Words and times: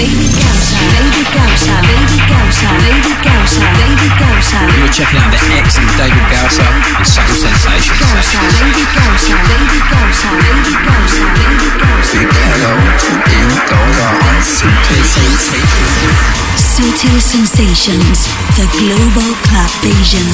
David 0.00 0.32
Gausa. 0.32 0.80
David 0.96 1.28
Gausa. 1.28 1.76
David 1.84 2.24
Gausa. 2.24 2.68
David 2.80 3.20
Gausa. 3.20 3.60
David 3.76 4.12
Gausa. 4.16 4.58
You're 4.80 4.88
checking 4.88 5.20
out 5.20 5.28
the 5.28 5.40
excellent 5.60 5.92
David 6.00 6.24
Gausa 6.32 6.64
and 6.64 7.04
Subtle 7.04 7.36
Sensations. 7.36 8.00
Gausa. 8.00 8.40
David 8.64 8.88
Gausa. 8.96 9.36
David 9.44 9.84
Gausa. 9.92 10.28
David 10.40 10.80
Gausa. 10.88 11.24
David 11.36 11.74
Gausa. 11.84 12.16
Hello 12.16 12.72
to 12.96 13.12
Indola 13.28 14.08
on 14.24 14.40
Sutil 14.40 15.04
Sensations. 15.04 16.16
Sutil 16.56 17.20
Sensations, 17.20 18.24
the 18.56 18.64
global 18.80 19.36
club 19.44 19.68
vision. 19.84 20.24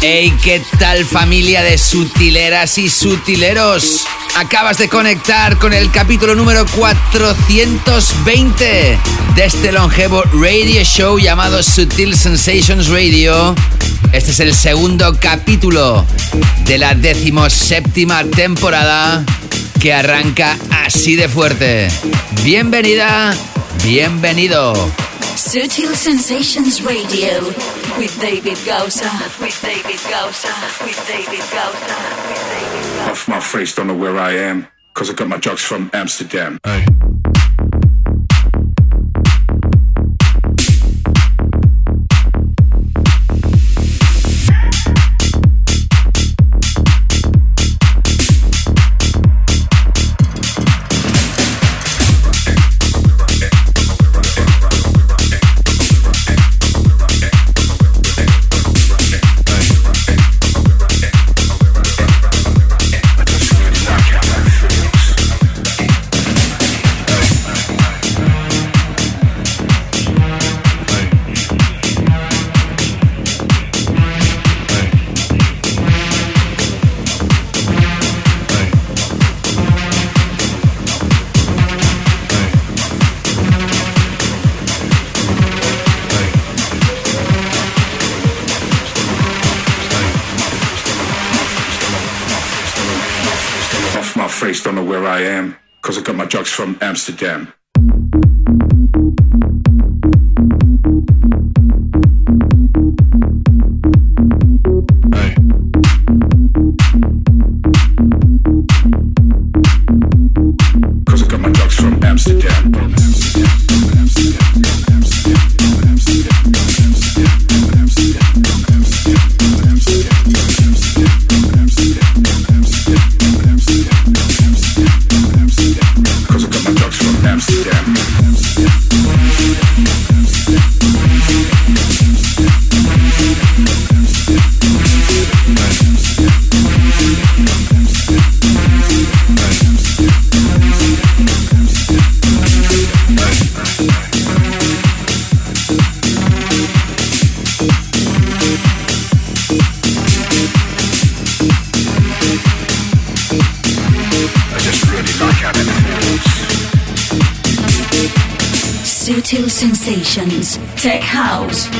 Hey, 0.00 0.32
¿qué 0.44 0.62
tal 0.78 1.04
familia 1.04 1.64
de 1.64 1.76
sutileras 1.76 2.78
y 2.78 2.88
sutileros? 2.88 4.06
Acabas 4.36 4.78
de 4.78 4.88
conectar 4.88 5.58
con 5.58 5.72
el 5.72 5.90
capítulo 5.90 6.36
número 6.36 6.64
420 6.76 8.96
de 9.34 9.44
este 9.44 9.72
longevo 9.72 10.22
radio 10.40 10.84
show 10.84 11.18
llamado 11.18 11.64
Sutil 11.64 12.16
Sensations 12.16 12.86
Radio. 12.86 13.56
Este 14.12 14.30
es 14.30 14.38
el 14.38 14.54
segundo 14.54 15.18
capítulo 15.20 16.06
de 16.64 16.78
la 16.78 16.94
decimoséptima 16.94 18.22
temporada 18.22 19.24
que 19.80 19.92
arranca 19.92 20.56
así 20.86 21.16
de 21.16 21.28
fuerte. 21.28 21.88
Bienvenida, 22.44 23.36
bienvenido. 23.82 24.74
Sutil 25.38 25.94
Sensations 25.94 26.82
Radio 26.82 27.38
with 27.96 28.20
David 28.20 28.58
Gausa. 28.66 29.08
With 29.40 29.56
David 29.62 30.00
Gausa. 30.10 30.48
With 30.84 31.06
David 31.06 31.44
Gausa. 31.52 31.94
Off 33.08 33.28
my 33.28 33.38
face, 33.38 33.72
don't 33.72 33.86
know 33.86 33.94
where 33.96 34.18
I 34.18 34.32
am. 34.32 34.66
Cause 34.94 35.10
I 35.10 35.12
got 35.14 35.28
my 35.28 35.36
drugs 35.36 35.62
from 35.62 35.90
Amsterdam. 35.94 36.58
Off 36.64 37.27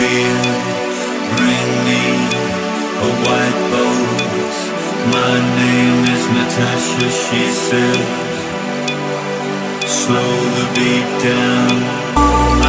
Cool. 0.00 0.44
Bring 1.36 1.70
me 1.88 2.04
a 3.06 3.10
white 3.24 3.60
boat. 3.72 4.54
My 5.16 5.34
name 5.60 6.00
is 6.14 6.22
Natasha, 6.36 7.08
she 7.22 7.42
said. 7.66 8.02
Slow 10.00 10.34
the 10.56 10.66
beat 10.76 11.10
down. 11.28 11.76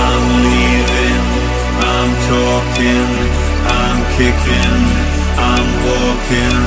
I'm 0.07 0.25
leaving. 0.48 1.25
I'm 1.95 2.12
talking. 2.31 3.12
I'm 3.80 4.00
kicking. 4.18 4.83
I'm 5.51 5.68
walking. 5.88 6.62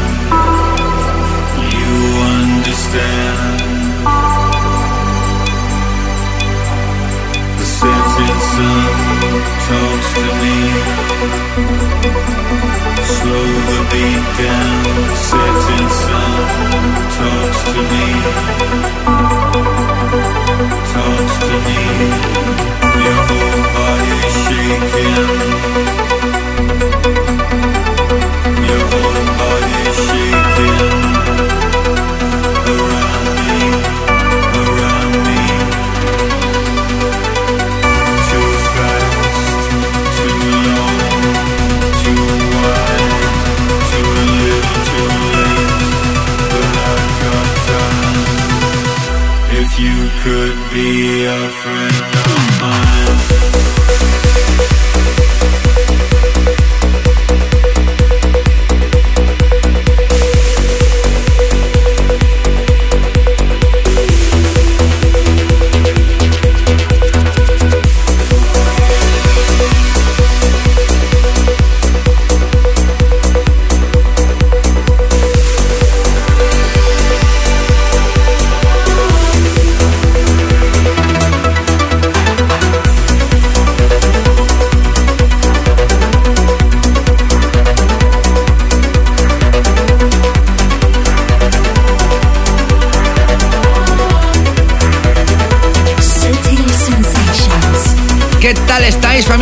You 1.76 1.94
understand. 2.40 3.64
Setting 7.84 8.40
sun 8.52 8.92
talks 9.66 10.08
to 10.16 10.26
me. 10.40 10.58
Slow 13.16 13.48
the 13.70 13.80
beat 13.90 14.24
down. 14.40 14.94
Setting 15.28 15.90
sun 16.02 16.42
talks 17.16 17.60
to 17.72 17.80
me. 17.92 18.06
Talks 20.92 21.34
to 21.44 21.54
me. 21.66 21.82
Your 23.04 23.18
whole 23.28 23.62
body 23.74 24.16
shaking. 24.44 25.28
Your 28.68 28.82
whole 28.92 29.24
body 29.38 29.78
shaking. 30.06 30.43
your 51.24 51.48
friend 51.48 52.13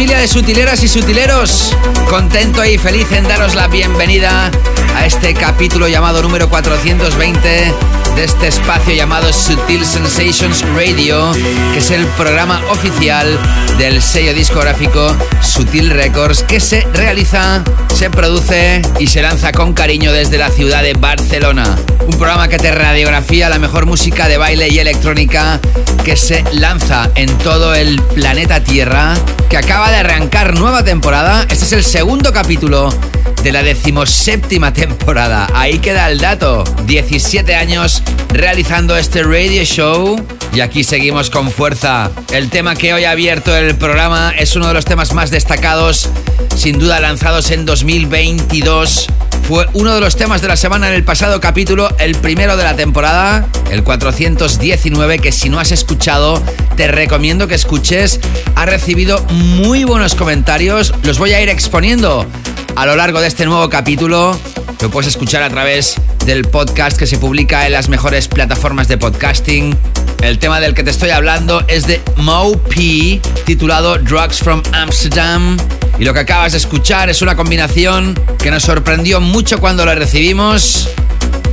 familia 0.02 0.19
de 0.19 0.26
sutileras 0.26 0.82
y 0.82 0.88
sutileros? 0.88 1.72
Contento 2.10 2.64
y 2.64 2.76
feliz 2.76 3.06
en 3.12 3.22
daros 3.22 3.54
la 3.54 3.69
bienvenida 3.69 4.50
a 4.96 5.06
este 5.06 5.32
capítulo 5.32 5.87
llamado 5.87 6.20
número 6.22 6.49
420 6.49 8.01
de 8.16 8.24
este 8.24 8.48
espacio 8.48 8.94
llamado 8.94 9.32
Sutil 9.32 9.84
Sensations 9.84 10.64
Radio, 10.74 11.32
que 11.72 11.78
es 11.78 11.90
el 11.90 12.04
programa 12.06 12.60
oficial 12.70 13.38
del 13.78 14.02
sello 14.02 14.34
discográfico 14.34 15.14
Sutil 15.40 15.90
Records 15.90 16.42
que 16.42 16.60
se 16.60 16.86
realiza, 16.92 17.62
se 17.94 18.10
produce 18.10 18.82
y 18.98 19.06
se 19.06 19.22
lanza 19.22 19.52
con 19.52 19.72
cariño 19.72 20.12
desde 20.12 20.38
la 20.38 20.50
ciudad 20.50 20.82
de 20.82 20.94
Barcelona. 20.94 21.76
Un 22.06 22.16
programa 22.18 22.48
que 22.48 22.58
te 22.58 22.72
radiografía 22.72 23.48
la 23.48 23.58
mejor 23.58 23.86
música 23.86 24.28
de 24.28 24.36
baile 24.36 24.68
y 24.68 24.78
electrónica 24.78 25.60
que 26.04 26.16
se 26.16 26.44
lanza 26.52 27.10
en 27.14 27.36
todo 27.38 27.74
el 27.74 28.00
planeta 28.00 28.62
Tierra, 28.62 29.14
que 29.48 29.56
acaba 29.56 29.90
de 29.90 29.98
arrancar 29.98 30.58
nueva 30.58 30.84
temporada. 30.84 31.42
Este 31.48 31.64
es 31.64 31.72
el 31.72 31.84
segundo 31.84 32.32
capítulo 32.32 32.92
de 33.42 33.52
la 33.52 33.62
decimoséptima 33.62 34.72
temporada. 34.72 35.48
Ahí 35.54 35.78
queda 35.78 36.08
el 36.08 36.18
dato. 36.18 36.64
17 36.92 37.54
años 37.54 38.02
realizando 38.28 38.98
este 38.98 39.22
radio 39.22 39.64
show. 39.64 40.22
Y 40.52 40.60
aquí 40.60 40.84
seguimos 40.84 41.30
con 41.30 41.50
fuerza. 41.50 42.10
El 42.34 42.50
tema 42.50 42.76
que 42.76 42.92
hoy 42.92 43.04
ha 43.04 43.12
abierto 43.12 43.56
el 43.56 43.74
programa 43.76 44.34
es 44.38 44.56
uno 44.56 44.68
de 44.68 44.74
los 44.74 44.84
temas 44.84 45.14
más 45.14 45.30
destacados, 45.30 46.10
sin 46.54 46.78
duda 46.78 47.00
lanzados 47.00 47.50
en 47.50 47.64
2022. 47.64 49.06
Fue 49.48 49.66
uno 49.72 49.94
de 49.94 50.02
los 50.02 50.16
temas 50.16 50.42
de 50.42 50.48
la 50.48 50.56
semana 50.58 50.88
en 50.88 50.94
el 50.94 51.02
pasado 51.02 51.40
capítulo, 51.40 51.88
el 51.98 52.14
primero 52.14 52.58
de 52.58 52.64
la 52.64 52.76
temporada, 52.76 53.48
el 53.70 53.82
419, 53.84 55.18
que 55.18 55.32
si 55.32 55.48
no 55.48 55.60
has 55.60 55.72
escuchado, 55.72 56.42
te 56.76 56.88
recomiendo 56.88 57.48
que 57.48 57.54
escuches. 57.54 58.20
Ha 58.54 58.66
recibido 58.66 59.24
muy 59.30 59.84
buenos 59.84 60.14
comentarios, 60.14 60.93
los 61.05 61.19
voy 61.19 61.32
a 61.32 61.40
ir 61.40 61.48
exponiendo 61.48 62.26
a 62.76 62.84
lo 62.84 62.96
largo 62.96 63.22
de 63.22 63.28
este 63.28 63.46
nuevo 63.46 63.70
capítulo. 63.70 64.38
Lo 64.82 64.90
puedes 64.90 65.08
escuchar 65.08 65.43
a 65.43 65.48
través 65.48 65.96
del 66.26 66.44
podcast 66.44 66.96
que 66.96 67.06
se 67.06 67.19
publica 67.19 67.67
en 67.67 67.72
las 67.72 67.88
mejores 67.88 68.29
plataformas 68.29 68.88
de 68.88 68.98
podcasting. 68.98 69.76
El 70.22 70.38
tema 70.38 70.60
del 70.60 70.74
que 70.74 70.82
te 70.82 70.91
estoy 70.91 71.10
hablando 71.10 71.64
es 71.69 71.86
de 71.86 72.00
Mo 72.17 72.52
P, 72.52 73.20
titulado 73.44 73.98
Drugs 73.98 74.38
from 74.38 74.62
Amsterdam. 74.72 75.56
Y 75.98 76.05
lo 76.05 76.14
que 76.14 76.20
acabas 76.20 76.52
de 76.52 76.58
escuchar 76.58 77.10
es 77.10 77.22
una 77.22 77.34
combinación 77.36 78.19
que 78.38 78.50
nos 78.50 78.62
sorprendió 78.62 79.20
mucho 79.20 79.58
cuando 79.58 79.84
la 79.84 79.94
recibimos 79.94 80.88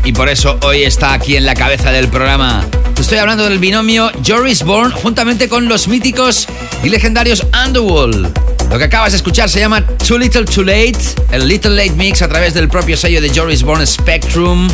y 0.03 0.13
por 0.13 0.29
eso 0.29 0.57
hoy 0.63 0.83
está 0.83 1.13
aquí 1.13 1.35
en 1.35 1.45
la 1.45 1.55
cabeza 1.55 1.91
del 1.91 2.07
programa. 2.07 2.65
Te 2.95 3.01
estoy 3.01 3.17
hablando 3.17 3.45
del 3.45 3.59
binomio 3.59 4.11
Joris 4.25 4.63
Bourne 4.63 4.93
juntamente 4.93 5.49
con 5.49 5.67
los 5.67 5.87
míticos 5.87 6.47
y 6.83 6.89
legendarios 6.89 7.45
Underworld. 7.65 8.48
Lo 8.69 8.77
que 8.77 8.83
acabas 8.83 9.13
de 9.13 9.17
escuchar 9.17 9.49
se 9.49 9.59
llama 9.59 9.85
Too 9.85 10.19
Little 10.19 10.45
Too 10.45 10.63
Late, 10.63 10.99
el 11.31 11.47
Little 11.47 11.71
Late 11.71 11.95
Mix 11.95 12.21
a 12.21 12.27
través 12.27 12.53
del 12.53 12.69
propio 12.69 12.95
sello 12.95 13.19
de 13.19 13.31
Joris 13.33 13.63
Bourne 13.63 13.87
Spectrum. 13.87 14.69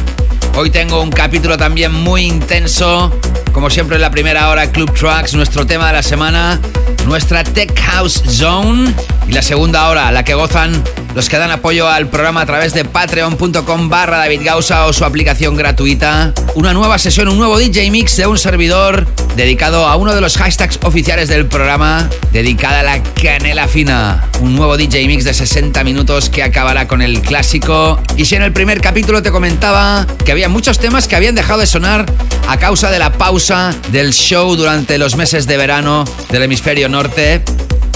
Hoy 0.58 0.70
tengo 0.70 1.02
un 1.02 1.10
capítulo 1.10 1.58
también 1.58 1.92
muy 1.92 2.24
intenso. 2.24 3.12
Como 3.52 3.70
siempre 3.70 3.98
en 3.98 4.02
la 4.02 4.10
primera 4.10 4.50
hora, 4.50 4.72
Club 4.72 4.94
Tracks, 4.94 5.34
nuestro 5.34 5.66
tema 5.66 5.88
de 5.88 5.94
la 5.94 6.04
semana, 6.04 6.62
nuestra 7.06 7.44
Tech 7.44 7.78
House 7.78 8.24
Zone. 8.26 8.94
Y 9.28 9.34
la 9.34 9.42
segunda 9.42 9.90
hora, 9.90 10.10
la 10.14 10.24
que 10.24 10.34
gozan 10.34 10.82
los 11.16 11.30
que 11.30 11.38
dan 11.38 11.50
apoyo 11.50 11.88
al 11.88 12.10
programa 12.10 12.42
a 12.42 12.46
través 12.46 12.74
de 12.74 12.84
patreon.com 12.84 13.90
barra 13.90 14.18
David 14.18 14.42
Gausa 14.44 14.86
o 14.86 14.92
su 14.92 15.06
aplicación 15.06 15.56
gratuita. 15.56 16.34
Una 16.56 16.74
nueva 16.74 16.98
sesión, 17.00 17.30
un 17.30 17.38
nuevo 17.38 17.58
DJ 17.58 17.90
Mix 17.90 18.18
de 18.18 18.28
un 18.28 18.38
servidor 18.38 19.08
dedicado 19.38 19.88
a 19.88 19.96
uno 19.96 20.14
de 20.14 20.20
los 20.20 20.38
hashtags 20.38 20.80
oficiales 20.84 21.30
del 21.30 21.46
programa, 21.46 22.10
dedicada 22.34 22.82
a 22.82 22.84
la 22.84 23.04
canela 23.04 23.68
fina. 23.70 24.28
Un 24.42 24.56
nuevo 24.56 24.76
DJ 24.76 25.08
Mix 25.08 25.24
de 25.24 25.34
60 25.34 25.84
minutos 25.86 26.30
que 26.30 26.44
acabará 26.44 26.86
con 26.88 27.02
el 27.02 27.22
clásico. 27.22 27.98
Y 28.18 28.26
si 28.26 28.36
en 28.36 28.44
el 28.44 28.52
primer 28.52 28.82
capítulo 28.82 29.24
te 29.24 29.32
comentaba 29.32 30.06
que 30.26 30.34
había 30.34 30.45
muchos 30.48 30.80
temas 30.80 31.08
que 31.08 31.16
habían 31.16 31.36
dejado 31.36 31.60
de 31.60 31.68
sonar 31.68 32.06
a 32.48 32.58
causa 32.58 32.92
de 32.92 33.00
la 33.00 33.12
pausa 33.14 33.74
del 33.92 34.14
show 34.14 34.56
durante 34.56 34.98
los 34.98 35.16
meses 35.16 35.48
de 35.48 35.58
verano 35.58 36.06
del 36.30 36.44
hemisferio 36.44 36.90
norte, 36.90 37.44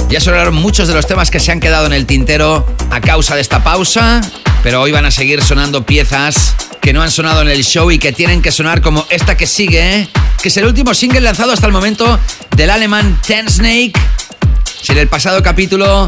ya 0.10 0.20
sonaron 0.20 0.56
muchos 0.56 0.88
de 0.88 0.94
los 0.94 1.06
temas 1.06 1.30
que 1.30 1.40
se 1.40 1.52
han 1.52 1.60
quedado 1.60 1.86
en 1.86 1.94
el 1.94 2.06
tintero 2.06 2.66
a 2.90 3.02
causa 3.02 3.36
de 3.36 3.42
esta 3.42 3.64
pausa, 3.64 4.22
pero 4.64 4.82
hoy 4.82 4.92
van 4.92 5.06
a 5.06 5.12
seguir 5.12 5.44
sonando 5.44 5.86
piezas 5.86 6.56
que 6.82 6.94
no 6.94 7.02
han 7.02 7.12
sonado 7.12 7.42
en 7.42 7.50
el 7.50 7.64
show 7.64 7.92
y 7.92 8.00
que 8.00 8.12
tienen 8.12 8.42
que 8.42 8.52
sonar 8.52 8.82
como 8.82 9.06
esta 9.10 9.38
que 9.38 9.46
sigue, 9.46 10.08
que 10.42 10.48
es 10.48 10.58
el 10.58 10.66
último 10.66 10.94
single 10.94 11.22
lanzado 11.22 11.52
hasta 11.52 11.68
el 11.68 11.74
momento 11.74 12.20
del 12.56 12.70
alemán 12.70 13.20
Ten 13.26 13.50
Snake. 13.50 13.94
Si 14.82 14.94
en 14.94 14.98
el 14.98 15.08
pasado 15.08 15.44
capítulo 15.44 16.08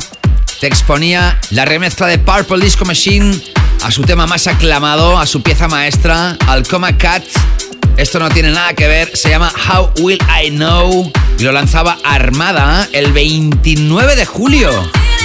te 0.62 0.68
exponía 0.68 1.40
la 1.50 1.66
remezcla 1.66 2.06
de 2.06 2.20
Purple 2.20 2.64
Disco 2.64 2.86
Machine 2.86 3.36
a 3.82 3.90
su 3.90 4.04
tema 4.04 4.28
más 4.28 4.46
aclamado, 4.46 5.18
a 5.18 5.26
su 5.26 5.42
pieza 5.42 5.68
maestra, 5.68 6.38
al 6.46 6.68
Coma 6.68 7.00
Cat, 7.00 7.24
esto 7.98 8.20
no 8.20 8.30
tiene 8.30 8.52
nada 8.52 8.76
que 8.76 8.88
ver, 8.88 9.10
se 9.18 9.30
llama 9.30 9.52
How 9.68 9.90
Will 10.04 10.20
I 10.44 10.52
Know 10.52 11.12
y 11.40 11.44
lo 11.44 11.52
lanzaba 11.52 11.98
Armada 12.04 12.88
el 12.94 13.12
29 13.12 14.16
de 14.16 14.26
julio. 14.28 14.70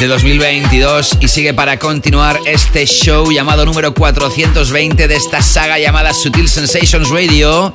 de 0.00 0.07
2022 0.07 1.19
y 1.21 1.28
sigue 1.28 1.52
para 1.52 1.78
continuar 1.78 2.40
este 2.47 2.87
show 2.87 3.31
llamado 3.31 3.66
número 3.66 3.93
420 3.93 5.07
de 5.07 5.16
esta 5.16 5.43
saga 5.43 5.78
llamada 5.78 6.14
Sutil 6.14 6.49
Sensations 6.49 7.11
Radio, 7.11 7.75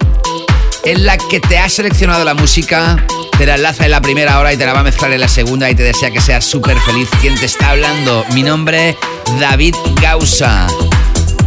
en 0.83 1.05
la 1.05 1.17
que 1.17 1.39
te 1.39 1.57
ha 1.57 1.69
seleccionado 1.69 2.23
la 2.23 2.33
música, 2.33 3.05
te 3.38 3.45
la 3.45 3.55
enlaza 3.55 3.85
en 3.85 3.91
la 3.91 4.01
primera 4.01 4.39
hora 4.39 4.53
y 4.53 4.57
te 4.57 4.65
la 4.65 4.73
va 4.73 4.79
a 4.79 4.83
mezclar 4.83 5.11
en 5.11 5.21
la 5.21 5.27
segunda 5.27 5.69
y 5.69 5.75
te 5.75 5.83
desea 5.83 6.11
que 6.11 6.21
seas 6.21 6.45
súper 6.45 6.79
feliz. 6.79 7.09
¿Quién 7.21 7.35
te 7.35 7.45
está 7.45 7.71
hablando? 7.71 8.25
Mi 8.33 8.43
nombre, 8.43 8.97
David 9.39 9.75
Gausa. 10.01 10.67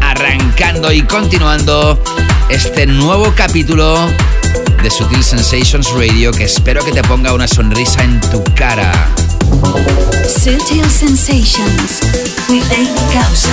Arrancando 0.00 0.92
y 0.92 1.02
continuando 1.02 2.02
este 2.48 2.86
nuevo 2.86 3.32
capítulo 3.36 4.08
de 4.82 4.90
Sutil 4.90 5.24
Sensations 5.24 5.90
Radio 5.92 6.30
que 6.30 6.44
espero 6.44 6.84
que 6.84 6.92
te 6.92 7.02
ponga 7.02 7.32
una 7.32 7.48
sonrisa 7.48 8.04
en 8.04 8.20
tu 8.20 8.44
cara. 8.54 9.08
Sutil 10.28 10.88
Sensations 10.90 12.00
with 12.48 12.64
Gausa. 13.12 13.50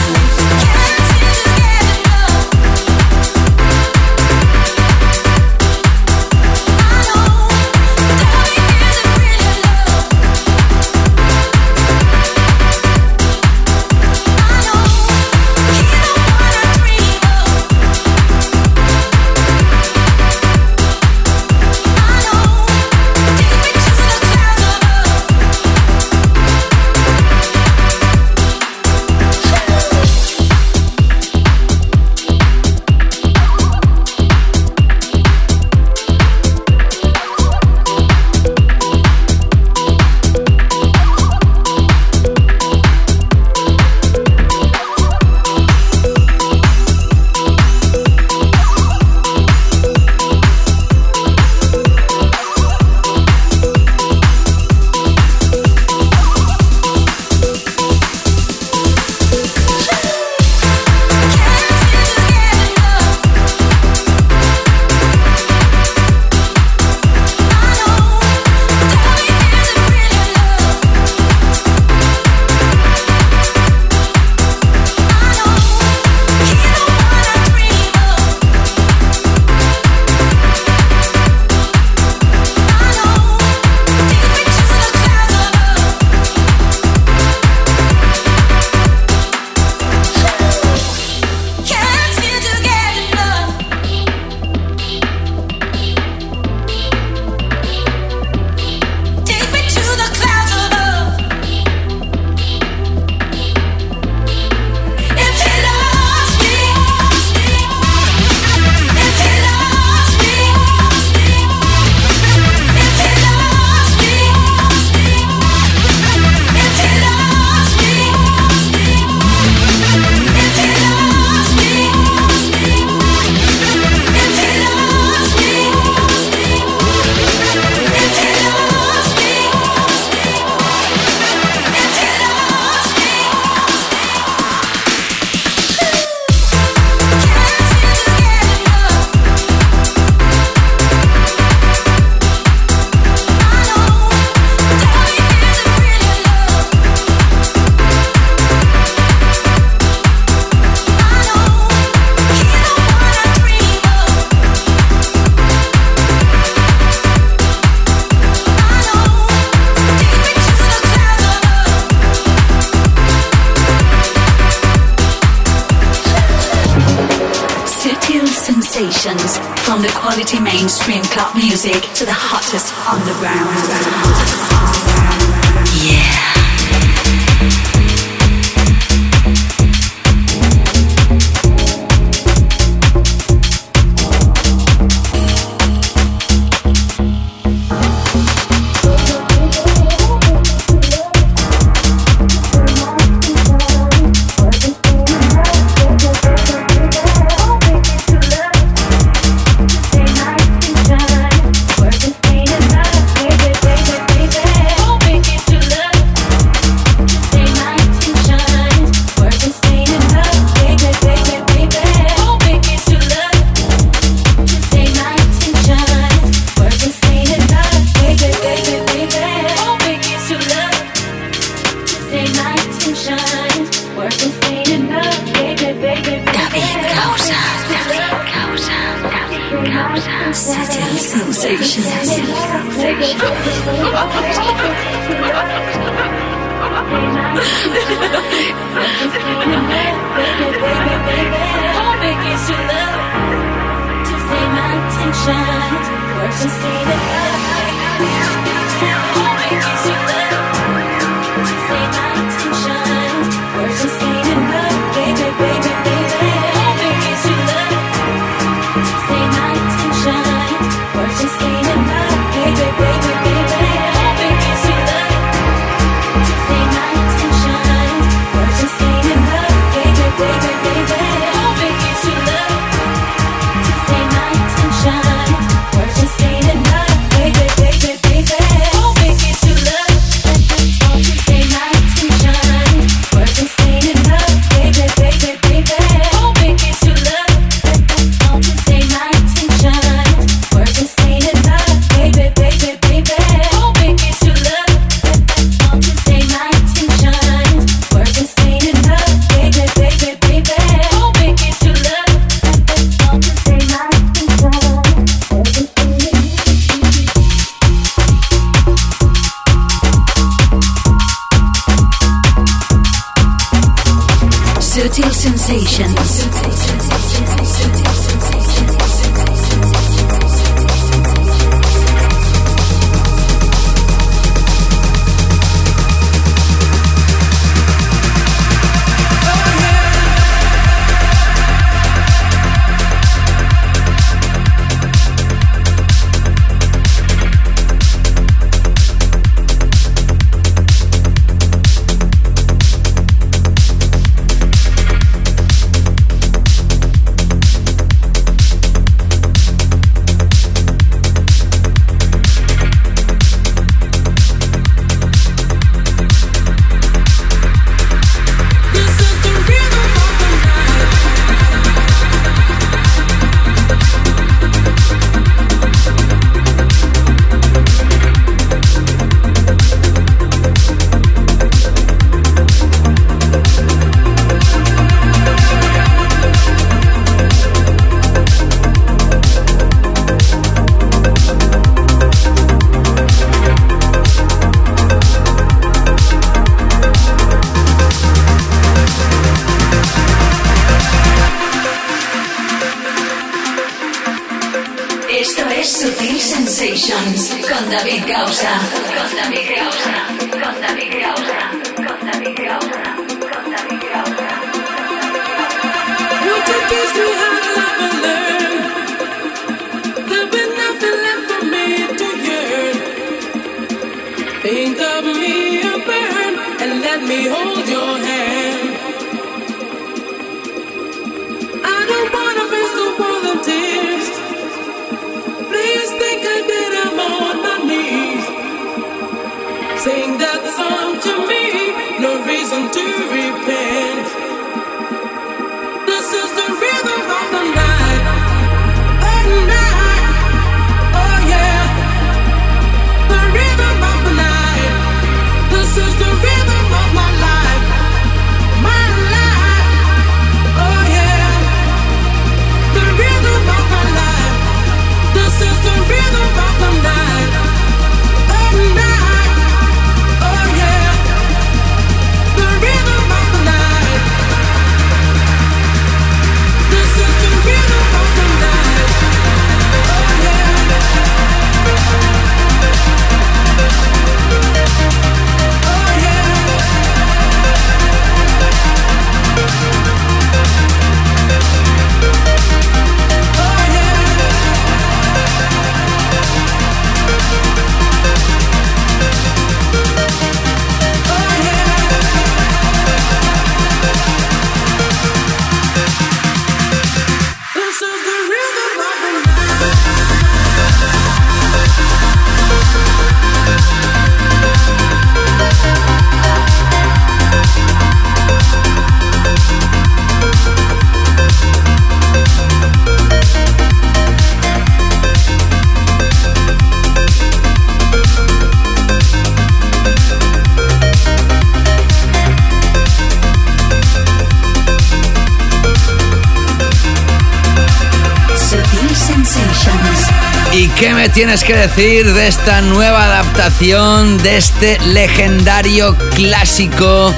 Tienes 531.13 531.43
que 531.43 531.55
decir 531.55 532.13
de 532.13 532.27
esta 532.27 532.61
nueva 532.61 533.05
adaptación 533.05 534.19
de 534.19 534.37
este 534.37 534.79
legendario 534.79 535.97
clásico 536.15 537.11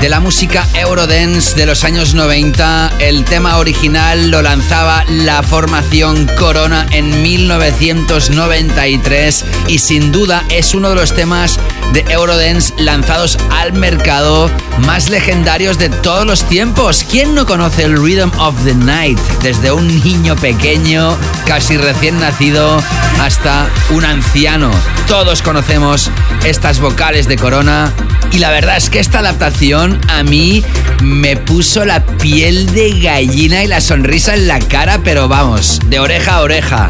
de 0.00 0.08
la 0.08 0.20
música 0.20 0.66
Eurodance 0.74 1.54
de 1.54 1.66
los 1.66 1.84
años 1.84 2.14
90? 2.14 2.94
El 3.00 3.24
tema 3.24 3.58
original 3.58 4.30
lo 4.30 4.40
lanzaba 4.40 5.04
la 5.08 5.42
formación 5.42 6.26
Corona 6.38 6.86
en 6.90 7.22
1993 7.22 9.44
y 9.66 9.78
sin 9.78 10.10
duda 10.10 10.42
es 10.48 10.74
uno 10.74 10.88
de 10.90 10.96
los 10.96 11.14
temas 11.14 11.58
de 11.92 12.04
Eurodance 12.08 12.72
lanzados 12.78 13.38
al 13.50 13.72
mercado 13.72 14.50
más 14.86 15.08
legendarios 15.08 15.78
de 15.78 15.88
todos 15.88 16.26
los 16.26 16.44
tiempos. 16.44 17.04
¿Quién 17.10 17.34
no 17.34 17.46
conoce 17.46 17.84
el 17.84 17.96
Rhythm 17.96 18.30
of 18.38 18.54
the 18.64 18.74
Night? 18.74 19.18
Desde 19.42 19.72
un 19.72 19.86
niño 20.02 20.36
pequeño, 20.36 21.16
casi 21.46 21.76
recién 21.76 22.18
nacido, 22.20 22.82
hasta 23.20 23.66
un 23.90 24.04
anciano. 24.04 24.70
Todos 25.06 25.42
conocemos 25.42 26.10
estas 26.44 26.80
vocales 26.80 27.28
de 27.28 27.36
Corona. 27.36 27.92
Y 28.32 28.38
la 28.38 28.50
verdad 28.50 28.76
es 28.76 28.90
que 28.90 28.98
esta 28.98 29.20
adaptación 29.20 30.00
a 30.08 30.24
mí 30.24 30.64
me 31.02 31.36
puso 31.36 31.84
la 31.84 32.04
piel 32.04 32.72
de 32.72 32.98
gallina 33.00 33.62
y 33.62 33.68
la 33.68 33.80
sonrisa 33.80 34.34
en 34.34 34.48
la 34.48 34.58
cara, 34.58 35.00
pero 35.04 35.28
vamos, 35.28 35.78
de 35.86 36.00
oreja 36.00 36.36
a 36.36 36.40
oreja. 36.40 36.88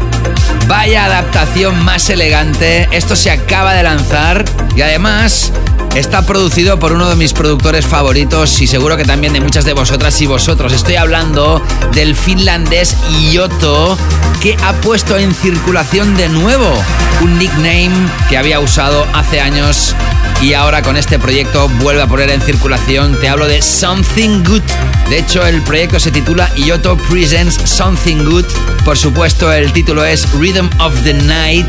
Vaya 0.67 1.05
adaptación 1.05 1.83
más 1.83 2.09
elegante. 2.09 2.87
Esto 2.91 3.15
se 3.15 3.29
acaba 3.29 3.73
de 3.73 3.83
lanzar 3.83 4.45
además 4.85 5.51
está 5.95 6.25
producido 6.25 6.77
por 6.77 6.91
uno 6.91 7.09
de 7.09 7.15
mis 7.15 7.33
productores 7.33 7.85
favoritos 7.85 8.61
y 8.61 8.67
seguro 8.67 8.95
que 8.97 9.03
también 9.03 9.33
de 9.33 9.41
muchas 9.41 9.65
de 9.65 9.73
vosotras 9.73 10.21
y 10.21 10.27
vosotros. 10.27 10.73
Estoy 10.73 10.95
hablando 10.95 11.61
del 11.93 12.15
finlandés 12.15 12.95
Yoto 13.31 13.97
que 14.41 14.55
ha 14.63 14.73
puesto 14.81 15.17
en 15.17 15.33
circulación 15.33 16.15
de 16.15 16.29
nuevo 16.29 16.71
un 17.21 17.39
nickname 17.39 17.91
que 18.29 18.37
había 18.37 18.59
usado 18.59 19.07
hace 19.13 19.41
años 19.41 19.95
y 20.41 20.53
ahora 20.53 20.81
con 20.81 20.97
este 20.97 21.19
proyecto 21.19 21.69
vuelve 21.79 22.01
a 22.01 22.07
poner 22.07 22.29
en 22.29 22.41
circulación. 22.41 23.19
Te 23.19 23.29
hablo 23.29 23.47
de 23.47 23.61
Something 23.61 24.43
Good. 24.43 24.61
De 25.09 25.19
hecho, 25.19 25.45
el 25.45 25.61
proyecto 25.61 25.99
se 25.99 26.11
titula 26.11 26.53
Yoto 26.55 26.97
Presents 26.97 27.55
Something 27.69 28.23
Good. 28.23 28.45
Por 28.83 28.97
supuesto, 28.97 29.51
el 29.51 29.71
título 29.71 30.03
es 30.05 30.31
Rhythm 30.33 30.69
of 30.79 30.93
the 31.03 31.13
Night. 31.13 31.67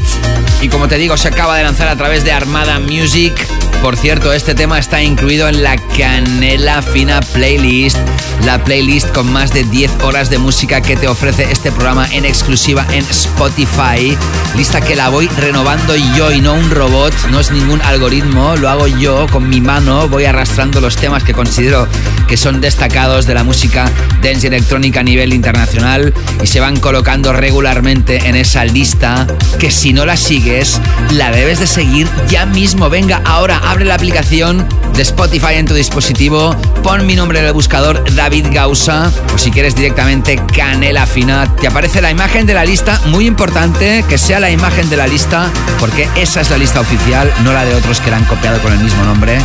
Y 0.60 0.68
como 0.68 0.88
te 0.88 0.96
digo, 0.96 1.16
se 1.16 1.28
acaba 1.28 1.56
de 1.56 1.64
lanzar 1.64 1.88
a 1.88 1.96
través 1.96 2.24
de 2.24 2.32
Armada 2.32 2.78
Music. 2.80 3.34
Por 3.82 3.96
cierto, 3.96 4.32
este 4.32 4.54
tema 4.54 4.78
está 4.78 5.02
incluido 5.02 5.48
en 5.48 5.62
la 5.62 5.76
Canela 5.76 6.82
Fina 6.82 7.20
Playlist, 7.20 7.96
la 8.44 8.62
playlist 8.64 9.12
con 9.12 9.30
más 9.30 9.52
de 9.52 9.64
10 9.64 10.02
horas 10.02 10.28
de 10.28 10.38
música 10.38 10.80
que 10.80 10.96
te 10.96 11.06
ofrece 11.06 11.52
este 11.52 11.70
programa 11.70 12.08
en 12.10 12.24
exclusiva 12.24 12.86
en 12.90 13.04
Spotify. 13.04 14.16
Lista 14.56 14.80
que 14.80 14.96
la 14.96 15.08
voy 15.08 15.28
renovando 15.28 15.94
yo 16.16 16.32
y 16.32 16.40
no 16.40 16.54
un 16.54 16.70
robot, 16.70 17.14
no 17.30 17.38
es 17.38 17.50
ningún 17.52 17.80
algoritmo, 17.82 18.55
lo 18.58 18.68
hago 18.68 18.86
yo 18.86 19.26
con 19.30 19.48
mi 19.48 19.60
mano, 19.60 20.08
voy 20.08 20.24
arrastrando 20.24 20.80
los 20.80 20.96
temas 20.96 21.22
que 21.22 21.32
considero 21.32 21.86
que 22.26 22.36
son 22.36 22.60
destacados 22.60 23.26
de 23.26 23.34
la 23.34 23.44
música 23.44 23.90
dance 24.22 24.46
y 24.46 24.48
electrónica 24.48 25.00
a 25.00 25.02
nivel 25.02 25.32
internacional 25.32 26.12
y 26.42 26.46
se 26.46 26.60
van 26.60 26.78
colocando 26.78 27.32
regularmente 27.32 28.28
en 28.28 28.36
esa 28.36 28.64
lista 28.64 29.26
que 29.58 29.70
si 29.70 29.92
no 29.92 30.06
la 30.06 30.16
sigues, 30.16 30.80
la 31.12 31.30
debes 31.30 31.60
de 31.60 31.66
seguir 31.66 32.08
ya 32.28 32.46
mismo. 32.46 32.88
Venga, 32.88 33.20
ahora 33.24 33.60
abre 33.64 33.84
la 33.84 33.94
aplicación 33.94 34.66
de 34.94 35.02
Spotify 35.02 35.54
en 35.54 35.66
tu 35.66 35.74
dispositivo, 35.74 36.56
pon 36.82 37.06
mi 37.06 37.14
nombre 37.14 37.40
en 37.40 37.46
el 37.46 37.52
buscador 37.52 38.02
David 38.14 38.46
Gausa 38.52 39.10
o 39.34 39.38
si 39.38 39.50
quieres 39.50 39.74
directamente 39.74 40.40
Canela 40.54 41.06
Fina. 41.06 41.54
Te 41.56 41.66
aparece 41.66 42.00
la 42.00 42.10
imagen 42.10 42.46
de 42.46 42.54
la 42.54 42.64
lista, 42.64 43.00
muy 43.06 43.26
importante 43.26 44.04
que 44.08 44.18
sea 44.18 44.40
la 44.40 44.50
imagen 44.50 44.88
de 44.88 44.96
la 44.96 45.06
lista 45.06 45.50
porque 45.78 46.08
esa 46.16 46.40
es 46.40 46.50
la 46.50 46.58
lista 46.58 46.80
oficial, 46.80 47.30
no 47.44 47.52
la 47.52 47.64
de 47.64 47.74
otros 47.74 48.00
que 48.00 48.10
la 48.10 48.16
han 48.16 48.24
copiado 48.24 48.45
con 48.54 48.72
el 48.72 48.78
mismo 48.78 49.04
nombre. 49.04 49.38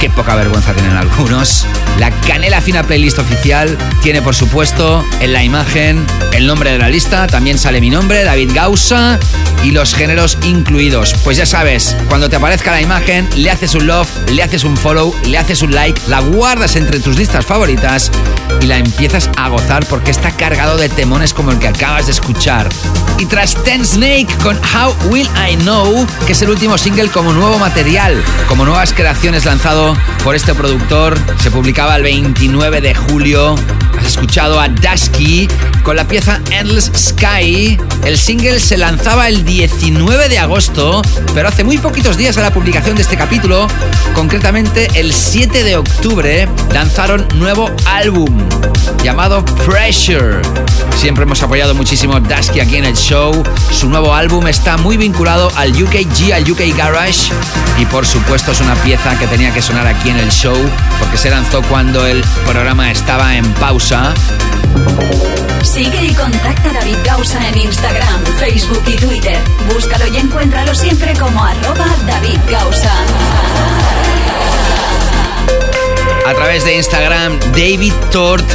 Qué 0.00 0.08
poca 0.08 0.34
vergüenza 0.34 0.72
tienen 0.72 0.96
algunos. 0.96 1.66
La 1.98 2.10
Canela 2.10 2.62
Fina 2.62 2.82
Playlist 2.82 3.18
oficial 3.18 3.76
tiene, 4.02 4.22
por 4.22 4.34
supuesto, 4.34 5.04
en 5.20 5.34
la 5.34 5.44
imagen 5.44 6.06
el 6.32 6.46
nombre 6.46 6.72
de 6.72 6.78
la 6.78 6.88
lista. 6.88 7.26
También 7.26 7.58
sale 7.58 7.82
mi 7.82 7.90
nombre, 7.90 8.24
David 8.24 8.52
Gausa, 8.54 9.18
y 9.62 9.72
los 9.72 9.94
géneros 9.94 10.38
incluidos. 10.42 11.14
Pues 11.22 11.36
ya 11.36 11.44
sabes, 11.44 11.94
cuando 12.08 12.30
te 12.30 12.36
aparezca 12.36 12.70
la 12.70 12.80
imagen, 12.80 13.28
le 13.36 13.50
haces 13.50 13.74
un 13.74 13.86
love, 13.86 14.08
le 14.30 14.42
haces 14.42 14.64
un 14.64 14.76
follow, 14.76 15.14
le 15.26 15.36
haces 15.36 15.60
un 15.60 15.74
like, 15.74 16.00
la 16.08 16.20
guardas 16.20 16.76
entre 16.76 16.98
tus 17.00 17.18
listas 17.18 17.44
favoritas 17.44 18.10
y 18.62 18.66
la 18.66 18.78
empiezas 18.78 19.28
a 19.36 19.48
gozar 19.48 19.84
porque 19.86 20.10
está 20.10 20.30
cargado 20.30 20.78
de 20.78 20.88
temones 20.88 21.34
como 21.34 21.50
el 21.50 21.58
que 21.58 21.68
acabas 21.68 22.06
de 22.06 22.12
escuchar. 22.12 22.68
Y 23.18 23.26
tras 23.26 23.54
Ten 23.64 23.84
Snake 23.84 24.28
con 24.42 24.56
How 24.56 24.94
Will 25.10 25.28
I 25.50 25.56
Know, 25.56 26.06
que 26.26 26.32
es 26.32 26.40
el 26.40 26.48
último 26.48 26.78
single 26.78 27.08
como 27.08 27.32
nuevo 27.32 27.58
material, 27.58 28.22
como 28.48 28.64
nuevas 28.64 28.92
creaciones 28.92 29.44
lanzado 29.44 29.96
por 30.24 30.34
este 30.34 30.54
productor, 30.54 31.18
se 31.40 31.50
publicaba 31.50 31.96
el 31.96 32.02
29 32.02 32.80
de 32.80 32.94
julio 32.94 33.56
Has 34.00 34.06
escuchado 34.06 34.58
a 34.58 34.68
Dusky 34.68 35.48
con 35.82 35.96
la 35.96 36.06
pieza 36.06 36.40
Endless 36.50 36.90
Sky. 36.96 37.78
El 38.04 38.16
single 38.16 38.58
se 38.58 38.76
lanzaba 38.76 39.28
el 39.28 39.44
19 39.44 40.28
de 40.28 40.38
agosto, 40.38 41.02
pero 41.34 41.48
hace 41.48 41.64
muy 41.64 41.78
poquitos 41.78 42.16
días 42.16 42.36
a 42.38 42.42
la 42.42 42.52
publicación 42.52 42.96
de 42.96 43.02
este 43.02 43.16
capítulo, 43.16 43.68
concretamente 44.14 44.88
el 44.94 45.12
7 45.12 45.64
de 45.64 45.76
octubre, 45.76 46.48
lanzaron 46.72 47.26
nuevo 47.34 47.70
álbum 47.86 48.48
llamado 49.02 49.44
Pressure. 49.66 50.40
Siempre 50.96 51.24
hemos 51.24 51.42
apoyado 51.42 51.74
muchísimo 51.74 52.14
a 52.14 52.18
aquí 52.18 52.76
en 52.76 52.84
el 52.84 52.96
show. 52.96 53.42
Su 53.70 53.88
nuevo 53.88 54.14
álbum 54.14 54.46
está 54.48 54.76
muy 54.76 54.96
vinculado 54.96 55.50
al 55.56 55.70
UKG, 55.70 56.32
al 56.34 56.50
UK 56.50 56.76
Garage, 56.76 57.30
y 57.78 57.86
por 57.86 58.06
supuesto 58.22 58.52
es 58.52 58.60
una 58.60 58.74
pieza 58.76 59.18
que 59.18 59.26
tenía 59.26 59.52
que 59.52 59.62
sonar 59.62 59.86
aquí 59.86 60.10
en 60.10 60.18
el 60.18 60.30
show 60.30 60.56
porque 60.98 61.16
se 61.16 61.30
lanzó 61.30 61.62
cuando 61.62 62.06
el 62.06 62.22
programa 62.46 62.90
estaba 62.90 63.34
en 63.34 63.44
pausa. 63.54 64.12
Sigue 65.62 66.04
y 66.04 66.14
contacta 66.14 66.72
David 66.72 66.96
Gausa 67.04 67.48
en 67.48 67.58
Instagram, 67.58 68.24
Facebook 68.38 68.82
y 68.86 68.96
Twitter. 68.96 69.38
Búscalo 69.72 70.06
y 70.06 70.18
encuéntralo 70.18 70.74
siempre 70.74 71.14
como 71.14 71.42
arroba 71.42 71.86
David 72.06 72.40
Gausa. 72.50 72.92
A 76.26 76.34
través 76.34 76.64
de 76.64 76.76
Instagram, 76.76 77.38
David 77.52 77.92
Tort 78.10 78.48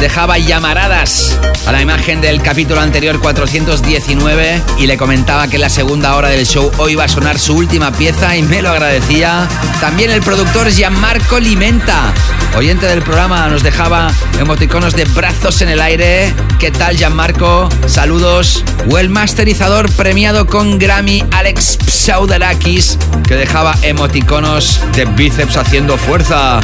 dejaba 0.00 0.38
llamaradas 0.38 1.38
a 1.66 1.72
la 1.72 1.82
imagen 1.82 2.20
del 2.20 2.40
capítulo 2.40 2.80
anterior 2.80 3.20
419 3.20 4.62
y 4.78 4.86
le 4.86 4.96
comentaba 4.96 5.46
que 5.46 5.58
la 5.58 5.68
segunda 5.68 6.16
hora 6.16 6.28
del 6.28 6.46
show 6.46 6.70
hoy 6.78 6.94
va 6.94 7.04
a 7.04 7.08
sonar 7.08 7.38
su 7.38 7.54
última 7.54 7.92
pieza 7.92 8.36
y 8.36 8.42
me 8.42 8.62
lo 8.62 8.70
agradecía. 8.70 9.46
También 9.80 10.10
el 10.10 10.22
productor 10.22 10.70
Gianmarco 10.70 11.38
Limenta, 11.38 12.12
oyente 12.56 12.86
del 12.86 13.02
programa, 13.02 13.46
nos 13.48 13.62
dejaba 13.62 14.10
emoticonos 14.40 14.94
de 14.94 15.04
brazos 15.04 15.60
en 15.60 15.68
el 15.68 15.80
aire. 15.80 16.34
¿Qué 16.58 16.70
tal 16.70 16.96
Gianmarco? 16.96 17.68
Saludos. 17.86 18.64
O 18.90 18.98
el 18.98 19.10
masterizador 19.10 19.92
premiado 19.92 20.46
con 20.46 20.78
Grammy 20.78 21.22
Alex 21.30 21.78
Psaudarakis 21.86 22.98
que 23.28 23.36
dejaba 23.36 23.76
emoticonos 23.82 24.80
de 24.96 25.04
bíceps 25.04 25.56
haciendo 25.56 25.98
fuerza. 25.98 26.60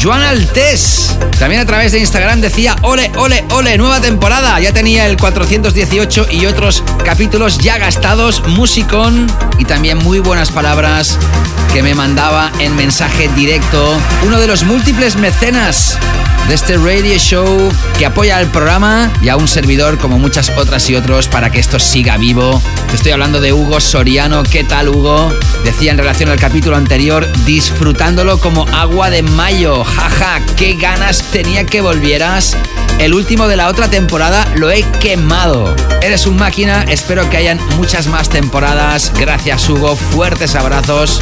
Joan 0.00 0.22
Altés, 0.22 1.16
también 1.40 1.60
a 1.60 1.66
través 1.66 1.90
de 1.90 1.98
Instagram 1.98 2.40
decía, 2.40 2.76
ole, 2.82 3.10
ole, 3.16 3.44
ole, 3.50 3.76
nueva 3.76 4.00
temporada. 4.00 4.60
Ya 4.60 4.72
tenía 4.72 5.06
el 5.06 5.16
418 5.16 6.28
y 6.30 6.46
otros 6.46 6.84
capítulos 7.04 7.58
ya 7.58 7.78
gastados, 7.78 8.46
musicón 8.46 9.26
y 9.58 9.64
también 9.64 9.98
muy 9.98 10.20
buenas 10.20 10.52
palabras 10.52 11.18
que 11.72 11.82
me 11.82 11.96
mandaba 11.96 12.52
en 12.60 12.76
mensaje 12.76 13.28
directo 13.34 13.98
uno 14.24 14.38
de 14.38 14.46
los 14.46 14.62
múltiples 14.62 15.16
mecenas 15.16 15.98
de 16.48 16.54
este 16.54 16.78
radio 16.78 17.18
show 17.18 17.70
que 17.98 18.06
apoya 18.06 18.38
al 18.38 18.46
programa 18.46 19.12
y 19.20 19.28
a 19.28 19.36
un 19.36 19.46
servidor 19.46 19.98
como 19.98 20.18
muchas 20.18 20.48
otras 20.56 20.88
y 20.88 20.94
otros 20.94 21.28
para 21.28 21.50
que 21.50 21.58
esto 21.58 21.78
siga 21.78 22.16
vivo. 22.16 22.62
Te 22.88 22.96
estoy 22.96 23.12
hablando 23.12 23.38
de 23.40 23.52
Hugo 23.52 23.80
Soriano. 23.80 24.42
¿Qué 24.44 24.64
tal, 24.64 24.88
Hugo? 24.88 25.30
Decía 25.64 25.90
en 25.90 25.98
relación 25.98 26.30
al 26.30 26.40
capítulo 26.40 26.76
anterior, 26.76 27.30
disfrutándolo 27.44 28.38
como 28.40 28.66
agua 28.68 29.10
de 29.10 29.22
mayo. 29.22 29.84
Jaja, 29.96 30.40
qué 30.56 30.74
ganas 30.74 31.22
tenía 31.32 31.64
que 31.64 31.80
volvieras. 31.80 32.56
El 32.98 33.14
último 33.14 33.46
de 33.46 33.56
la 33.56 33.68
otra 33.68 33.88
temporada 33.88 34.46
lo 34.56 34.70
he 34.70 34.82
quemado. 35.00 35.74
Eres 36.02 36.26
un 36.26 36.36
máquina, 36.36 36.84
espero 36.88 37.28
que 37.30 37.36
hayan 37.36 37.60
muchas 37.76 38.06
más 38.08 38.28
temporadas. 38.28 39.12
Gracias, 39.16 39.68
Hugo. 39.68 39.96
Fuertes 39.96 40.54
abrazos. 40.54 41.20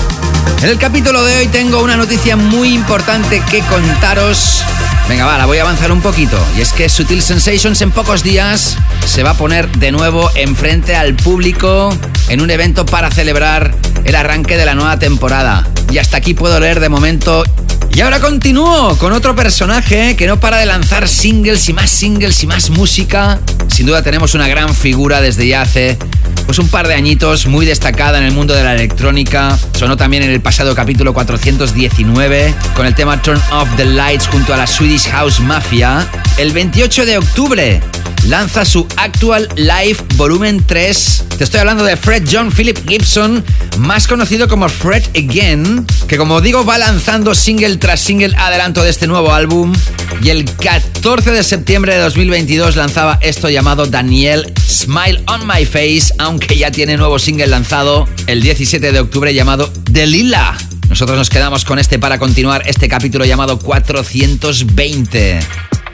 En 0.62 0.70
el 0.70 0.79
capítulo 0.79 1.22
de 1.22 1.37
hoy 1.37 1.46
tengo 1.48 1.83
una 1.83 1.96
noticia 1.96 2.37
muy 2.37 2.72
importante 2.72 3.42
que 3.50 3.61
contaros. 3.61 4.64
Venga, 5.09 5.26
va, 5.26 5.38
la 5.38 5.46
voy 5.46 5.59
a 5.59 5.62
avanzar 5.62 5.92
un 5.92 6.00
poquito. 6.00 6.38
Y 6.57 6.62
es 6.62 6.72
que 6.72 6.88
Sutil 6.88 7.22
Sensations 7.22 7.81
en 7.83 7.92
pocos 7.92 8.22
días 8.22 8.76
se 9.07 9.22
va 9.22 9.31
a 9.31 9.35
poner 9.35 9.70
de 9.79 9.92
nuevo 9.92 10.31
enfrente 10.35 10.96
al 10.96 11.14
público 11.14 11.94
en 12.29 12.40
un 12.40 12.50
evento 12.50 12.87
para 12.87 13.11
celebrar 13.11 13.74
el 14.05 14.14
arranque 14.14 14.57
de 14.57 14.64
la 14.64 14.74
nueva 14.74 14.98
temporada. 14.98 15.68
Y 15.90 15.98
hasta 15.98 16.16
aquí 16.16 16.35
puedo 16.35 16.59
leer 16.59 16.81
de 16.81 16.88
momento. 16.88 17.44
Y 17.92 18.00
ahora 18.00 18.20
continúo 18.46 18.96
con 18.98 19.12
otro 19.12 19.35
personaje 19.35 20.14
que 20.14 20.28
no 20.28 20.38
para 20.38 20.59
de 20.59 20.66
lanzar 20.66 21.09
singles 21.09 21.68
y 21.68 21.72
más 21.72 21.90
singles 21.90 22.44
y 22.44 22.46
más 22.46 22.70
música. 22.70 23.40
Sin 23.66 23.87
duda 23.87 24.04
tenemos 24.04 24.35
una 24.35 24.46
gran 24.46 24.72
figura 24.72 25.20
desde 25.20 25.48
ya 25.48 25.62
hace 25.62 25.98
pues 26.46 26.59
un 26.59 26.68
par 26.68 26.87
de 26.87 26.94
añitos, 26.94 27.46
muy 27.46 27.66
destacada 27.66 28.18
en 28.18 28.24
el 28.24 28.32
mundo 28.32 28.54
de 28.54 28.62
la 28.62 28.74
electrónica. 28.74 29.59
Sonó 29.76 29.96
también 29.96 30.22
en 30.22 30.30
el 30.30 30.40
pasado 30.40 30.74
capítulo 30.74 31.12
419 31.12 32.54
con 32.74 32.87
el 32.87 32.94
tema 32.94 33.20
Turn 33.20 33.40
Off 33.50 33.68
the 33.76 33.85
Lights 33.85 34.28
junto 34.28 34.54
a 34.54 34.56
la 34.56 34.66
Swedish 34.66 35.09
House 35.09 35.40
Mafia. 35.40 36.06
El 36.38 36.52
28 36.52 37.04
de 37.04 37.18
octubre 37.18 37.80
lanza 38.28 38.64
su 38.64 38.87
Actual 38.96 39.48
Live 39.56 39.98
Volumen 40.14 40.64
3. 40.66 41.24
Te 41.38 41.44
estoy 41.44 41.61
hablando 41.61 41.85
de 41.85 41.96
Fred 41.96 42.24
John 42.30 42.50
Philip 42.50 42.78
Gibson, 42.88 43.44
más 43.78 44.06
conocido 44.06 44.48
como 44.48 44.68
Fred 44.68 45.04
Again, 45.16 45.87
que 46.09 46.16
como 46.16 46.40
digo 46.40 46.64
va 46.64 46.78
lanzando 46.78 47.35
single 47.35 47.76
tras 47.76 48.00
single 48.00 48.35
adelanto 48.37 48.82
de 48.82 48.90
este 48.90 49.06
nuevo 49.06 49.32
álbum. 49.32 49.74
Y 50.22 50.30
el 50.30 50.44
14 50.44 51.30
de 51.30 51.42
septiembre 51.42 51.94
de 51.94 52.00
2022 52.00 52.76
lanzaba 52.76 53.18
esto 53.20 53.48
llamado 53.48 53.87
Daniel 53.87 54.52
Smile 54.66 55.22
on 55.28 55.46
My 55.46 55.64
Face, 55.64 56.12
ya 56.38 56.70
tiene 56.70 56.96
nuevo 56.96 57.18
single 57.18 57.46
lanzado 57.46 58.07
el 58.27 58.42
17 58.42 58.92
de 58.92 59.01
octubre 59.01 59.33
llamado 59.33 59.70
Delila. 59.90 60.57
Nosotros 60.88 61.18
nos 61.18 61.31
quedamos 61.31 61.64
con 61.64 61.79
este 61.79 61.99
para 61.99 62.18
continuar 62.18 62.62
este 62.66 62.88
capítulo 62.88 63.25
llamado 63.25 63.59
420 63.59 65.40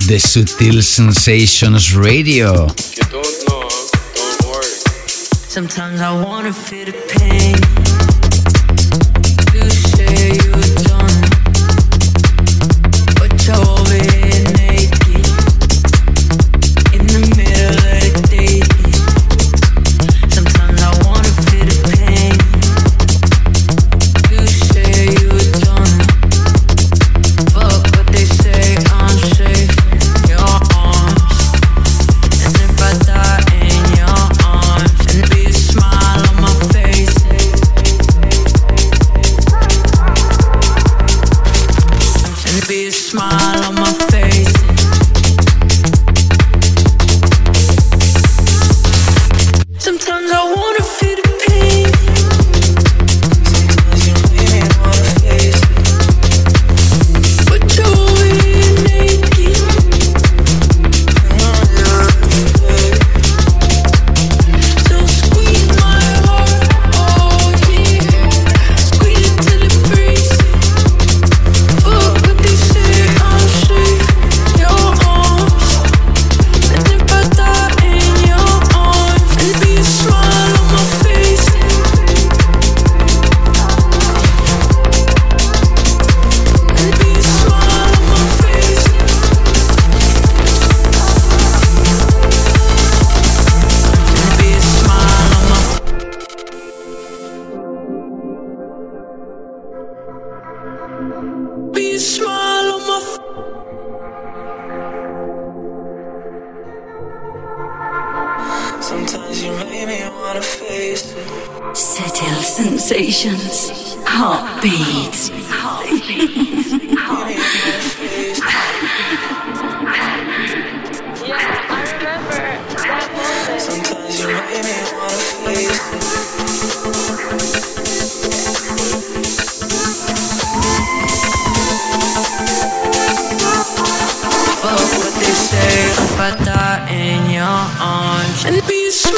de 0.06 0.20
Sutil 0.20 0.82
Sensations 0.82 1.92
Radio. 1.92 2.66
Sometimes 5.48 6.00
I 6.00 6.10
wanna 6.24 6.52
feel 6.52 6.86
the 6.86 6.92
pain. 7.18 7.91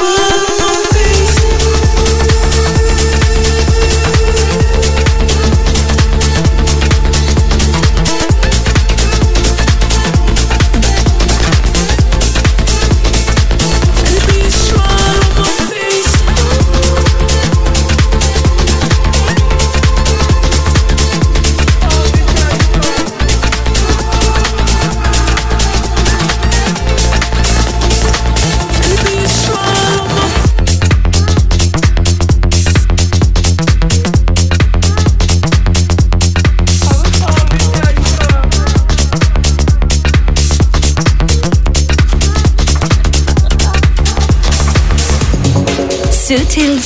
Ooh. 0.07 0.54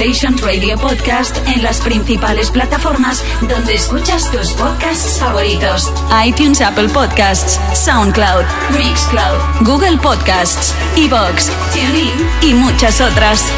Radio 0.00 0.78
Podcast 0.78 1.36
en 1.46 1.62
las 1.62 1.82
principales 1.82 2.50
plataformas 2.50 3.22
donde 3.42 3.74
escuchas 3.74 4.30
tus 4.30 4.52
podcasts 4.52 5.18
favoritos. 5.18 5.92
iTunes, 6.24 6.62
Apple 6.62 6.88
Podcasts, 6.88 7.60
SoundCloud, 7.74 8.46
Mixcloud, 8.78 9.60
Google 9.60 9.98
Podcasts, 9.98 10.74
Evox, 10.96 11.50
TuneIn 11.74 12.14
y 12.40 12.54
muchas 12.54 13.02
otras. 13.02 13.52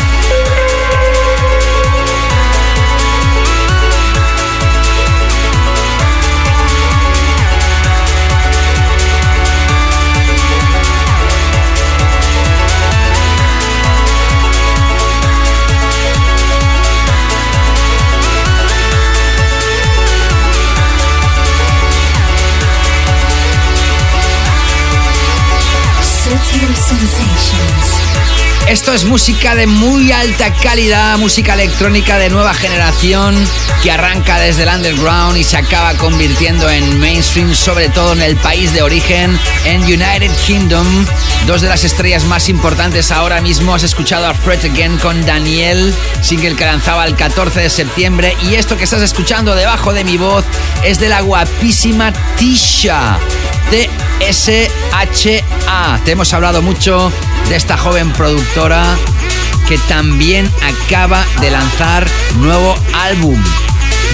Esto 28.69 28.93
es 28.95 29.05
música 29.05 29.55
de 29.55 29.67
muy 29.67 30.13
alta 30.13 30.53
calidad, 30.55 31.19
música 31.19 31.55
electrónica 31.55 32.19
de 32.19 32.31
nueva 32.31 32.55
generación 32.55 33.37
que 33.83 33.91
arranca 33.91 34.39
desde 34.39 34.63
el 34.63 34.69
underground 34.69 35.37
y 35.37 35.45
se 35.45 35.57
acaba 35.57 35.95
convirtiendo 35.95 36.71
en 36.71 37.01
mainstream, 37.01 37.53
sobre 37.53 37.89
todo 37.89 38.13
en 38.13 38.23
el 38.23 38.37
país 38.37 38.73
de 38.73 38.83
origen, 38.83 39.39
en 39.65 39.83
United 39.83 40.31
Kingdom. 40.47 40.87
Dos 41.47 41.63
de 41.63 41.69
las 41.69 41.83
estrellas 41.85 42.25
más 42.25 42.49
importantes 42.49 43.11
ahora 43.11 43.41
mismo 43.41 43.75
has 43.75 43.83
escuchado 43.83 44.27
a 44.27 44.35
Fred 44.35 44.65
Again 44.65 44.97
con 44.99 45.27
Daniel, 45.27 45.93
single 46.23 46.55
que 46.55 46.65
lanzaba 46.65 47.05
el 47.05 47.17
14 47.17 47.61
de 47.61 47.71
septiembre. 47.71 48.37
Y 48.49 48.55
esto 48.55 48.77
que 48.77 48.85
estás 48.85 49.03
escuchando 49.03 49.57
debajo 49.57 49.93
de 49.93 50.05
mi 50.05 50.17
voz 50.17 50.45
es 50.85 51.01
de 51.01 51.09
la 51.09 51.21
guapísima 51.21 52.13
Tisha. 52.37 53.19
T-S-H-A. 54.23 56.01
Te 56.05 56.13
hemos 56.13 56.33
hablado 56.33 56.63
mucho 56.63 57.11
de 57.49 57.57
esta 57.57 57.77
joven 57.77 58.13
productora 58.13 58.85
que 59.69 59.79
también 59.89 60.49
acaba 60.63 61.27
de 61.41 61.51
lanzar 61.51 62.07
nuevo 62.37 62.77
álbum. 62.95 63.43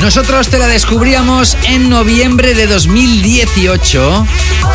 Nosotros 0.00 0.48
te 0.48 0.58
la 0.58 0.66
descubríamos 0.66 1.58
en 1.64 1.90
noviembre 1.90 2.54
de 2.54 2.66
2018 2.66 4.26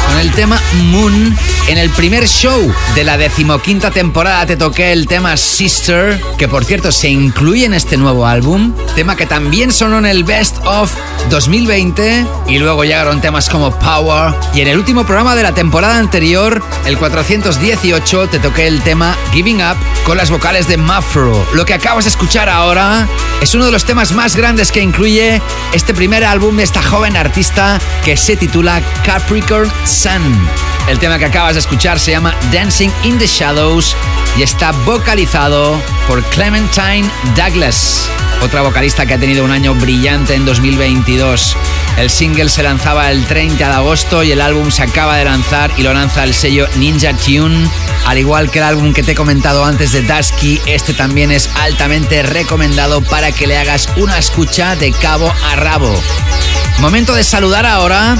con 0.07 0.19
el 0.19 0.31
tema 0.33 0.61
Moon. 0.91 1.35
En 1.67 1.77
el 1.79 1.89
primer 1.89 2.27
show 2.27 2.71
de 2.93 3.03
la 3.03 3.17
decimoquinta 3.17 3.89
temporada 3.89 4.45
te 4.45 4.57
toqué 4.57 4.91
el 4.91 5.07
tema 5.07 5.35
Sister, 5.37 6.21
que 6.37 6.47
por 6.47 6.63
cierto 6.63 6.91
se 6.91 7.09
incluye 7.09 7.65
en 7.65 7.73
este 7.73 7.97
nuevo 7.97 8.27
álbum. 8.27 8.73
Tema 8.95 9.15
que 9.15 9.25
también 9.25 9.71
sonó 9.71 9.97
en 9.97 10.05
el 10.05 10.23
Best 10.25 10.57
of 10.65 10.93
2020 11.29 12.25
y 12.47 12.59
luego 12.59 12.83
llegaron 12.83 13.21
temas 13.21 13.49
como 13.49 13.71
Power. 13.79 14.33
Y 14.53 14.61
en 14.61 14.67
el 14.67 14.77
último 14.77 15.05
programa 15.05 15.35
de 15.35 15.43
la 15.43 15.53
temporada 15.53 15.97
anterior, 15.97 16.61
el 16.85 16.97
418, 16.97 18.27
te 18.27 18.39
toqué 18.39 18.67
el 18.67 18.81
tema 18.81 19.15
Giving 19.31 19.61
Up 19.61 19.77
con 20.03 20.17
las 20.17 20.29
vocales 20.29 20.67
de 20.67 20.77
Muffro. 20.77 21.45
Lo 21.53 21.65
que 21.65 21.73
acabas 21.73 22.05
de 22.05 22.09
escuchar 22.09 22.49
ahora 22.49 23.07
es 23.41 23.55
uno 23.55 23.65
de 23.65 23.71
los 23.71 23.85
temas 23.85 24.11
más 24.11 24.35
grandes 24.35 24.71
que 24.71 24.81
incluye 24.81 25.41
este 25.73 25.93
primer 25.93 26.23
álbum 26.23 26.57
de 26.57 26.63
esta 26.63 26.81
joven 26.81 27.17
artista 27.17 27.79
que 28.03 28.17
se 28.17 28.35
titula 28.35 28.81
Capricorn 29.05 29.71
Sun. 29.85 30.72
El 30.87 30.99
tema 30.99 31.17
que 31.17 31.25
acabas 31.25 31.53
de 31.53 31.59
escuchar 31.61 31.97
se 31.97 32.11
llama 32.11 32.35
Dancing 32.51 32.89
in 33.03 33.17
the 33.17 33.25
Shadows 33.25 33.95
y 34.37 34.43
está 34.43 34.71
vocalizado 34.71 35.81
por 36.07 36.21
Clementine 36.25 37.09
Douglas, 37.35 38.09
otra 38.41 38.61
vocalista 38.61 39.05
que 39.05 39.13
ha 39.13 39.19
tenido 39.19 39.45
un 39.45 39.51
año 39.51 39.73
brillante 39.75 40.35
en 40.35 40.45
2022. 40.45 41.55
El 41.97 42.09
single 42.09 42.49
se 42.49 42.63
lanzaba 42.63 43.11
el 43.11 43.25
30 43.25 43.65
de 43.65 43.73
agosto 43.73 44.23
y 44.23 44.33
el 44.33 44.41
álbum 44.41 44.71
se 44.71 44.83
acaba 44.83 45.15
de 45.15 45.25
lanzar 45.25 45.71
y 45.77 45.83
lo 45.83 45.93
lanza 45.93 46.25
el 46.25 46.33
sello 46.33 46.67
Ninja 46.75 47.13
Tune. 47.13 47.69
Al 48.05 48.17
igual 48.17 48.51
que 48.51 48.59
el 48.59 48.65
álbum 48.65 48.93
que 48.93 49.03
te 49.03 49.13
he 49.13 49.15
comentado 49.15 49.63
antes 49.63 49.93
de 49.93 50.01
Dusky, 50.01 50.61
este 50.65 50.93
también 50.93 51.31
es 51.31 51.49
altamente 51.61 52.23
recomendado 52.23 53.01
para 53.01 53.31
que 53.31 53.47
le 53.47 53.57
hagas 53.57 53.87
una 53.95 54.17
escucha 54.17 54.75
de 54.75 54.91
cabo 54.91 55.33
a 55.51 55.55
rabo. 55.55 55.93
Momento 56.79 57.13
de 57.13 57.23
saludar 57.23 57.65
ahora 57.65 58.17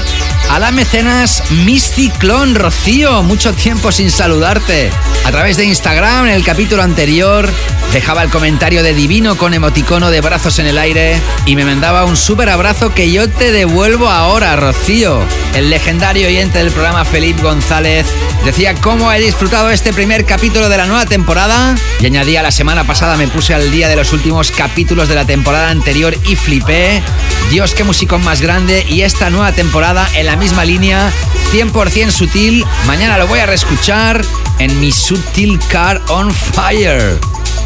a 0.50 0.58
la 0.58 0.70
mecenas 0.70 1.42
Misty 1.50 2.10
Clon 2.10 2.54
Rocío. 2.54 3.22
Mucho 3.22 3.52
tiempo 3.52 3.92
sin 3.92 4.10
saludarte. 4.10 4.90
A 5.24 5.30
través 5.30 5.56
de 5.56 5.64
Instagram, 5.64 6.26
en 6.26 6.32
el 6.32 6.44
capítulo 6.44 6.82
anterior, 6.82 7.48
dejaba 7.92 8.22
el 8.22 8.30
comentario 8.30 8.82
de 8.82 8.94
divino 8.94 9.36
con 9.36 9.54
emoticono 9.54 10.10
de 10.10 10.20
brazos 10.20 10.58
en 10.58 10.66
el 10.66 10.78
aire 10.78 11.20
y 11.46 11.56
me 11.56 11.64
mandaba 11.64 12.04
un 12.04 12.16
súper 12.16 12.50
abrazo 12.50 12.92
que 12.92 13.10
yo 13.10 13.28
te 13.30 13.52
devuelvo 13.52 14.08
ahora, 14.08 14.56
Rocío. 14.56 15.20
El 15.54 15.70
legendario 15.70 16.26
oyente 16.26 16.58
del 16.58 16.72
programa 16.72 17.04
Felipe 17.04 17.42
González 17.42 18.06
decía 18.44 18.74
cómo 18.74 19.12
he 19.12 19.20
disfrutado 19.20 19.70
este 19.70 19.92
primer 19.92 20.24
capítulo 20.24 20.68
de 20.68 20.76
la 20.76 20.86
nueva 20.86 21.06
temporada 21.06 21.74
y 22.00 22.06
añadía 22.06 22.42
la 22.42 22.50
semana 22.50 22.84
pasada 22.84 23.16
me 23.16 23.28
puse 23.28 23.54
al 23.54 23.70
día 23.70 23.88
de 23.88 23.96
los 23.96 24.12
últimos 24.12 24.50
capítulos 24.50 25.08
de 25.08 25.14
la 25.14 25.24
temporada 25.24 25.70
anterior 25.70 26.16
y 26.26 26.36
flipé. 26.36 27.02
Dios, 27.50 27.74
qué 27.74 27.84
musicón 27.84 28.24
más 28.24 28.40
grande 28.40 28.84
y 28.88 29.02
esta 29.02 29.30
nueva 29.30 29.52
temporada 29.52 30.08
en 30.14 30.26
la 30.34 30.40
misma 30.40 30.64
línea, 30.64 31.12
100% 31.52 32.10
sutil. 32.10 32.64
Mañana 32.88 33.18
lo 33.18 33.28
voy 33.28 33.38
a 33.38 33.46
reescuchar 33.46 34.20
en 34.58 34.80
mi 34.80 34.90
Sutil 34.90 35.60
Car 35.68 36.02
on 36.08 36.34
Fire. 36.34 37.20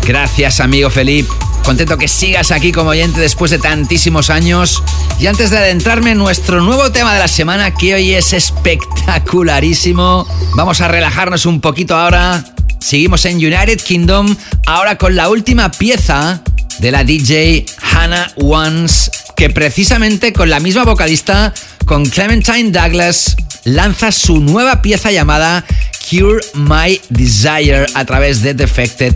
Gracias, 0.07 0.61
amigo 0.61 0.91
Felipe. 0.91 1.33
Contento 1.65 1.97
que 1.97 2.09
sigas 2.09 2.51
aquí 2.51 2.71
como 2.71 2.91
oyente 2.91 3.21
después 3.21 3.51
de 3.51 3.59
tantísimos 3.59 4.29
años. 4.29 4.83
Y 5.19 5.29
antes 5.29 5.49
de 5.49 5.57
adentrarme 5.57 6.11
en 6.11 6.19
nuestro 6.19 6.61
nuevo 6.61 6.93
tema 6.93 7.15
de 7.15 7.21
la 7.21 7.29
semana, 7.29 7.73
que 7.73 7.95
hoy 7.95 8.13
es 8.13 8.35
espectacularísimo, 8.35 10.27
vamos 10.55 10.83
a 10.83 10.89
relajarnos 10.89 11.47
un 11.47 11.63
poquito 11.63 11.97
ahora. 11.97 12.45
Seguimos 12.81 13.25
en 13.25 13.37
United 13.37 13.81
Kingdom, 13.81 14.37
ahora 14.67 14.99
con 14.99 15.17
la 15.17 15.31
última 15.31 15.71
pieza 15.71 16.43
de 16.81 16.91
la 16.91 17.03
DJ 17.03 17.65
Hannah 17.81 18.31
Ones, 18.37 19.11
que 19.39 19.49
precisamente 19.49 20.35
con 20.35 20.51
la 20.51 20.61
misma 20.61 20.85
vocalista, 20.85 21.55
con 21.89 22.05
Clementine 22.05 22.71
Douglas, 22.71 23.35
lanza 23.65 24.13
su 24.13 24.41
nueva 24.41 24.83
pieza 24.83 25.11
llamada 25.11 25.65
Cure 26.09 26.41
My 26.53 27.01
Desire 27.09 27.87
a 27.95 28.05
través 28.05 28.43
de 28.43 28.53
Defected. 28.53 29.15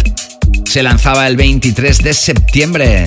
Se 0.65 0.83
lanzaba 0.83 1.27
el 1.29 1.37
23 1.37 1.99
de 1.99 2.15
septiembre. 2.15 3.07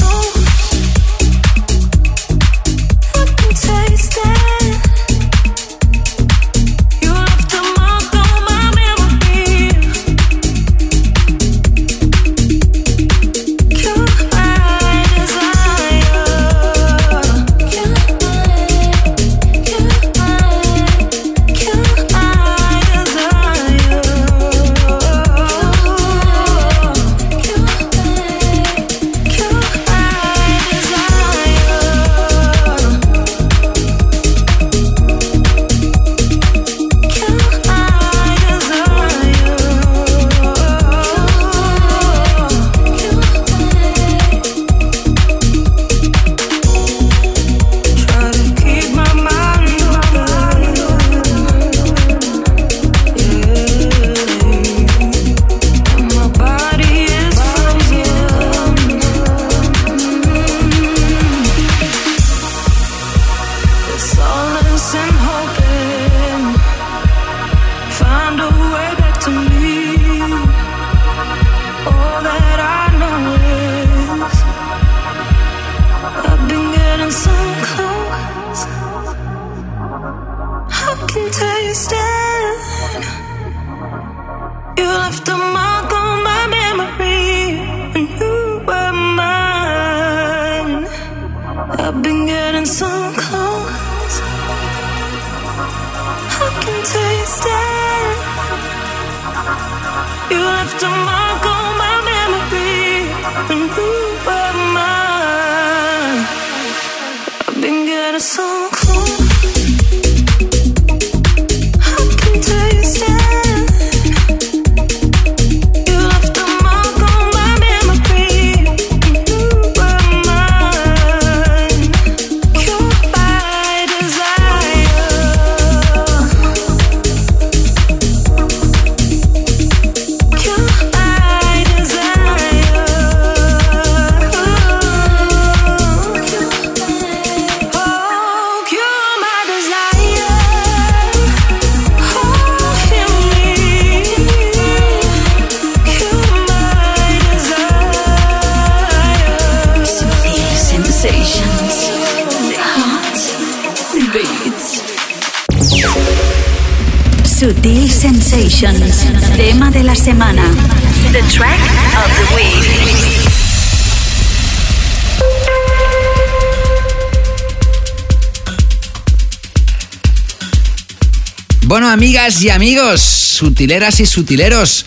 y 172.43 172.49
amigos, 172.49 173.01
sutileras 173.01 173.99
y 173.99 174.05
sutileros, 174.05 174.85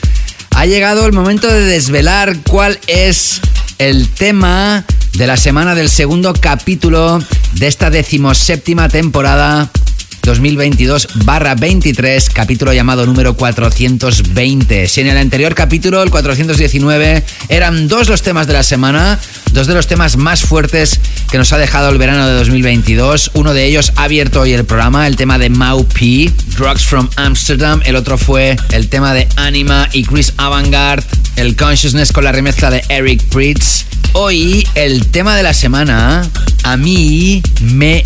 ha 0.50 0.66
llegado 0.66 1.06
el 1.06 1.12
momento 1.12 1.46
de 1.46 1.60
desvelar 1.60 2.38
cuál 2.48 2.80
es 2.86 3.40
el 3.78 4.08
tema 4.08 4.84
de 5.12 5.26
la 5.26 5.36
semana 5.36 5.74
del 5.74 5.88
segundo 5.88 6.32
capítulo 6.32 7.22
de 7.52 7.66
esta 7.66 7.90
decimoséptima 7.90 8.88
temporada 8.88 9.70
2022-23, 10.24 12.32
capítulo 12.32 12.72
llamado 12.72 13.04
número 13.06 13.36
420. 13.36 14.88
Si 14.88 15.00
en 15.00 15.06
el 15.08 15.18
anterior 15.18 15.54
capítulo, 15.54 16.02
el 16.02 16.10
419, 16.10 17.22
eran 17.48 17.86
dos 17.88 18.08
los 18.08 18.22
temas 18.22 18.46
de 18.46 18.52
la 18.54 18.62
semana, 18.62 19.18
dos 19.52 19.66
de 19.66 19.74
los 19.74 19.86
temas 19.86 20.16
más 20.16 20.40
fuertes 20.42 21.00
que 21.30 21.36
nos 21.38 21.52
ha 21.52 21.58
dejado 21.58 21.90
el 21.90 21.98
verano 21.98 22.26
de 22.26 22.32
2022. 22.34 23.32
Uno 23.34 23.52
de 23.54 23.66
ellos 23.66 23.92
ha 23.96 24.04
abierto 24.04 24.40
hoy 24.40 24.52
el 24.52 24.64
programa, 24.64 25.06
el 25.06 25.16
tema 25.16 25.38
de 25.38 25.50
Mau 25.50 25.86
P, 25.86 26.32
Drugs 26.56 26.84
from 26.84 27.08
Amsterdam. 27.16 27.82
El 27.84 27.96
otro 27.96 28.16
fue 28.16 28.56
el 28.72 28.88
tema 28.88 29.12
de 29.12 29.28
Anima 29.36 29.88
y 29.92 30.04
Chris 30.04 30.32
Avantgarde, 30.38 31.06
el 31.36 31.56
Consciousness 31.56 32.12
con 32.12 32.24
la 32.24 32.32
remezcla 32.32 32.70
de 32.70 32.82
Eric 32.88 33.22
Pritz. 33.24 33.84
Hoy 34.12 34.66
el 34.76 35.06
tema 35.06 35.36
de 35.36 35.42
la 35.42 35.52
semana 35.52 36.26
a 36.62 36.76
mí 36.76 37.42
me 37.60 38.04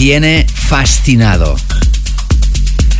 tiene 0.00 0.46
fascinado. 0.54 1.56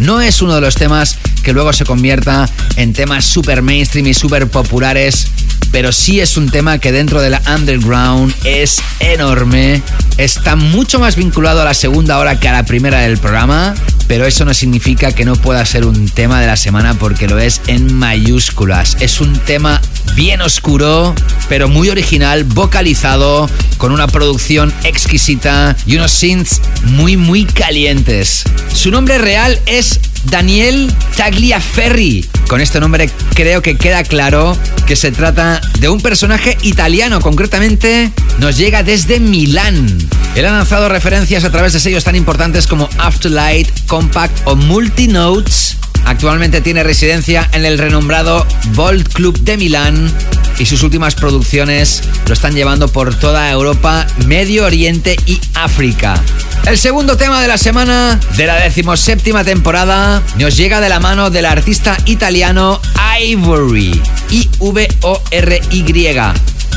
No 0.01 0.21
es 0.21 0.43
uno 0.43 0.57
de 0.57 0.61
los 0.61 0.75
temas 0.75 1.17
que 1.43 1.55
luego 1.55 1.73
se 1.73 1.87
convierta 1.87 2.47
en 2.77 2.93
temas 2.93 3.25
super 3.25 3.63
mainstream 3.63 4.09
y 4.09 4.13
super 4.13 4.51
populares, 4.51 5.27
pero 5.73 5.93
sí 5.93 6.21
es 6.21 6.37
un 6.37 6.51
tema 6.51 6.79
que 6.79 6.93
dentro 6.93 7.21
de 7.21 7.31
la 7.31 7.43
underground 7.55 8.35
es 8.45 8.83
enorme. 8.99 9.83
Está 10.17 10.57
mucho 10.57 10.99
más 10.99 11.17
vinculado 11.17 11.63
a 11.63 11.65
la 11.65 11.75
segunda 11.75 12.19
hora 12.19 12.39
que 12.39 12.49
a 12.49 12.53
la 12.53 12.65
primera 12.65 13.01
del 13.01 13.19
programa, 13.19 13.75
pero 14.07 14.27
eso 14.27 14.45
no 14.45 14.53
significa 14.55 15.13
que 15.13 15.25
no 15.25 15.37
pueda 15.37 15.65
ser 15.65 15.85
un 15.85 16.09
tema 16.09 16.41
de 16.41 16.47
la 16.47 16.57
semana 16.57 16.95
porque 16.95 17.29
lo 17.29 17.39
es 17.39 17.61
en 17.69 17.95
mayúsculas. 17.95 18.97
Es 19.01 19.21
un 19.21 19.39
tema 19.39 19.81
bien 20.17 20.41
oscuro, 20.43 21.15
pero 21.49 21.69
muy 21.69 21.89
original, 21.89 22.45
vocalizado, 22.45 23.49
con 23.79 23.93
una 23.93 24.09
producción 24.09 24.73
exquisita 24.85 25.77
y 25.87 25.97
unos 25.97 26.13
synths 26.13 26.61
muy, 26.83 27.17
muy 27.17 27.45
calientes. 27.45 28.45
Su 28.75 28.91
nombre 28.91 29.19
real 29.19 29.59
es 29.67 30.01
Daniel 30.25 30.93
Tagliaferri. 31.17 32.29
Con 32.49 32.61
este 32.61 32.81
nombre 32.81 33.11
creo 33.35 33.63
que 33.63 33.77
queda 33.77 34.03
claro 34.03 34.57
que 34.87 34.97
se 34.97 35.13
trata 35.13 35.61
de 35.79 35.89
un 35.89 36.01
personaje 36.01 36.57
italiano, 36.63 37.21
concretamente 37.21 38.11
nos 38.39 38.57
llega 38.57 38.83
desde 38.83 39.21
Milán. 39.21 39.87
Él 40.35 40.47
ha 40.47 40.53
lanzado 40.53 40.89
referencias 40.89 41.45
a 41.45 41.51
través 41.51 41.73
de 41.73 41.81
sellos 41.81 42.05
tan 42.05 42.17
importantes 42.17 42.67
como 42.67 42.89
Afterlight, 42.99 43.87
Compact 43.87 44.37
o 44.45 44.57
Multinotes. 44.57 45.77
Actualmente 46.05 46.61
tiene 46.61 46.83
residencia 46.83 47.49
en 47.53 47.65
el 47.65 47.79
renombrado 47.79 48.47
Bolt 48.75 49.13
Club 49.13 49.39
de 49.41 49.57
Milán 49.57 50.13
y 50.59 50.67
sus 50.67 50.83
últimas 50.83 51.15
producciones 51.15 52.03
lo 52.27 52.35
están 52.35 52.55
llevando 52.55 52.89
por 52.89 53.15
toda 53.15 53.51
Europa, 53.51 54.07
Medio 54.27 54.67
Oriente 54.67 55.17
y 55.27 55.41
África. 55.55 56.21
El 56.67 56.77
segundo 56.77 57.17
tema 57.17 57.41
de 57.41 57.49
la 57.49 57.57
semana 57.57 58.21
de 58.37 58.47
la 58.47 58.57
decimoséptima 58.57 59.45
temporada 59.45 60.23
nos 60.39 60.57
llega 60.57 60.81
de 60.81 60.91
la 60.91 61.01
mano 61.01 61.31
del 61.31 61.47
artista 61.47 61.97
italiano 62.05 62.81
Ivory, 63.23 64.01
I-V-O-R-Y. 64.31 66.17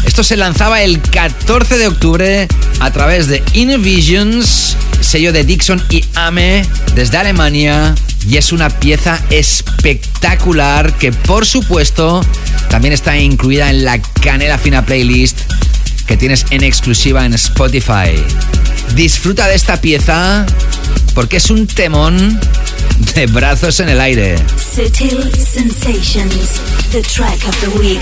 Esto 0.05 0.23
se 0.23 0.37
lanzaba 0.37 0.81
el 0.81 1.01
14 1.01 1.77
de 1.77 1.87
octubre 1.87 2.47
a 2.79 2.91
través 2.91 3.27
de 3.27 3.43
Innovisions, 3.53 4.77
sello 5.03 5.33
de 5.33 5.43
Dixon 5.43 5.83
y 5.89 6.03
Ame 6.15 6.65
desde 6.95 7.17
Alemania. 7.17 7.93
Y 8.27 8.37
es 8.37 8.51
una 8.51 8.69
pieza 8.69 9.19
espectacular 9.29 10.97
que 10.97 11.11
por 11.11 11.45
supuesto 11.45 12.21
también 12.69 12.93
está 12.93 13.17
incluida 13.17 13.69
en 13.69 13.83
la 13.83 14.01
Canela 14.01 14.57
Fina 14.57 14.85
Playlist 14.85 15.39
que 16.07 16.17
tienes 16.17 16.45
en 16.49 16.63
exclusiva 16.63 17.25
en 17.25 17.33
Spotify. 17.33 18.15
Disfruta 18.95 19.47
de 19.47 19.55
esta 19.55 19.81
pieza 19.81 20.45
porque 21.13 21.37
es 21.37 21.49
un 21.49 21.67
temón 21.67 22.39
de 23.15 23.27
brazos 23.27 23.79
en 23.79 23.89
el 23.89 24.01
aire. 24.01 24.35
Sensations. 24.57 26.59
Track 26.91 27.47
of 27.47 27.59
the 27.61 27.69
week. 27.79 28.01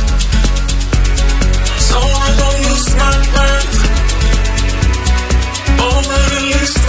track 6.03 6.31
of 6.31 6.49
the 6.49 6.80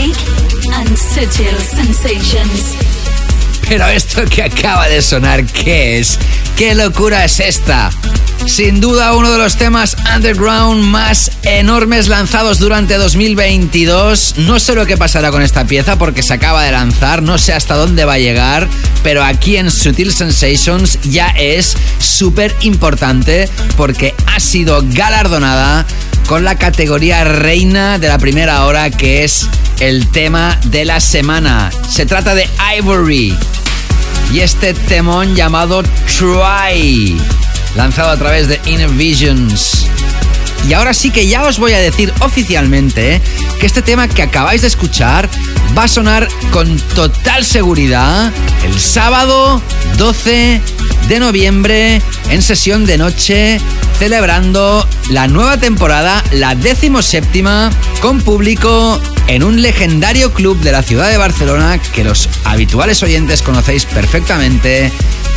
week 0.00 0.16
and 0.72 0.96
Sutil 0.96 1.56
Sensations. 1.58 2.76
Pero 3.68 3.86
esto 3.86 4.24
que 4.24 4.42
acaba 4.42 4.88
de 4.88 5.02
sonar, 5.02 5.44
¿qué 5.44 5.98
es? 5.98 6.18
¿Qué 6.56 6.74
locura 6.74 7.24
es 7.24 7.38
esta? 7.40 7.90
Sin 8.46 8.80
duda 8.80 9.14
uno 9.14 9.30
de 9.30 9.38
los 9.38 9.56
temas 9.56 9.96
underground 10.14 10.82
más 10.84 11.30
enormes 11.42 12.08
lanzados 12.08 12.58
durante 12.58 12.96
2022. 12.96 14.36
No 14.38 14.58
sé 14.58 14.74
lo 14.74 14.86
que 14.86 14.96
pasará 14.96 15.30
con 15.30 15.42
esta 15.42 15.66
pieza 15.66 15.98
porque 15.98 16.22
se 16.22 16.34
acaba 16.34 16.64
de 16.64 16.72
lanzar, 16.72 17.22
no 17.22 17.38
sé 17.38 17.52
hasta 17.52 17.74
dónde 17.74 18.04
va 18.04 18.14
a 18.14 18.18
llegar, 18.18 18.68
pero 19.02 19.22
aquí 19.22 19.56
en 19.56 19.70
Sutil 19.70 20.12
Sensations 20.12 20.98
ya 21.02 21.28
es 21.28 21.76
súper 21.98 22.56
importante 22.62 23.48
porque 23.76 24.14
ha 24.26 24.40
sido 24.40 24.82
galardonada 24.82 25.86
con 26.26 26.44
la 26.44 26.56
categoría 26.56 27.24
reina 27.24 27.98
de 27.98 28.08
la 28.08 28.18
primera 28.18 28.64
hora 28.64 28.90
que 28.90 29.24
es 29.24 29.48
el 29.80 30.08
tema 30.08 30.58
de 30.66 30.84
la 30.84 31.00
semana. 31.00 31.70
Se 31.88 32.06
trata 32.06 32.34
de 32.34 32.46
Ivory 32.76 33.36
y 34.32 34.40
este 34.40 34.74
temón 34.74 35.34
llamado 35.34 35.82
Try, 35.82 37.16
lanzado 37.74 38.10
a 38.10 38.16
través 38.16 38.48
de 38.48 38.60
Inner 38.66 38.90
Visions. 38.90 39.86
Y 40.68 40.74
ahora 40.74 40.92
sí 40.92 41.10
que 41.10 41.26
ya 41.26 41.44
os 41.44 41.58
voy 41.58 41.72
a 41.72 41.78
decir 41.78 42.12
oficialmente 42.20 43.20
que 43.58 43.66
este 43.66 43.80
tema 43.80 44.06
que 44.06 44.22
acabáis 44.22 44.60
de 44.62 44.68
escuchar 44.68 45.28
va 45.76 45.84
a 45.84 45.88
sonar 45.88 46.28
con 46.52 46.78
total 46.94 47.44
seguridad 47.44 48.32
el 48.64 48.78
sábado 48.78 49.62
12 49.98 50.60
de 51.08 51.20
noviembre 51.20 52.02
en 52.30 52.42
sesión 52.42 52.86
de 52.86 52.98
noche 52.98 53.60
celebrando 53.98 54.88
la 55.10 55.28
nueva 55.28 55.58
temporada, 55.58 56.24
la 56.32 56.54
decimoséptima, 56.54 57.70
con 58.00 58.22
público 58.22 58.98
en 59.26 59.42
un 59.44 59.60
legendario 59.60 60.32
club 60.32 60.58
de 60.60 60.72
la 60.72 60.82
ciudad 60.82 61.10
de 61.10 61.18
Barcelona 61.18 61.78
que 61.78 62.02
los 62.02 62.28
habituales 62.44 63.02
oyentes 63.02 63.42
conocéis 63.42 63.84
perfectamente, 63.84 64.90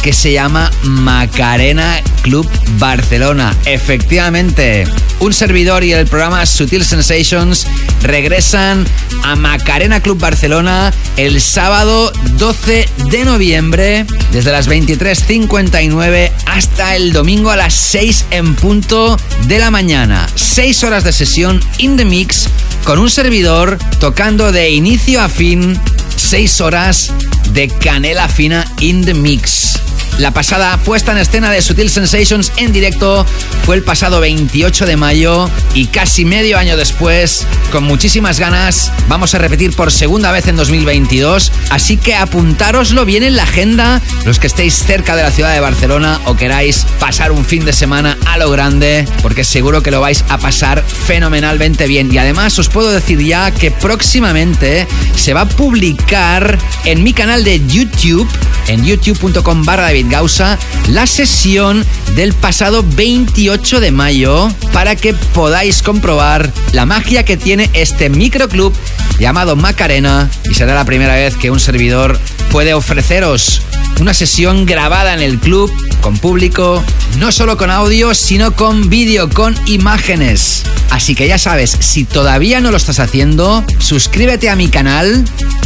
que 0.03 0.11
se 0.11 0.33
llama 0.33 0.69
Macarena 0.83 2.01
Club 2.23 2.47
Barcelona. 2.77 3.55
Efectivamente, 3.65 4.85
un 5.21 5.33
servidor 5.33 5.85
y 5.85 5.93
el 5.93 6.05
programa 6.07 6.45
Sutil 6.45 6.83
Sensations 6.83 7.65
regresan 8.01 8.85
a 9.23 9.37
Macarena 9.37 10.01
Club 10.01 10.19
Barcelona 10.19 10.93
el 11.15 11.39
sábado 11.39 12.11
12 12.33 12.89
de 13.11 13.23
noviembre, 13.23 14.05
desde 14.33 14.51
las 14.51 14.67
23.59 14.67 16.31
hasta 16.47 16.97
el 16.97 17.13
domingo 17.13 17.49
a 17.49 17.55
las 17.55 17.73
6 17.73 18.25
en 18.31 18.55
punto 18.55 19.17
de 19.47 19.59
la 19.59 19.71
mañana. 19.71 20.27
6 20.35 20.83
horas 20.83 21.05
de 21.05 21.13
sesión 21.13 21.61
in 21.77 21.95
the 21.95 22.03
mix 22.03 22.49
con 22.83 22.99
un 22.99 23.09
servidor 23.09 23.79
tocando 24.01 24.51
de 24.51 24.71
inicio 24.71 25.21
a 25.21 25.29
fin 25.29 25.79
6 26.17 26.61
horas 26.61 27.13
de 27.51 27.67
canela 27.67 28.27
fina 28.27 28.65
in 28.79 29.05
the 29.05 29.13
mix. 29.13 29.79
La 30.19 30.31
pasada 30.31 30.77
puesta 30.77 31.11
en 31.11 31.17
escena 31.17 31.49
de 31.49 31.61
Sutil 31.61 31.89
Sensations 31.89 32.51
en 32.57 32.71
directo 32.71 33.25
fue 33.65 33.75
el 33.75 33.83
pasado 33.83 34.19
28 34.19 34.85
de 34.85 34.95
mayo 34.95 35.49
y 35.73 35.87
casi 35.87 36.23
medio 36.23 36.59
año 36.59 36.77
después, 36.77 37.47
con 37.71 37.83
muchísimas 37.83 38.39
ganas, 38.39 38.91
vamos 39.07 39.33
a 39.33 39.39
repetir 39.39 39.75
por 39.75 39.91
segunda 39.91 40.31
vez 40.31 40.47
en 40.47 40.55
2022. 40.55 41.51
Así 41.71 41.97
que 41.97 42.13
apuntároslo 42.13 43.05
bien 43.05 43.23
en 43.23 43.35
la 43.35 43.43
agenda, 43.43 44.01
los 44.23 44.37
que 44.37 44.47
estéis 44.47 44.75
cerca 44.75 45.15
de 45.15 45.23
la 45.23 45.31
ciudad 45.31 45.51
de 45.51 45.59
Barcelona 45.59 46.21
o 46.25 46.35
queráis 46.35 46.85
pasar 46.99 47.31
un 47.31 47.43
fin 47.43 47.65
de 47.65 47.73
semana 47.73 48.17
a 48.27 48.37
lo 48.37 48.51
grande, 48.51 49.07
porque 49.23 49.43
seguro 49.43 49.81
que 49.81 49.91
lo 49.91 49.99
vais 49.99 50.23
a 50.29 50.37
pasar 50.37 50.83
fenomenalmente 50.83 51.87
bien. 51.87 52.13
Y 52.13 52.19
además 52.19 52.59
os 52.59 52.69
puedo 52.69 52.91
decir 52.91 53.19
ya 53.19 53.49
que 53.49 53.71
próximamente 53.71 54.87
se 55.15 55.33
va 55.33 55.41
a 55.41 55.49
publicar 55.49 56.59
en 56.85 57.03
mi 57.03 57.13
canal 57.13 57.32
de 57.41 57.65
YouTube, 57.65 58.29
en 58.67 58.85
youtube.com 58.85 59.63
barra 59.63 59.85
David 59.85 60.05
Gausa, 60.07 60.59
la 60.89 61.07
sesión 61.07 61.83
del 62.15 62.33
pasado 62.33 62.83
28 62.83 63.79
de 63.79 63.89
mayo 63.89 64.49
para 64.71 64.95
que 64.95 65.15
podáis 65.15 65.81
comprobar 65.81 66.53
la 66.73 66.85
magia 66.85 67.25
que 67.25 67.35
tiene 67.35 67.71
este 67.73 68.09
microclub 68.09 68.71
llamado 69.17 69.55
Macarena. 69.55 70.29
Y 70.49 70.53
será 70.53 70.75
la 70.75 70.85
primera 70.85 71.15
vez 71.15 71.35
que 71.35 71.49
un 71.49 71.59
servidor 71.59 72.19
puede 72.51 72.75
ofreceros 72.75 73.63
una 73.99 74.13
sesión 74.13 74.65
grabada 74.65 75.13
en 75.13 75.21
el 75.21 75.39
club 75.39 75.71
con 76.01 76.17
público, 76.17 76.83
no 77.17 77.31
solo 77.31 77.57
con 77.57 77.71
audio, 77.71 78.13
sino 78.13 78.55
con 78.55 78.89
vídeo, 78.89 79.29
con 79.29 79.55
imágenes. 79.67 80.63
Así 80.89 81.15
que 81.15 81.27
ya 81.27 81.37
sabes, 81.37 81.71
si 81.79 82.03
todavía 82.03 82.61
no 82.61 82.69
lo 82.69 82.77
estás 82.77 82.99
haciendo, 82.99 83.65
suscríbete 83.79 84.49
a 84.49 84.55
mi 84.55 84.67
canal, 84.67 85.25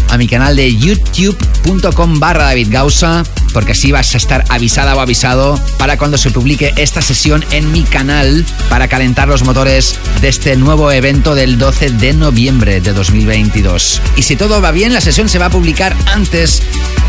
a 0.09 0.17
mi 0.17 0.28
canal 0.28 0.55
de 0.55 0.75
youtube.com 0.75 2.19
barra 2.19 2.45
David 2.45 2.67
Gausa, 2.69 3.23
porque 3.53 3.71
así 3.71 3.91
vas 3.91 4.13
a 4.13 4.17
estar 4.17 4.45
avisada 4.49 4.95
o 4.95 4.99
avisado 4.99 5.59
para 5.78 5.97
cuando 5.97 6.17
se 6.17 6.32
publique 6.32 6.73
esta 6.78 7.01
sesión 7.01 7.43
en 7.51 7.71
mi 7.71 7.84
canal 7.84 8.45
para 8.69 8.88
calentar 8.88 9.28
los 9.28 9.43
motores 9.43 9.95
de 10.21 10.30
este 10.30 10.55
nuevo 10.55 10.91
evento 10.91 11.36
del 11.36 11.57
12 11.57 11.89
de 11.91 12.13
noviembre 12.13 12.82
de 12.82 12.93
2022. 12.93 14.01
Y 14.15 14.21
si 14.21 14.36
todo 14.36 14.61
va 14.61 14.71
bien, 14.71 14.93
la 14.93 15.01
sesión 15.01 15.28
se 15.28 15.39
va 15.39 15.47
a 15.47 15.49
publicar 15.49 15.95
antes 16.13 16.61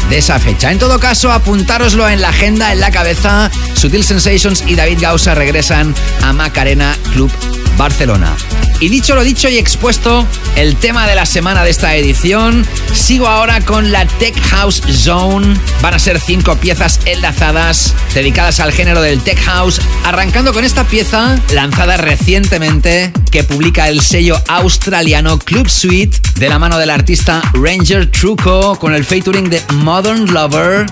de 0.09 0.19
esa 0.19 0.39
fecha. 0.39 0.73
En 0.73 0.79
todo 0.79 0.99
caso, 0.99 1.08
apuntároslo 1.09 2.07
en 2.09 2.21
la 2.21 2.29
agenda, 2.29 2.71
en 2.73 2.81
la 2.81 2.91
cabeza. 2.91 3.51
Sutil 3.75 4.05
Sensations 4.05 4.63
y 4.67 4.75
David 4.75 4.99
Gausa 5.01 5.35
regresan 5.35 5.95
a 6.23 6.35
Macarena 6.35 6.95
Club 7.13 7.31
Barcelona. 7.79 8.37
Y 8.81 8.91
dicho 8.91 9.15
lo 9.15 9.25
dicho 9.25 9.49
y 9.49 9.57
expuesto, 9.57 10.27
el 10.57 10.77
tema 10.77 11.07
de 11.07 11.15
la 11.15 11.27
semana 11.27 11.65
de 11.65 11.71
esta 11.71 11.97
edición, 11.97 12.67
sigo 12.93 13.27
ahora 13.27 13.61
con 13.61 13.91
la 13.91 14.07
Tech 14.07 14.39
House 14.51 14.83
Zone. 14.93 15.57
Van 15.81 15.95
a 15.95 15.99
ser 15.99 16.21
cinco 16.21 16.57
piezas 16.57 17.01
enlazadas 17.07 17.95
dedicadas 18.15 18.61
al 18.61 18.73
género 18.73 19.01
del 19.01 19.21
Tech 19.21 19.41
House, 19.45 19.81
arrancando 20.05 20.53
con 20.53 20.65
esta 20.65 20.85
pieza 20.85 21.39
lanzada 21.53 21.97
recientemente 21.97 23.13
que 23.33 23.43
publica 23.43 23.89
el 23.89 24.01
sello 24.01 24.41
australiano 24.49 25.39
Club 25.39 25.69
Suite 25.69 26.19
de 26.37 26.49
la 26.49 26.59
mano 26.59 26.79
del 26.79 26.91
artista 26.91 27.41
Ranger 27.55 28.11
Truco 28.11 28.77
con 28.79 28.95
el 28.95 29.05
featuring 29.05 29.51
de 29.51 29.61
Modern 29.75 30.33
Lover. 30.33 30.87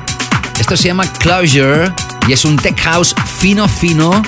Esto 0.59 0.76
se 0.76 0.89
llama 0.89 1.05
Closure 1.18 1.93
y 2.27 2.33
es 2.33 2.45
un 2.45 2.57
Tech 2.57 2.79
House 2.81 3.14
fino 3.39 3.68
fino 3.68 4.22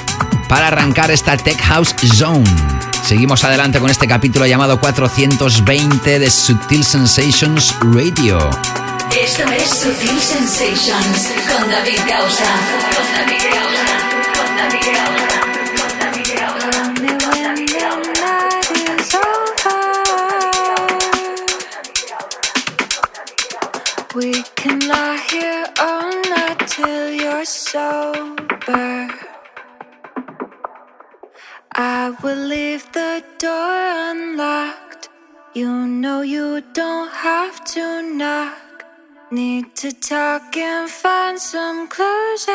para 0.48 0.68
arrancar 0.68 1.10
esta 1.10 1.36
Tech 1.36 1.60
House 1.60 1.94
Zone. 2.14 2.44
Seguimos 3.02 3.44
adelante 3.44 3.80
con 3.80 3.90
este 3.90 4.06
capítulo 4.06 4.46
llamado 4.46 4.78
420 4.80 6.18
de 6.18 6.30
Sutil 6.30 6.84
Sensations 6.84 7.74
Radio. 7.80 8.50
Esto 9.10 9.42
es 9.50 9.70
Sutil 9.70 10.20
Sensations 10.20 11.28
con 11.50 11.70
David 11.70 12.00
Gausa. 12.08 12.44
Con 12.94 13.14
David 13.14 13.42
Gausa. 13.52 14.46
Con 14.46 14.56
David. 14.56 15.47
till 26.66 27.10
you're 27.10 27.44
sober. 27.44 29.08
I 31.72 32.16
will 32.22 32.44
leave 32.54 32.90
the 32.92 33.22
door 33.38 33.80
unlocked. 34.10 35.08
You 35.54 35.86
know 35.86 36.22
you 36.22 36.62
don't 36.72 37.12
have 37.12 37.64
to 37.74 38.02
knock. 38.02 38.84
Need 39.30 39.76
to 39.76 39.92
talk 39.92 40.56
and 40.56 40.90
find 40.90 41.38
some 41.38 41.88
closure. 41.88 42.54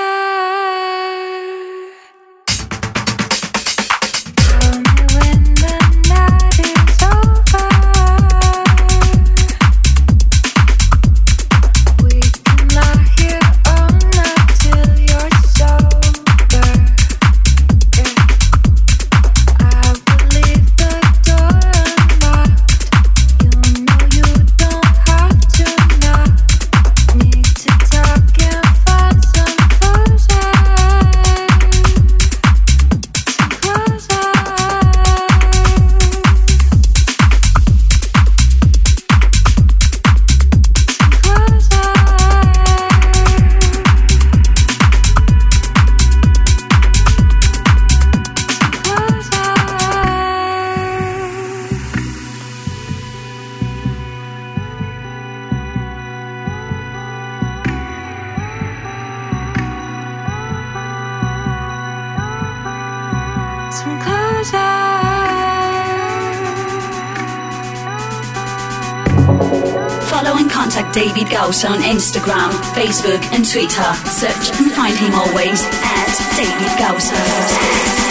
House 71.43 71.65
on 71.65 71.79
Instagram, 71.79 72.51
Facebook, 72.73 73.21
and 73.33 73.43
Twitter. 73.43 73.93
Search 74.07 74.57
and 74.61 74.71
find 74.71 74.97
him 74.97 75.13
always 75.13 75.61
at 75.83 76.37
David 76.37 76.71
Gausser. 76.79 78.02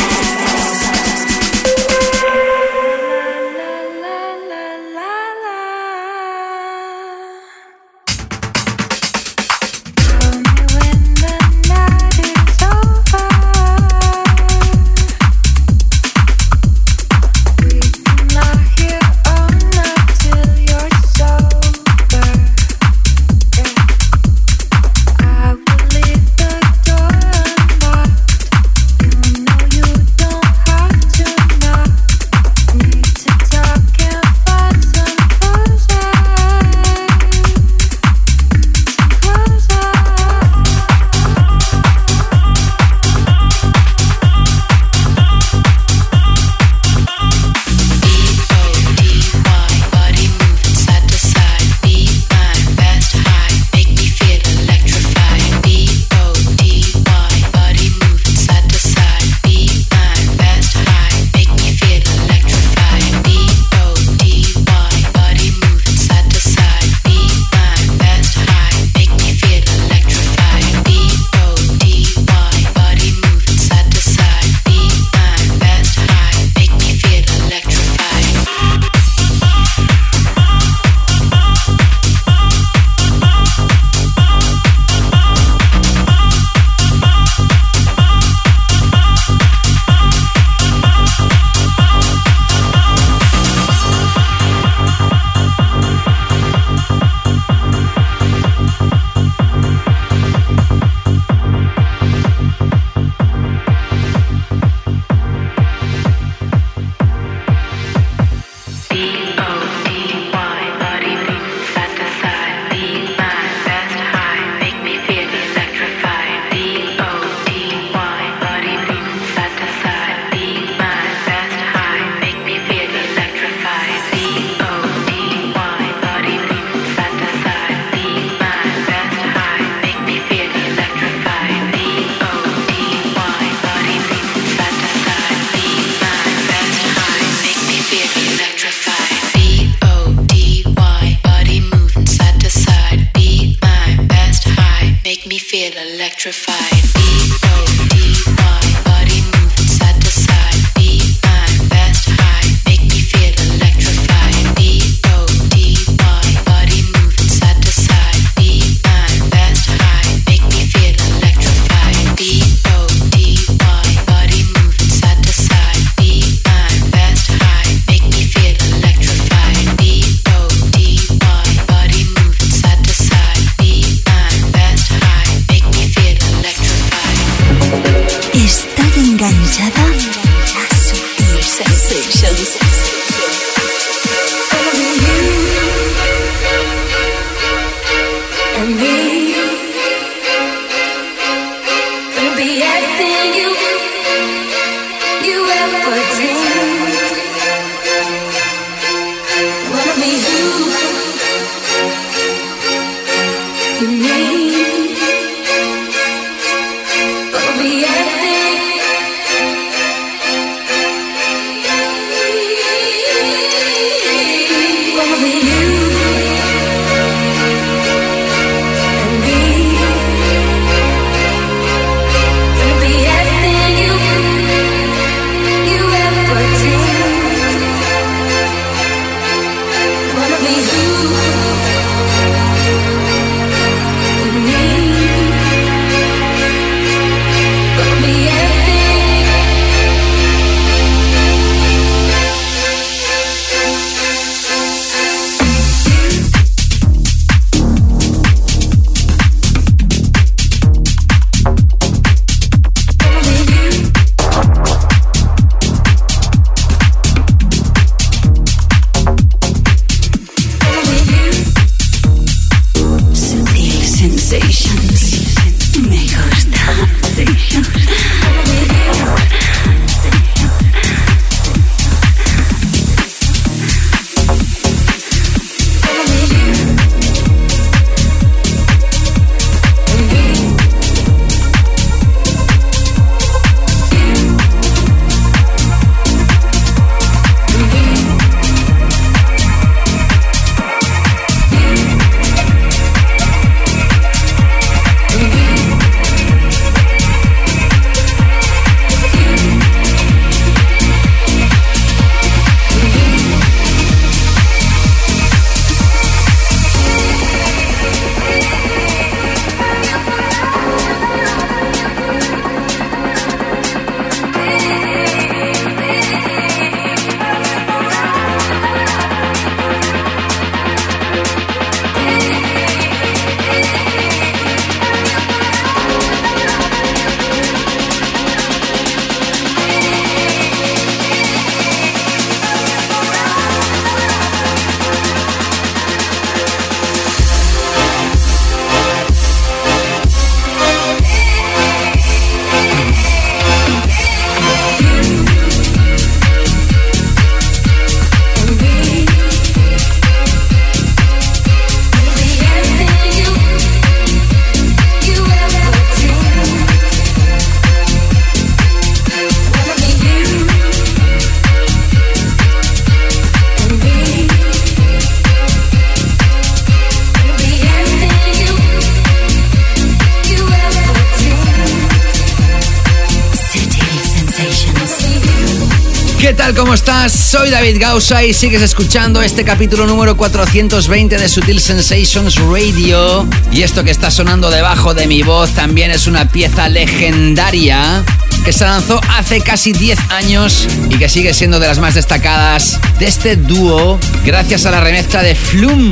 ¿Cómo 376.73 376.79
estás? 376.79 377.12
Soy 377.12 377.51
David 377.51 377.77
Gausa 377.79 378.25
y 378.25 378.33
sigues 378.33 378.62
escuchando 378.62 379.20
este 379.20 379.45
capítulo 379.45 379.87
número 379.87 380.16
420 380.16 381.18
de 381.18 381.29
Sutil 381.29 381.61
Sensations 381.61 382.37
Radio. 382.37 383.29
Y 383.53 383.61
esto 383.61 383.85
que 383.85 383.91
está 383.91 384.11
sonando 384.11 384.49
debajo 384.49 384.95
de 384.95 385.07
mi 385.07 385.23
voz 385.23 385.51
también 385.51 385.91
es 385.91 386.07
una 386.07 386.31
pieza 386.31 386.70
legendaria 386.70 388.03
que 388.43 388.55
se 388.55 388.64
lanzó 388.64 389.03
hace 389.11 389.43
casi 389.43 389.75
10 389.75 389.99
años 390.12 390.66
y 390.89 390.97
que 390.97 391.11
sigue 391.11 391.35
siendo 391.35 391.61
de 391.61 391.66
las 391.66 391.79
más 391.79 391.95
destacadas 391.95 392.81
de 392.99 393.05
este 393.05 393.37
dúo 393.37 394.01
gracias 394.25 394.64
a 394.64 394.70
la 394.70 394.81
remezcla 394.81 395.23
de 395.23 395.35
Flume 395.35 395.91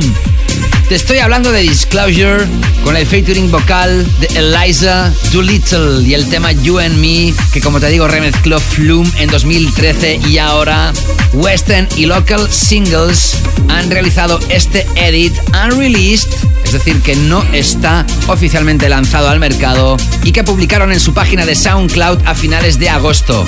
te 0.91 0.95
estoy 0.95 1.19
hablando 1.19 1.53
de 1.53 1.61
Disclosure 1.61 2.45
con 2.83 2.97
el 2.97 3.07
featuring 3.07 3.49
vocal 3.49 4.05
de 4.19 4.27
Eliza 4.37 5.09
Doolittle 5.31 6.01
y 6.05 6.15
el 6.15 6.27
tema 6.27 6.51
You 6.51 6.79
and 6.79 6.97
Me, 6.97 7.33
que 7.53 7.61
como 7.61 7.79
te 7.79 7.87
digo 7.87 8.09
remezcló 8.09 8.59
Flume 8.59 9.09
en 9.17 9.29
2013 9.29 10.19
y 10.27 10.37
ahora 10.37 10.91
Western 11.31 11.87
y 11.95 12.07
Local 12.07 12.45
Singles 12.51 13.37
han 13.69 13.89
realizado 13.89 14.37
este 14.49 14.85
edit 14.95 15.33
unreleased, 15.65 16.29
es 16.65 16.73
decir, 16.73 17.01
que 17.01 17.15
no 17.15 17.41
está 17.53 18.05
oficialmente 18.27 18.89
lanzado 18.89 19.29
al 19.29 19.39
mercado 19.39 19.95
y 20.25 20.33
que 20.33 20.43
publicaron 20.43 20.91
en 20.91 20.99
su 20.99 21.13
página 21.13 21.45
de 21.45 21.55
SoundCloud 21.55 22.19
a 22.25 22.35
finales 22.35 22.79
de 22.79 22.89
agosto. 22.89 23.47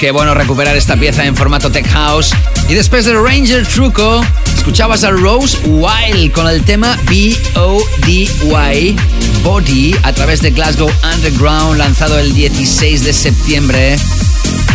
Qué 0.00 0.10
bueno 0.10 0.34
recuperar 0.34 0.76
esta 0.76 0.96
pieza 0.96 1.24
en 1.26 1.36
formato 1.36 1.70
tech 1.70 1.88
house. 1.92 2.32
Y 2.68 2.74
después 2.74 3.04
de 3.04 3.14
Ranger 3.14 3.64
Truco, 3.68 4.20
escuchabas 4.62 5.02
a 5.02 5.10
Rose 5.10 5.58
Wild 5.66 6.30
con 6.30 6.46
el 6.46 6.62
tema 6.62 6.96
B-O-D-Y, 7.08 8.96
Body, 9.42 9.96
a 10.04 10.12
través 10.12 10.40
de 10.40 10.52
Glasgow 10.52 10.88
Underground, 11.16 11.78
lanzado 11.78 12.16
el 12.16 12.32
16 12.32 13.02
de 13.02 13.12
septiembre. 13.12 13.96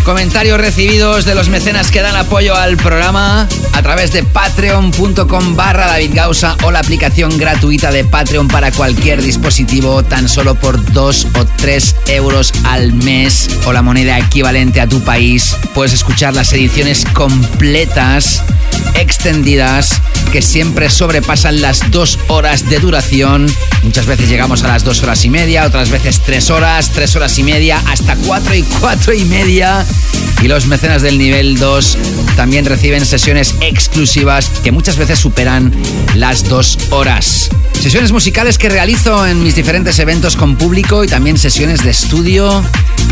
Comentarios 0.08 0.58
recibidos 0.58 1.26
de 1.26 1.36
los 1.36 1.50
mecenas 1.50 1.92
que 1.92 2.02
dan 2.02 2.16
apoyo 2.16 2.56
al 2.56 2.78
programa 2.78 3.46
a 3.74 3.82
través 3.82 4.14
de 4.14 4.24
patreon.com 4.24 5.58
barra 5.58 5.86
David 5.86 6.18
o 6.64 6.72
la 6.72 6.80
aplicación 6.80 7.38
gratuita 7.38 7.92
de 7.92 8.06
Patreon 8.06 8.48
para 8.48 8.72
cualquier 8.72 9.22
dispositivo 9.22 10.04
tan 10.04 10.30
solo 10.30 10.56
por 10.56 10.94
2 10.94 11.28
o 11.38 11.46
3 11.58 11.96
euros 12.08 12.54
al 12.64 12.94
mes 12.94 13.50
o 13.66 13.74
la 13.74 13.82
moneda 13.82 14.18
equivalente 14.18 14.80
a 14.80 14.88
tu 14.88 15.04
país. 15.04 15.58
Puedes 15.74 15.92
escuchar 15.92 16.34
las 16.34 16.54
ediciones 16.54 17.04
completas, 17.14 18.44
extendidas, 18.96 20.02
que 20.32 20.42
siempre 20.42 20.90
sobrepasan 20.90 21.62
las 21.62 21.92
2 21.92 22.20
horas 22.30 22.70
de 22.70 22.80
duración. 22.80 23.46
Muchas 23.84 24.06
veces 24.06 24.30
llegamos 24.30 24.64
a 24.64 24.70
las 24.70 24.86
2 24.86 25.04
horas 25.04 25.26
y 25.26 25.30
media, 25.30 25.66
otras 25.66 25.90
veces 25.90 26.22
3 26.26 26.50
horas, 26.50 26.92
3 26.94 27.16
horas 27.18 27.38
y 27.40 27.44
media, 27.44 27.82
hasta 27.88 28.16
4 28.16 28.56
y 28.56 28.64
4 28.64 29.14
y 29.14 29.26
media. 29.26 29.86
Y 30.42 30.48
los 30.48 30.68
mecenas 30.68 31.02
del 31.02 31.18
nivel 31.18 31.58
2 31.58 31.98
también 32.36 32.66
reciben 32.66 33.06
sesiones 33.06 33.56
exclusivas 33.62 34.50
que 34.64 34.72
muchas 34.72 34.98
veces 34.98 35.20
superan 35.20 35.74
las 36.16 36.48
2 36.48 36.78
horas. 36.92 37.50
Sesiones 37.80 38.12
musicales 38.12 38.58
que 38.58 38.70
realizo 38.70 39.26
en 39.26 39.42
mis 39.44 39.56
diferentes 39.56 39.98
eventos 40.00 40.36
con 40.36 40.58
público 40.58 41.04
y 41.04 41.08
también 41.08 41.38
sesiones 41.38 41.84
de 41.84 41.92
estudio 41.92 42.64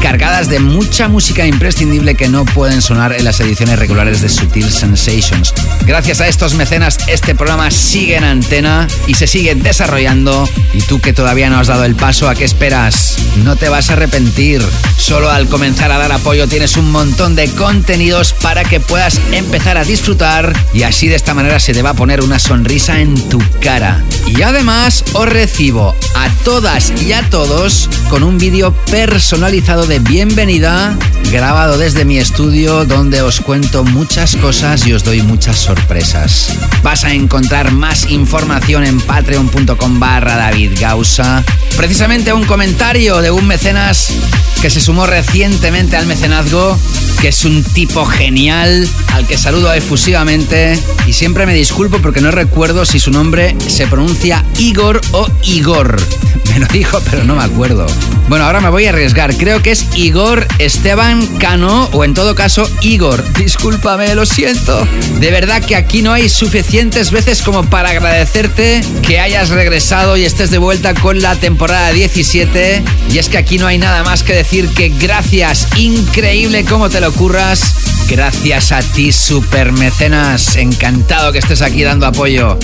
cargadas 0.02 0.50
de 0.50 0.60
mucha 0.60 1.08
música 1.08 1.46
imprescindible 1.46 2.16
que 2.16 2.30
no 2.30 2.46
pueden 2.46 2.82
sonar 2.82 3.14
en 3.14 3.24
las 3.24 3.40
ediciones 3.40 3.80
regulares 3.80 4.22
de 4.22 4.30
Sutil 4.30 4.70
Sensations. 4.70 5.54
Gracias 5.86 6.22
a 6.22 6.28
estos 6.28 6.54
mecenas 6.54 7.00
este 7.08 7.34
programa 7.34 7.72
sigue 7.72 8.18
en 8.18 8.24
antena 8.24 8.88
y 9.08 9.16
se 9.16 9.28
sigue 9.28 9.56
desarrollando 9.56 10.48
y 10.74 10.82
tú 10.82 11.00
que 11.00 11.14
todavía 11.14 11.50
no 11.50 11.58
has 11.58 11.68
dado 11.68 11.86
el 11.86 11.96
paso, 11.96 12.30
¿a 12.30 12.36
qué 12.36 12.44
esperas? 12.44 13.18
No 13.44 13.56
te 13.56 13.70
vas 13.70 13.90
a 13.90 13.94
arrepentir. 13.94 14.62
Solo 14.98 15.30
al 15.30 15.48
comenzar 15.48 15.92
a 15.92 15.98
dar 15.98 16.12
apoyo 16.12 16.48
tienes 16.48 16.78
un 16.78 16.92
montón 16.92 17.36
de 17.36 17.50
contenidos 17.50 18.34
para 18.34 18.64
que 18.64 18.80
puedas 18.80 19.20
empezar 19.32 19.78
a 19.78 19.84
disfrutar 19.84 20.54
y 20.74 20.84
así 20.84 21.08
de 21.08 21.16
esta 21.16 21.34
manera 21.34 21.60
se 21.60 21.74
te 21.74 21.82
va 21.82 21.92
a 21.92 21.96
poner 21.96 22.22
una 22.22 22.40
sonrisa 22.40 23.00
en 23.00 23.16
tu 23.30 23.40
cara. 23.60 24.04
Y 24.28 24.42
además 24.56 25.04
os 25.12 25.28
recibo 25.28 25.94
a 26.16 26.30
todas 26.46 26.94
y 27.04 27.12
a 27.12 27.30
todos 27.30 27.90
con 28.10 28.24
un 28.24 28.38
vídeo 28.38 28.74
personalizado 28.90 29.86
de 29.86 30.00
bienvenida 30.00 30.98
grabado 31.32 31.78
desde 31.78 32.06
mi 32.06 32.18
estudio 32.18 32.86
donde 32.86 33.22
os 33.22 33.40
cuento 33.40 33.84
muchas 33.84 34.36
cosas 34.36 34.86
y 34.86 34.94
os 34.94 35.04
doy 35.04 35.22
muchas 35.22 35.58
sorpresas. 35.58 36.50
Vas 36.84 37.04
a 37.04 37.14
encontrar 37.14 37.72
más 37.72 38.10
información 38.10 38.84
en 38.84 39.00
patreon.com 39.00 40.00
barra 40.00 40.36
David 40.36 40.72
Gausa. 40.80 41.44
Precisamente 41.78 42.34
un 42.34 42.46
comentario 42.46 43.22
de 43.22 43.32
un 43.32 43.48
mecenas 43.48 44.10
que 44.62 44.70
se 44.70 44.82
sumó 44.82 45.06
recientemente 45.06 45.96
al 45.96 46.08
mecenazgo, 46.08 46.78
que 47.22 47.30
es 47.30 47.46
un 47.46 47.64
tipo 47.64 48.06
genial, 48.06 48.88
al 49.14 49.28
que 49.28 49.38
saludo 49.38 49.74
efusivamente 49.74 50.80
y 51.08 51.14
siempre 51.14 51.46
me 51.46 51.54
disculpo 51.54 52.00
porque 52.00 52.22
no 52.22 52.32
recuerdo 52.32 52.86
si 52.86 53.00
su 53.00 53.12
nombre 53.12 53.56
se 53.68 53.88
pronuncia 53.88 54.44
Igor 54.58 55.02
o 55.12 55.30
Igor. 55.44 55.96
Me 56.54 56.60
lo 56.60 56.68
dijo, 56.68 57.02
pero 57.10 57.24
no 57.26 57.36
me 57.36 57.44
acuerdo. 57.44 57.86
Bueno, 58.30 58.46
ahora 58.46 58.62
me 58.62 58.70
voy 58.70 58.86
a 58.86 58.90
arriesgar. 58.90 59.36
Creo 59.36 59.62
que 59.62 59.72
es 59.72 59.88
Igor 59.94 60.48
Esteban 60.58 61.25
Cano 61.40 61.90
o 61.94 62.04
en 62.04 62.14
todo 62.14 62.36
caso 62.36 62.70
Igor. 62.82 63.24
Discúlpame, 63.34 64.14
lo 64.16 64.26
siento. 64.26 64.88
De 65.20 65.32
verdad 65.32 65.64
que 65.64 65.76
aquí 65.76 66.02
no 66.02 66.14
hay 66.14 66.30
suficientes 66.30 67.12
veces 67.12 67.42
como 67.42 67.64
para 67.70 67.90
agradecerte 67.90 68.82
que 69.02 69.20
hayas 69.20 69.50
regresado 69.50 70.18
y 70.18 70.26
estés 70.26 70.52
de 70.52 70.58
vuelta 70.58 70.94
con 70.94 71.22
la 71.22 71.36
temporada 71.36 71.92
17. 71.92 72.84
Y 73.12 73.18
es 73.18 73.30
que 73.30 73.38
aquí 73.38 73.58
no 73.58 73.68
hay 73.68 73.78
nada 73.78 74.04
más 74.04 74.24
que 74.24 74.34
decir 74.34 74.70
que 74.70 74.90
gracias. 74.90 75.68
Increíble 75.76 76.66
cómo 76.66 76.90
te 76.90 77.02
lo 77.02 77.12
curras. 77.14 77.62
Gracias 78.08 78.72
a 78.72 78.82
ti, 78.82 79.12
super 79.12 79.72
mecenas. 79.72 80.56
Encantado 80.56 81.32
que 81.32 81.40
estés 81.40 81.62
aquí 81.62 81.84
dando 81.84 82.06
apoyo. 82.06 82.58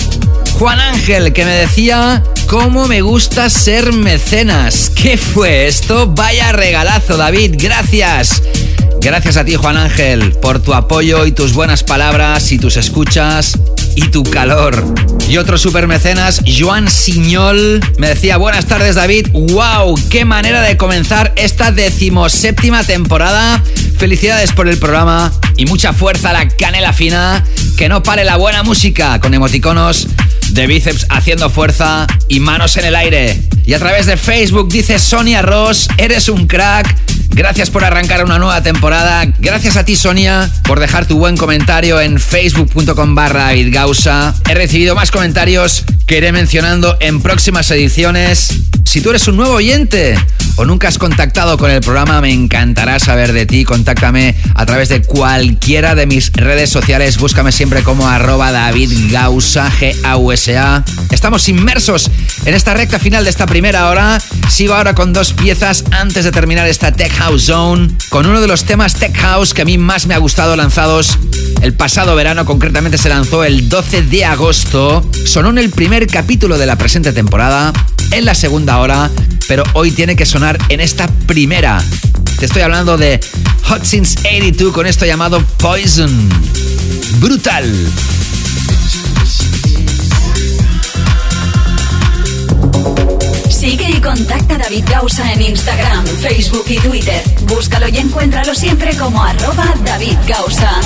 Juan 0.58 0.80
Ángel, 0.80 1.32
que 1.32 1.44
me 1.44 1.52
decía 1.52 2.22
cómo 2.46 2.86
me 2.86 3.02
gusta 3.02 3.50
ser 3.50 3.92
mecenas. 3.92 4.90
¿Qué 4.94 5.16
fue 5.16 5.66
esto? 5.66 6.06
Vaya 6.08 6.52
regalazo, 6.52 7.16
David. 7.16 7.54
Gracias. 7.58 8.42
Gracias 9.00 9.36
a 9.36 9.44
ti, 9.44 9.56
Juan 9.56 9.76
Ángel, 9.76 10.32
por 10.32 10.60
tu 10.62 10.74
apoyo 10.74 11.26
y 11.26 11.32
tus 11.32 11.52
buenas 11.52 11.82
palabras 11.82 12.52
y 12.52 12.58
tus 12.58 12.76
escuchas 12.76 13.58
y 13.94 14.02
tu 14.08 14.22
calor. 14.22 14.84
Y 15.28 15.36
otro 15.38 15.56
super 15.56 15.86
mecenas, 15.86 16.42
Joan 16.46 16.90
Siñol, 16.90 17.80
me 17.98 18.08
decía, 18.08 18.36
buenas 18.36 18.66
tardes 18.66 18.96
David, 18.96 19.28
wow, 19.32 19.98
qué 20.10 20.24
manera 20.24 20.62
de 20.62 20.76
comenzar 20.76 21.32
esta 21.36 21.70
decimoséptima 21.72 22.84
temporada. 22.84 23.62
Felicidades 23.98 24.52
por 24.52 24.68
el 24.68 24.78
programa 24.78 25.32
y 25.56 25.66
mucha 25.66 25.92
fuerza 25.92 26.30
a 26.30 26.32
la 26.32 26.48
canela 26.48 26.92
fina, 26.92 27.44
que 27.76 27.88
no 27.88 28.02
pare 28.02 28.24
la 28.24 28.36
buena 28.36 28.62
música 28.62 29.20
con 29.20 29.32
emoticonos 29.32 30.08
de 30.50 30.66
bíceps 30.66 31.06
haciendo 31.08 31.48
fuerza 31.50 32.06
y 32.28 32.40
manos 32.40 32.76
en 32.76 32.84
el 32.84 32.96
aire. 32.96 33.40
Y 33.64 33.74
a 33.74 33.78
través 33.78 34.06
de 34.06 34.16
Facebook 34.16 34.68
dice 34.68 34.98
Sonia 34.98 35.40
Ross, 35.42 35.88
eres 35.96 36.28
un 36.28 36.46
crack. 36.46 36.94
Gracias 37.34 37.70
por 37.70 37.82
arrancar 37.82 38.24
una 38.24 38.38
nueva 38.38 38.62
temporada. 38.62 39.24
Gracias 39.38 39.76
a 39.76 39.84
ti, 39.84 39.96
Sonia, 39.96 40.50
por 40.64 40.80
dejar 40.80 41.06
tu 41.06 41.18
buen 41.18 41.36
comentario 41.36 42.00
en 42.00 42.18
facebook.com 42.18 43.14
barra. 43.14 43.54
He 43.54 44.54
recibido 44.54 44.94
más 44.94 45.10
comentarios 45.10 45.84
que 46.06 46.18
iré 46.18 46.30
mencionando 46.32 46.96
en 47.00 47.22
próximas 47.22 47.70
ediciones. 47.70 48.50
Si 48.84 49.00
tú 49.00 49.10
eres 49.10 49.26
un 49.28 49.36
nuevo 49.36 49.54
oyente 49.54 50.14
o 50.56 50.66
nunca 50.66 50.88
has 50.88 50.98
contactado 50.98 51.56
con 51.56 51.70
el 51.70 51.80
programa, 51.80 52.20
me 52.20 52.30
encantará 52.30 52.98
saber 52.98 53.32
de 53.32 53.46
ti. 53.46 53.64
Contáctame 53.64 54.34
a 54.54 54.66
través 54.66 54.90
de 54.90 55.00
cualquiera 55.00 55.94
de 55.94 56.06
mis 56.06 56.30
redes 56.34 56.68
sociales. 56.68 57.16
Búscame 57.16 57.52
siempre 57.52 57.82
como 57.82 58.06
arroba 58.06 58.52
David 58.52 58.90
G-A-U-S-A. 59.10 60.84
Estamos 61.10 61.48
inmersos 61.48 62.10
en 62.44 62.54
esta 62.54 62.74
recta 62.74 62.98
final 62.98 63.24
de 63.24 63.30
esta 63.30 63.46
primera 63.46 63.88
hora. 63.88 64.20
Sigo 64.50 64.74
ahora 64.74 64.94
con 64.94 65.14
dos 65.14 65.32
piezas 65.32 65.84
antes 65.92 66.24
de 66.24 66.32
terminar 66.32 66.68
esta 66.68 66.92
Tech 66.92 67.21
House 67.22 67.44
Zone, 67.44 67.88
con 68.08 68.26
uno 68.26 68.40
de 68.40 68.48
los 68.48 68.64
temas 68.64 68.94
Tech 68.94 69.16
House 69.16 69.54
que 69.54 69.62
a 69.62 69.64
mí 69.64 69.78
más 69.78 70.08
me 70.08 70.14
ha 70.14 70.18
gustado 70.18 70.56
lanzados 70.56 71.16
el 71.60 71.72
pasado 71.72 72.16
verano, 72.16 72.44
concretamente 72.44 72.98
se 72.98 73.08
lanzó 73.08 73.44
el 73.44 73.68
12 73.68 74.02
de 74.02 74.24
agosto. 74.24 75.08
Sonó 75.24 75.50
en 75.50 75.58
el 75.58 75.70
primer 75.70 76.08
capítulo 76.08 76.58
de 76.58 76.66
la 76.66 76.76
presente 76.76 77.12
temporada, 77.12 77.72
en 78.10 78.24
la 78.24 78.34
segunda 78.34 78.78
hora, 78.78 79.08
pero 79.46 79.62
hoy 79.74 79.92
tiene 79.92 80.16
que 80.16 80.26
sonar 80.26 80.58
en 80.68 80.80
esta 80.80 81.06
primera. 81.28 81.80
Te 82.40 82.46
estoy 82.46 82.62
hablando 82.62 82.96
de 82.96 83.20
Hot 83.68 83.84
Since 83.84 84.18
82 84.18 84.72
con 84.72 84.88
esto 84.88 85.06
llamado 85.06 85.40
Poison. 85.58 86.28
Brutal. 87.20 87.72
Sigue 93.62 93.90
y 93.90 94.00
contacta 94.00 94.56
a 94.56 94.58
David 94.58 94.82
Gausa 94.90 95.32
en 95.34 95.40
Instagram, 95.40 96.04
Facebook 96.04 96.64
y 96.66 96.80
Twitter. 96.80 97.22
Búscalo 97.42 97.86
y 97.86 97.96
encuéntralo 97.98 98.56
siempre 98.56 98.96
como 98.96 99.22
arroba 99.22 99.72
David 99.84 100.16
Gausa. 100.26 100.80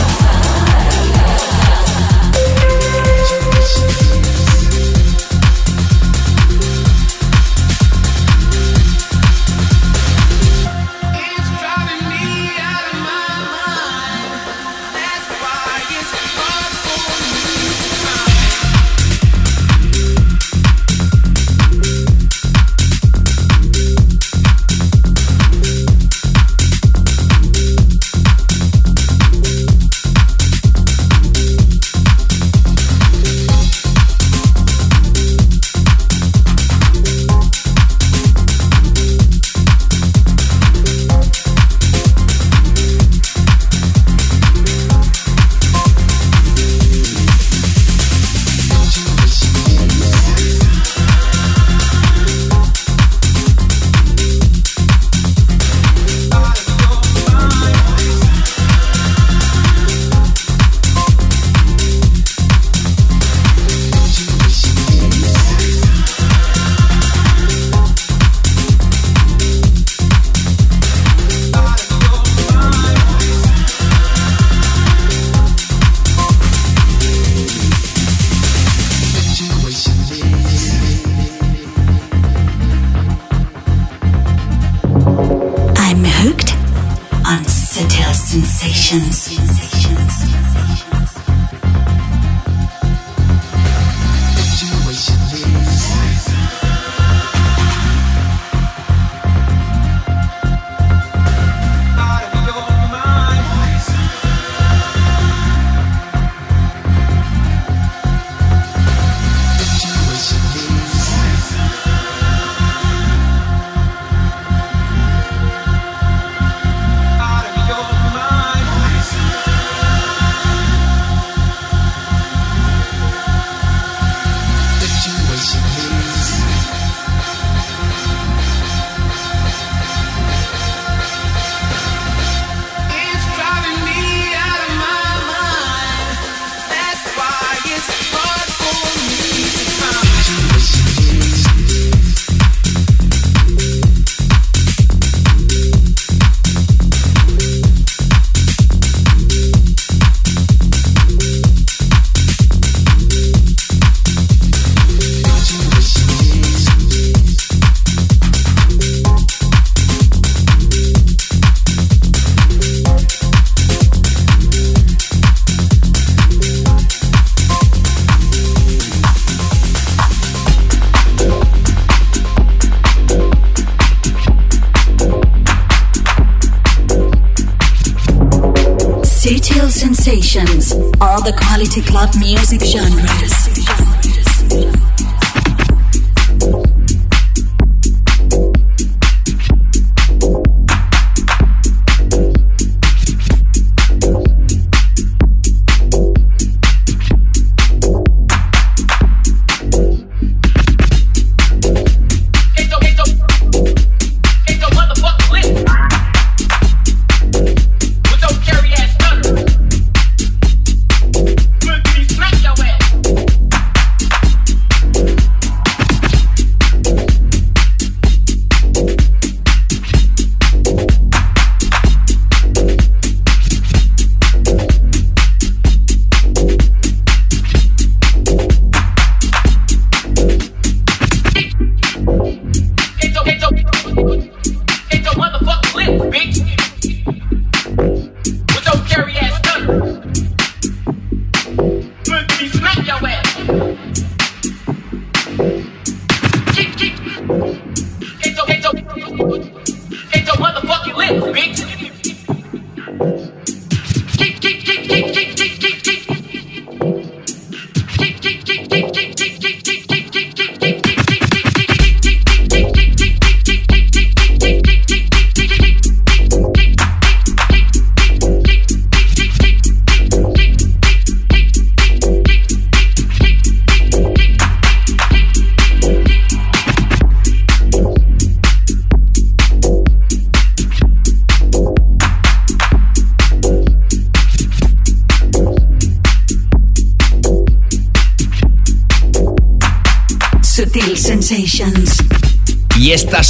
Are 181.01 181.21
the 181.23 181.33
quality 181.37 181.81
club 181.83 182.11
music 182.19 182.61
genres. 182.63 183.47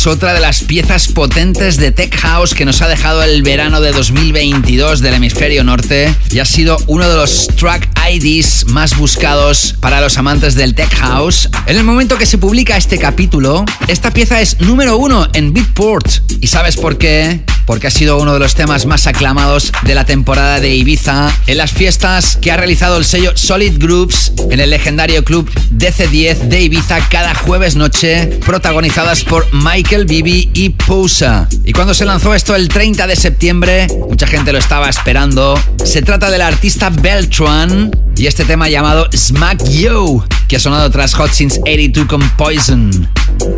Otra 0.06 0.34
de 0.34 0.40
las 0.40 0.62
piezas 0.62 1.08
potentes 1.08 1.78
de 1.78 1.90
Tech 1.90 2.14
House 2.20 2.54
que 2.54 2.64
nos 2.64 2.80
ha 2.80 2.88
dejado 2.88 3.22
el 3.22 3.42
verano 3.42 3.80
de 3.80 3.92
2022 3.92 5.00
del 5.00 5.14
hemisferio 5.14 5.64
norte 5.64 6.14
y 6.30 6.38
ha 6.38 6.44
sido 6.44 6.76
uno 6.86 7.08
de 7.08 7.16
los 7.16 7.48
track 7.48 7.88
IDs 8.10 8.66
más 8.68 8.96
buscados 8.96 9.74
para 9.80 10.00
los 10.00 10.16
amantes 10.16 10.54
del 10.54 10.74
Tech 10.74 10.94
House. 10.96 11.48
En 11.66 11.76
el 11.76 11.84
momento 11.84 12.18
que 12.18 12.26
se 12.26 12.38
publica 12.38 12.76
este 12.76 12.98
capítulo, 12.98 13.64
esta 13.88 14.12
pieza 14.12 14.40
es 14.40 14.60
número 14.60 14.96
uno 14.96 15.28
en 15.32 15.52
Beatport. 15.52 16.06
¿Y 16.40 16.46
sabes 16.46 16.76
por 16.76 16.98
qué? 16.98 17.40
Porque 17.64 17.88
ha 17.88 17.90
sido 17.90 18.18
uno 18.18 18.32
de 18.32 18.38
los 18.38 18.54
temas 18.54 18.86
más 18.86 19.08
aclamados 19.08 19.72
de 19.82 19.94
la 19.96 20.04
temporada 20.04 20.60
de 20.60 20.74
Ibiza 20.74 21.32
en 21.48 21.58
las 21.58 21.72
fiestas 21.72 22.36
que 22.40 22.52
ha 22.52 22.56
realizado 22.56 22.96
el 22.96 23.04
sello 23.04 23.32
Solid 23.34 23.78
Groups 23.78 24.32
en 24.50 24.60
el 24.60 24.70
legendario 24.70 25.24
club 25.24 25.50
DC10 25.78 26.48
de 26.48 26.62
Ibiza 26.62 26.98
cada 27.10 27.34
jueves 27.34 27.76
noche, 27.76 28.38
protagonizadas 28.44 29.24
por 29.24 29.46
Michael 29.52 30.06
Bibi 30.06 30.50
y 30.54 30.70
Pousa. 30.70 31.48
Y 31.64 31.72
cuando 31.72 31.92
se 31.92 32.04
lanzó 32.04 32.34
esto 32.34 32.54
el 32.54 32.68
30 32.68 33.06
de 33.06 33.16
septiembre, 33.16 33.86
mucha 34.08 34.26
gente 34.26 34.52
lo 34.52 34.58
estaba 34.58 34.88
esperando. 34.88 35.60
Se 35.84 36.00
trata 36.02 36.30
del 36.30 36.42
artista 36.42 36.90
Beltran 36.90 37.90
y 38.16 38.26
este 38.26 38.44
tema 38.44 38.68
llamado 38.68 39.08
Smack 39.14 39.68
Yo, 39.68 40.24
que 40.48 40.56
ha 40.56 40.60
sonado 40.60 40.90
tras 40.90 41.14
Hot 41.14 41.30
Since 41.30 41.60
82 41.60 42.06
con 42.08 42.26
Poison, 42.30 43.08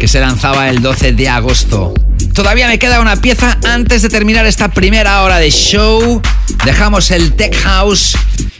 que 0.00 0.08
se 0.08 0.18
lanzaba 0.18 0.68
el 0.70 0.82
12 0.82 1.12
de 1.12 1.28
agosto. 1.28 1.94
Todavía 2.34 2.66
me 2.66 2.78
queda 2.78 3.00
una 3.00 3.16
pieza 3.16 3.58
antes 3.64 4.02
de 4.02 4.08
terminar 4.08 4.46
esta 4.46 4.68
primera 4.68 5.22
hora 5.22 5.38
de 5.38 5.50
show. 5.50 6.20
Dejamos 6.64 7.10
el 7.10 7.32
Tech 7.34 7.54
House 7.62 8.16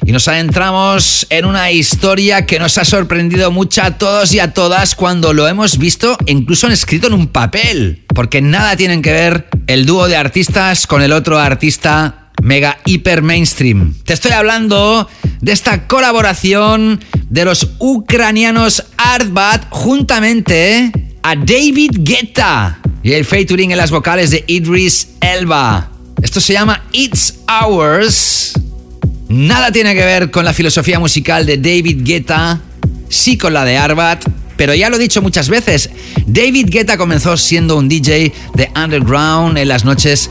y 0.09 0.12
nos 0.12 0.26
adentramos 0.26 1.26
en 1.28 1.44
una 1.44 1.70
historia 1.70 2.46
que 2.46 2.59
nos 2.59 2.78
ha 2.78 2.86
sorprendido 2.86 3.50
mucho 3.50 3.82
a 3.82 3.98
todos 3.98 4.32
y 4.32 4.40
a 4.40 4.54
todas 4.54 4.94
cuando 4.94 5.34
lo 5.34 5.46
hemos 5.46 5.76
visto 5.76 6.16
incluso 6.24 6.66
han 6.66 6.72
escrito 6.72 7.09
en 7.09 7.12
un 7.12 7.26
papel. 7.26 8.06
Porque 8.14 8.40
nada 8.40 8.74
tienen 8.74 9.02
que 9.02 9.12
ver 9.12 9.48
el 9.66 9.84
dúo 9.84 10.09
de 10.09 10.16
artistas 10.16 10.86
con 10.86 11.02
el 11.02 11.12
otro 11.12 11.38
artista 11.38 12.30
mega 12.42 12.78
hiper 12.86 13.20
mainstream. 13.20 13.96
Te 14.06 14.14
estoy 14.14 14.30
hablando 14.30 15.11
de 15.42 15.52
esta 15.52 15.86
colaboración 15.86 17.04
de 17.28 17.44
los 17.44 17.72
ucranianos 17.78 18.84
Artbat 18.96 19.66
juntamente 19.68 20.90
a 21.22 21.36
David 21.36 21.98
Guetta 21.98 22.80
y 23.02 23.12
el 23.12 23.26
featuring 23.26 23.72
en 23.72 23.76
las 23.76 23.90
vocales 23.90 24.30
de 24.30 24.42
Idris 24.46 25.16
Elba. 25.20 25.90
Esto 26.22 26.40
se 26.40 26.54
llama 26.54 26.82
It's 26.92 27.40
Ours. 27.62 28.54
Nada 29.29 29.70
tiene 29.70 29.95
que 29.95 30.05
ver 30.05 30.31
con 30.31 30.45
la 30.47 30.55
filosofía 30.55 30.99
musical 30.99 31.45
de 31.45 31.59
David 31.59 32.01
Guetta, 32.03 32.61
sí 33.11 33.37
con 33.37 33.53
la 33.53 33.64
de 33.64 33.76
Arbat, 33.76 34.24
Pero 34.57 34.74
ya 34.74 34.91
lo 34.91 34.97
he 34.97 34.99
dicho 34.99 35.22
muchas 35.22 35.49
veces, 35.49 35.91
David 36.26 36.66
Guetta 36.70 36.97
comenzó 36.97 37.37
siendo 37.37 37.76
un 37.76 37.89
DJ 37.89 38.33
de 38.55 38.70
underground 38.74 39.57
en 39.57 39.68
las 39.68 39.85
noches 39.85 40.31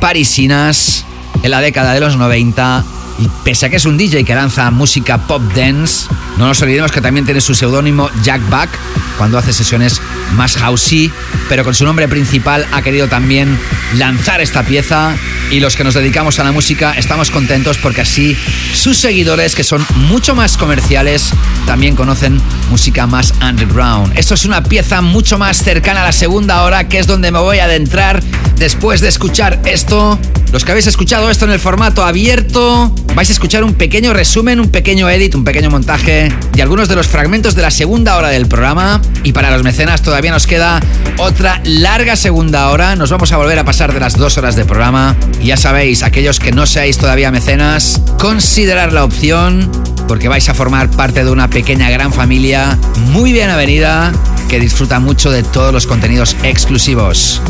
parisinas 0.00 1.04
en 1.42 1.50
la 1.50 1.60
década 1.60 1.94
de 1.94 2.00
los 2.00 2.16
90 2.16 2.84
y 3.18 3.28
pese 3.44 3.66
a 3.66 3.70
que 3.70 3.76
es 3.76 3.84
un 3.84 3.96
DJ 3.96 4.24
que 4.24 4.34
lanza 4.34 4.70
música 4.70 5.18
pop 5.18 5.42
dance, 5.54 6.06
no 6.36 6.46
nos 6.46 6.60
olvidemos 6.62 6.92
que 6.92 7.00
también 7.00 7.24
tiene 7.24 7.40
su 7.40 7.54
seudónimo 7.54 8.10
Jack 8.22 8.48
Back 8.48 8.70
cuando 9.16 9.38
hace 9.38 9.52
sesiones 9.52 10.00
más 10.34 10.56
housey, 10.56 11.10
pero 11.48 11.64
con 11.64 11.74
su 11.74 11.84
nombre 11.84 12.06
principal 12.06 12.66
ha 12.72 12.82
querido 12.82 13.08
también 13.08 13.58
lanzar 13.96 14.40
esta 14.40 14.62
pieza 14.62 15.16
y 15.50 15.60
los 15.60 15.74
que 15.74 15.82
nos 15.82 15.94
dedicamos 15.94 16.38
a 16.38 16.44
la 16.44 16.52
música 16.52 16.92
estamos 16.92 17.30
contentos 17.30 17.78
porque 17.78 18.02
así 18.02 18.36
sus 18.72 18.98
seguidores, 18.98 19.54
que 19.54 19.64
son 19.64 19.84
mucho 20.08 20.34
más 20.34 20.56
comerciales, 20.56 21.30
también 21.66 21.96
conocen 21.96 22.40
música 22.70 23.06
más 23.06 23.32
underground. 23.42 24.16
Esto 24.16 24.34
es 24.34 24.44
una 24.44 24.62
pieza 24.62 25.00
mucho 25.00 25.38
más 25.38 25.56
cercana 25.62 26.02
a 26.02 26.06
la 26.06 26.12
segunda 26.12 26.62
hora, 26.62 26.88
que 26.88 26.98
es 26.98 27.06
donde 27.06 27.32
me 27.32 27.38
voy 27.38 27.58
a 27.58 27.64
adentrar 27.64 28.22
después 28.56 29.00
de 29.00 29.08
escuchar 29.08 29.60
esto. 29.64 30.18
Los 30.52 30.64
que 30.64 30.70
habéis 30.70 30.86
escuchado 30.86 31.30
esto 31.30 31.44
en 31.44 31.50
el 31.50 31.60
formato 31.60 32.04
abierto, 32.04 32.94
vais 33.14 33.28
a 33.28 33.32
escuchar 33.32 33.64
un 33.64 33.74
pequeño 33.74 34.12
resumen, 34.12 34.60
un 34.60 34.68
pequeño 34.68 35.08
edit, 35.10 35.34
un 35.34 35.44
pequeño 35.44 35.70
montaje 35.70 36.32
de 36.52 36.62
algunos 36.62 36.88
de 36.88 36.96
los 36.96 37.06
fragmentos 37.06 37.54
de 37.54 37.62
la 37.62 37.70
segunda 37.70 38.16
hora 38.16 38.28
del 38.28 38.46
programa. 38.46 39.00
Y 39.24 39.32
para 39.32 39.50
los 39.50 39.62
mecenas 39.62 40.02
todavía 40.02 40.30
nos 40.30 40.46
queda 40.46 40.80
otra 41.18 41.60
larga 41.64 42.16
segunda 42.16 42.70
hora. 42.70 42.96
Nos 42.96 43.10
vamos 43.10 43.32
a 43.32 43.36
volver 43.36 43.58
a 43.58 43.64
pasar 43.64 43.92
de 43.92 44.00
las 44.00 44.16
dos 44.16 44.38
horas 44.38 44.56
de 44.56 44.64
programa. 44.64 45.16
Y 45.40 45.46
ya 45.46 45.56
sabéis, 45.56 46.02
aquellos 46.02 46.38
que 46.38 46.52
no 46.52 46.66
seáis 46.66 46.98
todavía 46.98 47.30
mecenas, 47.30 48.00
considerar 48.18 48.92
la 48.92 49.04
opción 49.04 49.70
porque 50.06 50.28
vais 50.28 50.48
a 50.48 50.54
formar 50.54 50.90
parte 50.90 51.22
de 51.22 51.30
una 51.30 51.50
pequeña 51.50 51.90
gran 51.90 52.12
familia 52.12 52.78
muy 53.12 53.32
bien 53.32 53.50
avenida 53.50 54.12
que 54.48 54.58
disfruta 54.58 54.98
mucho 55.00 55.30
de 55.30 55.42
todos 55.42 55.72
los 55.72 55.86
contenidos 55.86 56.34
exclusivos. 56.42 57.42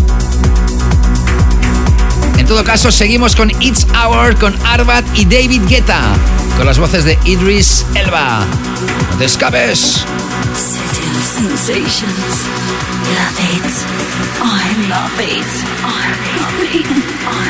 Todo 2.49 2.65
caso, 2.65 2.91
seguimos 2.91 3.37
con 3.37 3.51
It's 3.61 3.87
Hour 3.93 4.35
con 4.39 4.57
Arbat 4.65 5.05
y 5.15 5.27
David 5.27 5.63
Guetta, 5.69 6.01
con 6.57 6.65
las 6.65 6.79
voces 6.79 7.05
de 7.05 7.19
Idris 7.27 7.85
Elba. 7.95 8.47
¡No 9.11 9.19
te 9.19 9.29
sensations. 11.39 12.47
Love 13.15 13.39
it. 13.55 13.69
I 14.41 14.75
love 14.89 15.21
it. 15.21 15.51
I 15.85 16.09
love 16.41 16.75
it. 16.75 17.48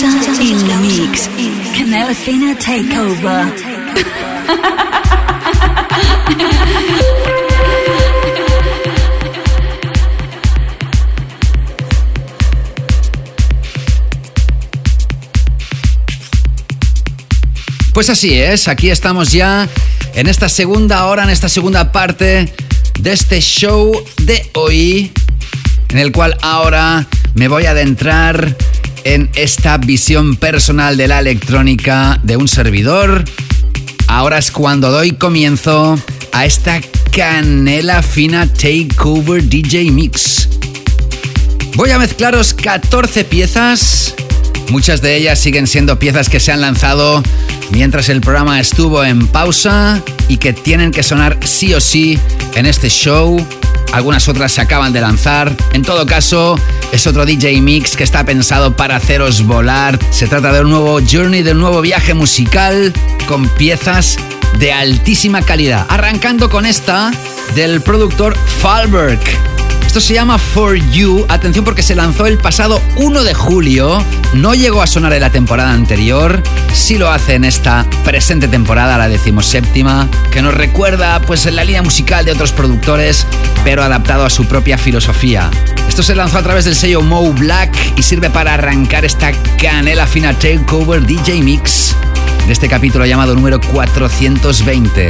Gausa 0.00 0.30
in 0.40 0.58
the 2.40 2.54
Takeover. 2.54 3.52
Pues 17.92 18.08
así 18.08 18.38
es, 18.38 18.68
aquí 18.68 18.90
estamos 18.90 19.32
ya 19.32 19.68
en 20.14 20.28
esta 20.28 20.48
segunda 20.48 21.06
hora, 21.06 21.24
en 21.24 21.30
esta 21.30 21.48
segunda 21.48 21.90
parte 21.90 22.52
de 23.00 23.12
este 23.12 23.40
show 23.40 23.92
de 24.22 24.48
hoy, 24.54 25.10
en 25.88 25.98
el 25.98 26.12
cual 26.12 26.36
ahora 26.42 27.08
me 27.34 27.48
voy 27.48 27.66
a 27.66 27.72
adentrar 27.72 28.56
en 29.04 29.30
esta 29.34 29.78
visión 29.78 30.36
personal 30.36 30.96
de 30.96 31.08
la 31.08 31.20
electrónica 31.20 32.20
de 32.22 32.36
un 32.36 32.48
servidor. 32.48 33.24
Ahora 34.06 34.38
es 34.38 34.50
cuando 34.50 34.90
doy 34.90 35.12
comienzo 35.12 35.98
a 36.32 36.44
esta 36.46 36.80
canela 37.14 38.02
fina 38.02 38.46
Takeover 38.46 39.42
DJ 39.42 39.90
Mix. 39.90 40.48
Voy 41.74 41.90
a 41.90 41.98
mezclaros 41.98 42.54
14 42.54 43.24
piezas. 43.24 44.14
Muchas 44.70 45.00
de 45.00 45.16
ellas 45.16 45.38
siguen 45.38 45.66
siendo 45.66 45.98
piezas 45.98 46.28
que 46.28 46.40
se 46.40 46.52
han 46.52 46.60
lanzado 46.60 47.22
mientras 47.70 48.08
el 48.08 48.20
programa 48.20 48.60
estuvo 48.60 49.04
en 49.04 49.26
pausa 49.28 50.02
y 50.28 50.38
que 50.38 50.52
tienen 50.52 50.90
que 50.90 51.02
sonar 51.02 51.38
sí 51.44 51.74
o 51.74 51.80
sí 51.80 52.18
en 52.54 52.66
este 52.66 52.88
show. 52.88 53.36
Algunas 53.92 54.28
otras 54.28 54.52
se 54.52 54.60
acaban 54.60 54.92
de 54.92 55.00
lanzar. 55.00 55.56
En 55.72 55.82
todo 55.82 56.06
caso, 56.06 56.58
es 56.92 57.06
otro 57.06 57.24
DJ 57.26 57.60
Mix 57.60 57.96
que 57.96 58.04
está 58.04 58.24
pensado 58.24 58.76
para 58.76 58.96
haceros 58.96 59.42
volar. 59.42 59.98
Se 60.10 60.26
trata 60.26 60.52
de 60.52 60.60
un 60.60 60.70
nuevo 60.70 61.00
journey, 61.00 61.42
de 61.42 61.52
un 61.52 61.60
nuevo 61.60 61.80
viaje 61.80 62.14
musical 62.14 62.92
con 63.26 63.48
piezas 63.48 64.16
de 64.58 64.72
altísima 64.72 65.42
calidad. 65.42 65.86
Arrancando 65.88 66.48
con 66.50 66.66
esta 66.66 67.10
del 67.54 67.80
productor 67.80 68.36
Falberg. 68.60 69.20
Esto 69.88 70.02
se 70.02 70.12
llama 70.12 70.36
For 70.36 70.76
You. 70.76 71.24
Atención 71.30 71.64
porque 71.64 71.82
se 71.82 71.94
lanzó 71.94 72.26
el 72.26 72.36
pasado 72.36 72.82
1 72.96 73.24
de 73.24 73.32
julio. 73.32 74.04
No 74.34 74.52
llegó 74.52 74.82
a 74.82 74.86
sonar 74.86 75.14
en 75.14 75.22
la 75.22 75.30
temporada 75.30 75.72
anterior. 75.72 76.42
Sí 76.74 76.98
lo 76.98 77.10
hace 77.10 77.36
en 77.36 77.44
esta 77.46 77.86
presente 78.04 78.48
temporada, 78.48 78.98
la 78.98 79.08
decimoséptima, 79.08 80.06
que 80.30 80.42
nos 80.42 80.52
recuerda 80.52 81.18
pues 81.22 81.46
en 81.46 81.56
la 81.56 81.64
línea 81.64 81.82
musical 81.82 82.26
de 82.26 82.32
otros 82.32 82.52
productores, 82.52 83.26
pero 83.64 83.82
adaptado 83.82 84.26
a 84.26 84.30
su 84.30 84.44
propia 84.44 84.76
filosofía. 84.76 85.50
Esto 85.88 86.02
se 86.02 86.14
lanzó 86.14 86.36
a 86.36 86.42
través 86.42 86.66
del 86.66 86.74
sello 86.74 87.00
Mo 87.00 87.32
Black 87.32 87.74
y 87.96 88.02
sirve 88.02 88.28
para 88.28 88.54
arrancar 88.54 89.06
esta 89.06 89.32
canela 89.58 90.06
fina 90.06 90.34
takeover 90.34 91.06
DJ 91.06 91.42
Mix 91.42 91.96
de 92.46 92.52
este 92.52 92.68
capítulo 92.68 93.06
llamado 93.06 93.34
número 93.34 93.58
420. 93.58 95.08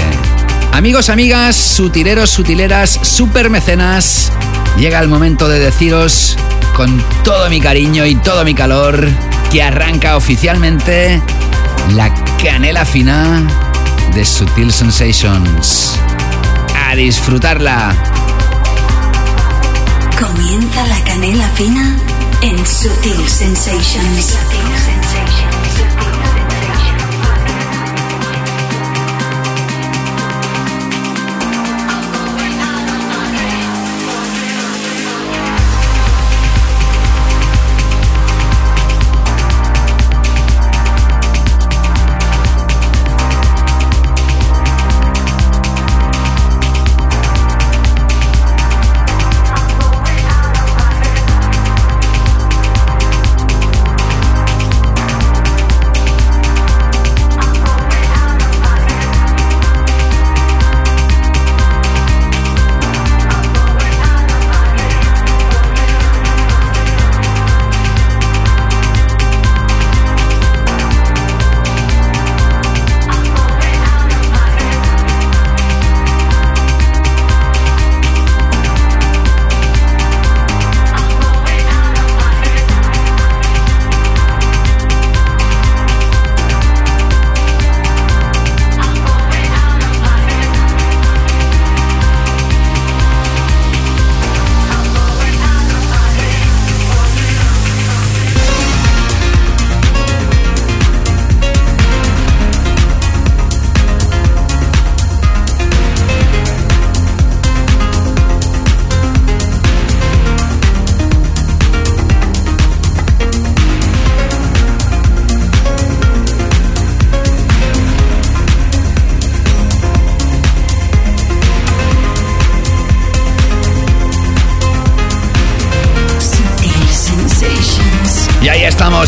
Amigos, 0.73 1.09
amigas, 1.09 1.57
sutileros, 1.57 2.31
sutileras, 2.31 2.91
super 3.03 3.51
mecenas, 3.51 4.33
llega 4.79 5.01
el 5.01 5.09
momento 5.09 5.49
de 5.49 5.59
deciros 5.59 6.37
con 6.77 7.03
todo 7.25 7.51
mi 7.51 7.61
cariño 7.61 8.07
y 8.07 8.15
todo 8.15 8.45
mi 8.45 8.55
calor 8.55 9.09
que 9.51 9.63
arranca 9.63 10.17
oficialmente 10.17 11.21
la 11.95 12.15
canela 12.43 12.85
fina 12.85 13.43
de 14.15 14.25
Sutil 14.25 14.73
Sensations. 14.73 15.95
A 16.87 16.95
disfrutarla. 16.95 17.95
Comienza 20.19 20.87
la 20.87 21.03
canela 21.05 21.49
fina 21.51 21.97
en 22.43 22.57
Sutil 22.67 23.29
Sensations. 23.29 24.37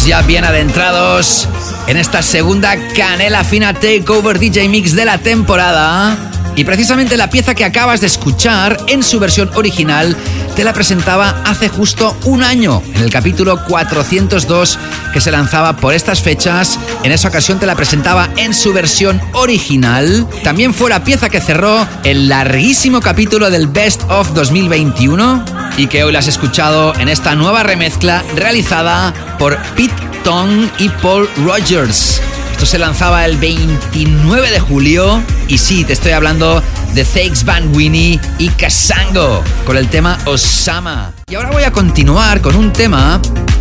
Ya 0.06 0.22
bien 0.22 0.44
adentrados 0.44 1.48
en 1.86 1.96
esta 1.96 2.22
segunda 2.22 2.76
canela 2.94 3.44
fina 3.44 3.74
takeover 3.74 4.38
DJ 4.38 4.68
Mix 4.68 4.94
de 4.94 5.04
la 5.04 5.18
temporada. 5.18 6.16
Y 6.56 6.64
precisamente 6.64 7.16
la 7.16 7.30
pieza 7.30 7.54
que 7.54 7.64
acabas 7.64 8.00
de 8.00 8.06
escuchar 8.06 8.76
en 8.88 9.02
su 9.02 9.18
versión 9.18 9.50
original 9.54 10.16
te 10.56 10.64
la 10.64 10.72
presentaba 10.72 11.42
hace 11.44 11.68
justo 11.68 12.16
un 12.24 12.42
año, 12.42 12.82
en 12.94 13.02
el 13.02 13.10
capítulo 13.10 13.64
402 13.64 14.78
que 15.12 15.20
se 15.20 15.30
lanzaba 15.30 15.76
por 15.76 15.94
estas 15.94 16.20
fechas. 16.20 16.78
En 17.02 17.12
esa 17.12 17.28
ocasión 17.28 17.58
te 17.58 17.66
la 17.66 17.76
presentaba 17.76 18.28
en 18.36 18.54
su 18.54 18.72
versión 18.72 19.20
original. 19.32 20.26
También 20.42 20.74
fue 20.74 20.90
la 20.90 21.04
pieza 21.04 21.28
que 21.28 21.40
cerró 21.40 21.86
el 22.04 22.28
larguísimo 22.28 23.00
capítulo 23.00 23.50
del 23.50 23.66
Best 23.68 24.02
of 24.08 24.32
2021 24.34 25.44
y 25.76 25.86
que 25.86 26.04
hoy 26.04 26.12
la 26.12 26.18
has 26.18 26.28
escuchado 26.28 26.94
en 26.98 27.08
esta 27.08 27.34
nueva 27.34 27.62
remezcla 27.62 28.22
realizada 28.34 29.14
por 29.40 29.56
Pete 29.74 29.94
Tong 30.22 30.68
y 30.78 30.90
Paul 31.02 31.26
Rogers. 31.46 32.20
Esto 32.52 32.66
se 32.66 32.78
lanzaba 32.78 33.24
el 33.24 33.38
29 33.38 34.50
de 34.50 34.60
julio 34.60 35.22
y 35.48 35.56
sí, 35.56 35.82
te 35.82 35.94
estoy 35.94 36.12
hablando 36.12 36.62
de 36.92 37.04
Thanks 37.06 37.46
Van 37.46 37.74
Winnie 37.74 38.20
y 38.38 38.50
Kasango 38.50 39.42
con 39.64 39.78
el 39.78 39.88
tema 39.88 40.18
Osama. 40.26 41.14
Y 41.30 41.36
ahora 41.36 41.50
voy 41.52 41.62
a 41.62 41.72
continuar 41.72 42.42
con 42.42 42.54
un 42.54 42.70
tema 42.70 43.18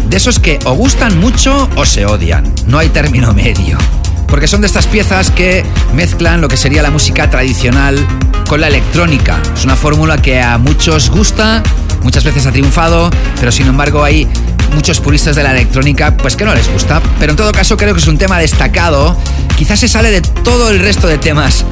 de 0.10 0.18
esos 0.18 0.38
que 0.38 0.60
o 0.66 0.74
gustan 0.74 1.18
mucho 1.18 1.70
o 1.78 1.86
se 1.86 2.06
odian. 2.06 2.54
No 2.68 2.78
hay 2.78 2.90
término 2.90 3.34
medio. 3.34 3.78
Porque 4.28 4.50
son 4.50 4.60
de 4.60 4.68
estas 4.68 4.86
piezas 4.86 5.32
que 5.32 5.66
mezclan 5.96 6.42
lo 6.42 6.50
que 6.50 6.58
sería 6.58 6.84
la 6.84 6.92
música 6.92 7.30
tradicional 7.30 7.98
con 8.50 8.60
la 8.60 8.68
electrónica. 8.68 9.42
Es 9.56 9.64
una 9.64 9.78
fórmula 9.78 10.22
que 10.22 10.42
a 10.42 10.58
muchos 10.58 11.10
gusta, 11.10 11.64
muchas 12.04 12.26
veces 12.26 12.46
ha 12.46 12.52
triunfado, 12.52 13.10
pero 13.40 13.52
sin 13.52 13.68
embargo 13.68 14.04
hay 14.04 14.28
muchos 14.70 15.00
puristas 15.00 15.36
de 15.36 15.44
la 15.44 15.52
electrónica 15.52 16.16
pues 16.18 16.36
que 16.36 16.46
no 16.46 16.54
les 16.54 16.72
gusta. 16.72 17.02
Pero 17.20 17.32
en 17.32 17.36
todo 17.38 17.52
caso 17.52 17.78
creo 17.78 17.94
que 17.94 18.00
es 18.00 18.08
un 18.08 18.18
tema 18.18 18.40
destacado. 18.40 19.18
Quizás 19.58 19.80
se 19.80 19.88
sale 19.88 20.12
de 20.12 20.22
todo 20.22 20.70
el 20.70 20.80
resto 20.80 21.08
de 21.08 21.18
temas 21.18 21.66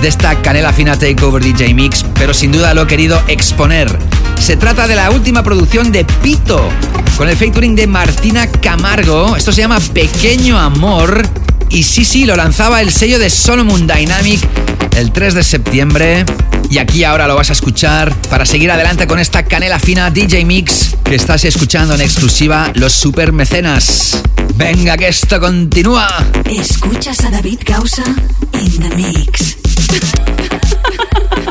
de 0.00 0.08
esta 0.08 0.40
Canela 0.42 0.72
Fina 0.72 0.98
Takeover 0.98 1.42
DJ 1.42 1.72
Mix, 1.74 2.04
pero 2.14 2.34
sin 2.34 2.52
duda 2.52 2.74
lo 2.74 2.82
he 2.82 2.86
querido 2.86 3.22
exponer. 3.28 3.98
Se 4.38 4.56
trata 4.56 4.86
de 4.86 4.96
la 4.96 5.10
última 5.10 5.42
producción 5.42 5.92
de 5.92 6.04
Pito, 6.04 6.68
con 7.16 7.28
el 7.28 7.36
featuring 7.36 7.74
de 7.74 7.86
Martina 7.86 8.46
Camargo. 8.46 9.36
Esto 9.36 9.52
se 9.52 9.62
llama 9.62 9.80
Pequeño 9.80 10.58
Amor. 10.58 11.26
Y 11.70 11.84
sí, 11.84 12.04
sí, 12.04 12.26
lo 12.26 12.36
lanzaba 12.36 12.82
el 12.82 12.92
sello 12.92 13.18
de 13.18 13.30
Solomon 13.30 13.86
Dynamic 13.86 14.40
el 14.96 15.10
3 15.10 15.34
de 15.34 15.42
septiembre. 15.42 16.24
Y 16.70 16.78
aquí 16.78 17.04
ahora 17.04 17.26
lo 17.26 17.36
vas 17.36 17.50
a 17.50 17.52
escuchar 17.52 18.14
para 18.28 18.46
seguir 18.46 18.70
adelante 18.70 19.06
con 19.06 19.18
esta 19.18 19.44
canela 19.44 19.78
fina 19.78 20.10
DJ 20.10 20.44
Mix 20.44 20.96
que 21.04 21.14
estás 21.14 21.44
escuchando 21.44 21.94
en 21.94 22.00
exclusiva 22.00 22.72
los 22.74 22.92
super 22.92 23.32
mecenas. 23.32 24.22
Venga, 24.54 24.96
que 24.96 25.08
esto 25.08 25.40
continúa. 25.40 26.08
Escuchas 26.50 27.24
a 27.24 27.30
David 27.30 27.60
Gausa 27.64 28.04
in 28.52 28.80
the 28.80 28.96
mix. 28.96 29.56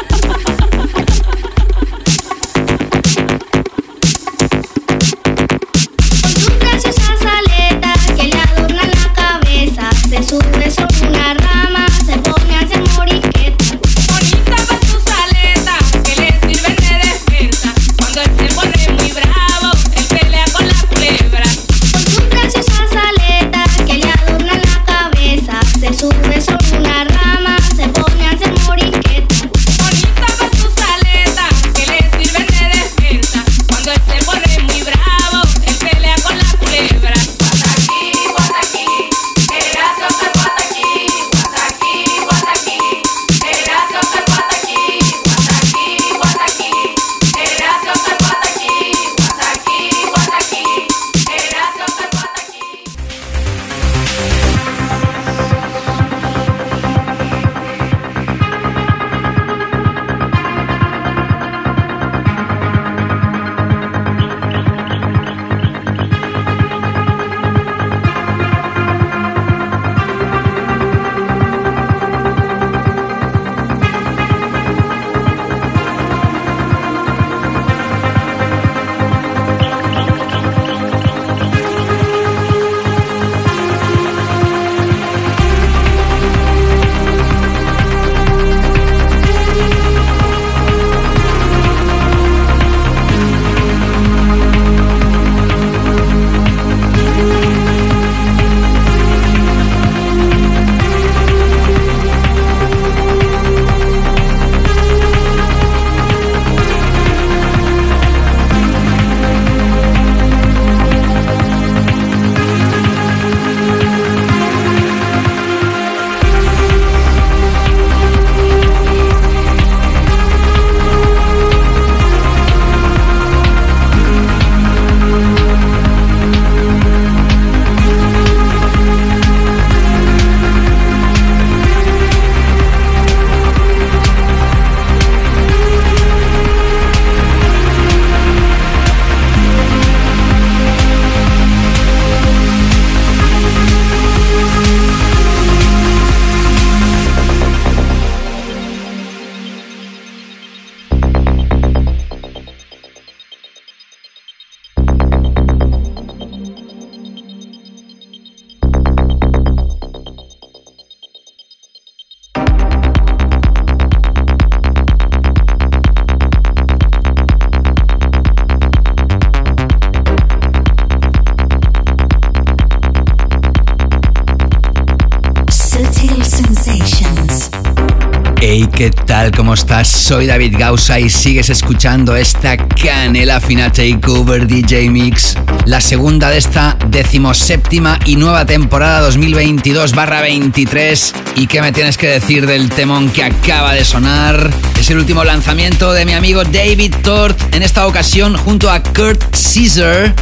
tal? 179.23 179.31
¿Cómo 179.31 179.53
estás? 179.53 179.87
Soy 179.87 180.27
David 180.27 180.55
Gausa 180.57 180.99
y 180.99 181.09
sigues 181.09 181.49
escuchando 181.49 182.13
esta 182.15 182.57
Canela 182.57 183.39
Fina 183.39 183.71
Takeover 183.71 184.45
DJ 184.47 184.89
Mix, 184.89 185.37
la 185.65 185.79
segunda 185.79 186.29
de 186.29 186.39
esta 186.39 186.77
decimoséptima 186.89 187.97
y 188.05 188.17
nueva 188.17 188.45
temporada 188.45 189.09
2022-23. 189.09 191.13
¿Y 191.35 191.47
qué 191.47 191.61
me 191.61 191.71
tienes 191.71 191.97
que 191.97 192.07
decir 192.07 192.45
del 192.47 192.69
temón 192.69 193.09
que 193.11 193.23
acaba 193.23 193.73
de 193.73 193.85
sonar? 193.85 194.51
Es 194.79 194.89
el 194.89 194.97
último 194.97 195.23
lanzamiento 195.23 195.93
de 195.93 196.05
mi 196.05 196.11
amigo 196.13 196.43
David 196.43 196.95
Tort, 197.01 197.55
en 197.55 197.63
esta 197.63 197.87
ocasión 197.87 198.35
junto 198.35 198.69
a 198.69 198.83
Kurt 198.83 199.23
Caesar. 199.31 200.13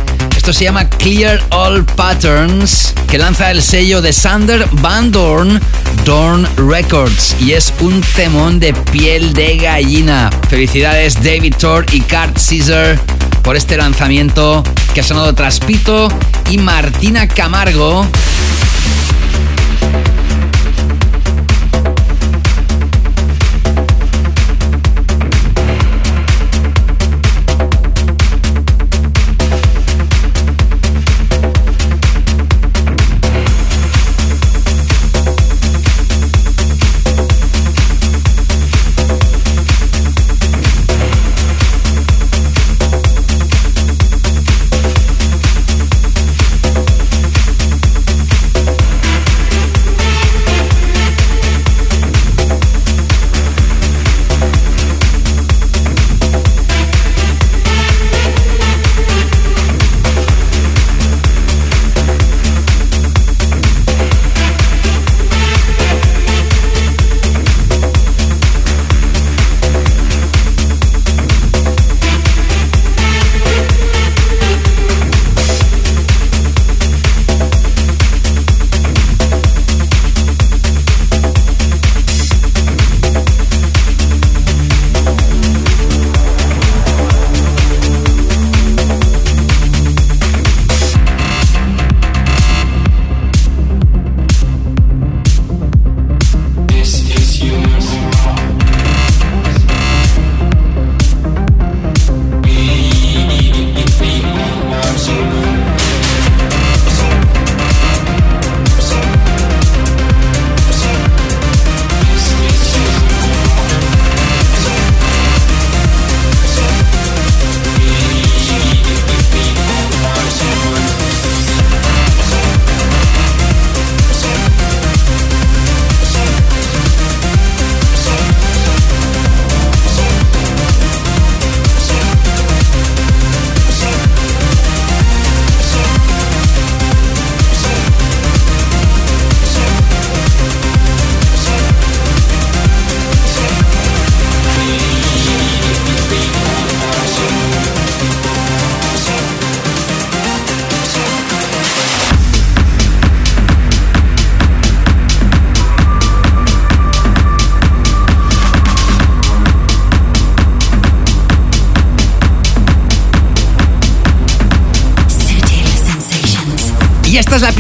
Esto 0.42 0.54
se 0.54 0.64
llama 0.64 0.90
Clear 0.90 1.40
All 1.52 1.86
Patterns, 1.86 2.96
que 3.08 3.20
lanza 3.20 3.52
el 3.52 3.62
sello 3.62 4.02
de 4.02 4.12
Sander 4.12 4.68
Van 4.72 5.12
Dorn, 5.12 5.62
Dorn 6.04 6.48
Records, 6.58 7.36
y 7.40 7.52
es 7.52 7.72
un 7.80 8.02
temón 8.16 8.60
de 8.60 8.74
piel 8.92 9.34
de 9.34 9.58
gallina. 9.58 10.30
Felicidades 10.50 11.16
David 11.24 11.56
Thor 11.58 11.86
y 11.92 12.02
Kurt 12.02 12.38
Caesar 12.38 13.00
por 13.42 13.56
este 13.56 13.78
lanzamiento 13.78 14.64
que 14.94 15.00
ha 15.00 15.04
sonado 15.04 15.34
tras 15.34 15.60
Pito 15.60 16.10
y 16.50 16.58
Martina 16.58 17.28
Camargo. 17.28 18.06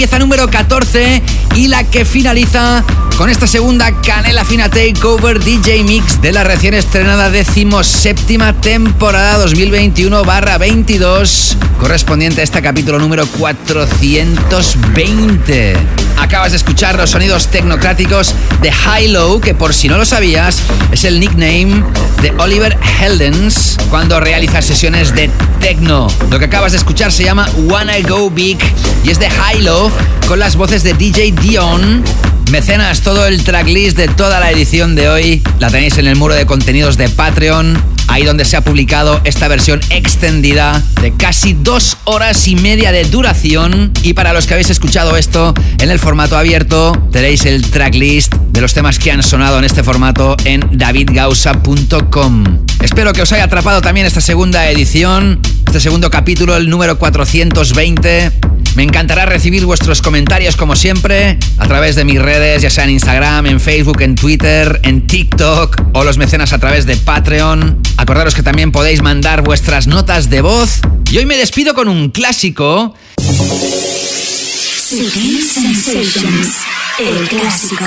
Pieza 0.02 0.18
número 0.18 0.50
14 0.50 1.22
y 1.54 1.68
la 1.68 1.84
que 1.84 2.06
finaliza 2.06 2.84
con 3.20 3.30
esta 3.30 3.46
segunda 3.46 3.92
Canela 4.02 4.44
Fina 4.44 4.68
Takeover 4.68 5.40
DJ 5.40 5.84
Mix 5.84 6.20
de 6.24 6.32
la 6.32 6.44
recién 6.44 6.74
estrenada 6.74 7.30
decimoséptima 7.30 8.54
temporada 8.54 9.46
2021-22, 9.46 11.56
correspondiente 11.80 12.42
a 12.42 12.44
este 12.44 12.64
capítulo 12.64 12.98
número 12.98 13.28
420. 13.28 15.78
Acabas 16.18 16.50
de 16.50 16.58
escuchar 16.58 16.98
los 16.98 17.12
sonidos 17.12 17.50
tecnocráticos 17.50 18.34
de 18.64 18.72
Hilo, 18.72 19.40
que 19.40 19.54
por 19.54 19.72
si 19.72 19.88
no 19.88 20.00
lo 20.00 20.06
sabías, 20.06 20.64
es 20.92 21.04
el 21.04 21.20
nickname 21.20 21.84
de 22.24 22.34
Oliver 22.40 22.76
Heldens 23.00 23.78
cuando 23.92 24.20
realiza 24.20 24.64
sesiones 24.64 25.14
de 25.14 25.30
techno. 25.60 26.08
Lo 26.32 26.40
que 26.40 26.46
acabas 26.46 26.72
de 26.72 26.80
escuchar 26.80 27.12
se 27.12 27.24
llama 27.24 27.48
Wanna 27.68 28.00
Go 28.08 28.32
Big 28.32 28.58
y 29.04 29.10
es 29.10 29.20
de 29.20 29.30
Hilo 29.56 29.92
con 30.28 30.40
las 30.40 30.56
voces 30.56 30.84
de 30.84 30.94
DJ 30.94 31.34
Dion. 31.42 32.04
Mecenas, 32.52 33.02
todo 33.02 33.28
el 33.28 33.44
tracklist 33.44 33.96
de 33.96 34.08
toda 34.08 34.40
la 34.40 34.52
edición 34.52 34.96
de 34.96 35.08
hoy 35.08 35.42
la 35.60 35.70
tenéis 35.70 35.98
en 35.98 36.08
el 36.08 36.18
muro 36.18 36.36
de 36.36 36.46
contenidos 36.46 36.98
de 36.98 37.08
Patreon, 37.08 37.82
ahí 38.08 38.26
donde 38.26 38.44
se 38.44 38.58
ha 38.58 38.62
publicado 38.62 39.22
esta 39.24 39.48
versión 39.48 39.80
extendida 39.90 40.84
de 41.02 41.14
casi 41.14 41.54
dos 41.54 41.98
horas 42.04 42.48
y 42.48 42.56
media 42.58 42.92
de 42.92 43.06
duración. 43.06 43.94
Y 44.04 44.14
para 44.14 44.34
los 44.34 44.48
que 44.48 44.56
habéis 44.56 44.70
escuchado 44.70 45.16
esto 45.16 45.54
en 45.80 45.90
el 45.90 46.00
formato 46.00 46.38
abierto, 46.38 46.92
tenéis 47.12 47.46
el 47.46 47.62
tracklist 47.62 48.34
de 48.34 48.62
los 48.62 48.74
temas 48.74 49.00
que 49.00 49.12
han 49.12 49.24
sonado 49.24 49.58
en 49.58 49.64
este 49.64 49.82
formato 49.84 50.36
en 50.44 50.68
davidgausa.com. 50.78 52.44
Espero 52.82 53.14
que 53.14 53.22
os 53.22 53.32
haya 53.32 53.46
atrapado 53.46 53.82
también 53.82 54.06
esta 54.06 54.22
segunda 54.22 54.70
edición, 54.70 55.40
este 55.66 55.80
segundo 55.80 56.10
capítulo, 56.10 56.58
el 56.58 56.70
número 56.70 57.00
420. 57.00 58.51
Me 58.76 58.84
encantará 58.84 59.26
recibir 59.26 59.66
vuestros 59.66 60.02
comentarios 60.02 60.56
como 60.56 60.76
siempre 60.76 61.38
a 61.58 61.68
través 61.68 61.96
de 61.96 62.06
mis 62.06 62.22
redes, 62.22 62.62
ya 62.62 62.70
sea 62.70 62.86
en 62.86 62.92
Instagram, 62.92 63.48
en 63.48 63.60
Facebook, 63.60 64.02
en 64.02 64.16
Twitter, 64.16 64.80
en 64.84 65.08
TikTok 65.08 65.82
o 65.94 66.04
los 66.06 66.18
mecenas 66.18 66.54
a 66.54 66.60
través 66.60 66.86
de 66.86 66.96
Patreon. 66.96 67.82
Acordaros 67.98 68.34
que 68.34 68.44
también 68.44 68.72
podéis 68.72 69.02
mandar 69.02 69.42
vuestras 69.42 69.88
notas 69.88 70.30
de 70.30 70.42
voz. 70.42 70.80
Y 71.12 71.18
hoy 71.18 71.26
me 71.26 71.36
despido 71.36 71.74
con 71.74 71.90
un 71.90 72.10
clásico. 72.10 72.96
Sutil 73.18 75.44
Sensations, 75.44 76.56
el 77.00 77.28
clásico. 77.28 77.86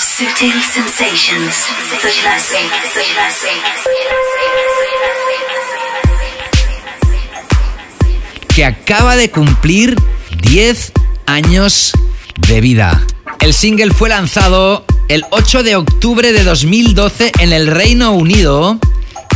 Sutil 0.00 0.62
Sensations, 0.62 1.64
the 2.02 2.10
classic, 2.20 2.70
the 2.92 3.00
que 8.54 8.64
acaba 8.64 9.16
de 9.16 9.30
cumplir 9.30 9.96
10 10.42 10.92
años 11.26 11.92
de 12.48 12.60
vida. 12.60 13.04
El 13.40 13.54
single 13.54 13.92
fue 13.92 14.08
lanzado 14.08 14.84
el 15.08 15.24
8 15.30 15.62
de 15.62 15.76
octubre 15.76 16.32
de 16.32 16.44
2012 16.44 17.32
en 17.40 17.52
el 17.52 17.66
Reino 17.66 18.12
Unido 18.12 18.78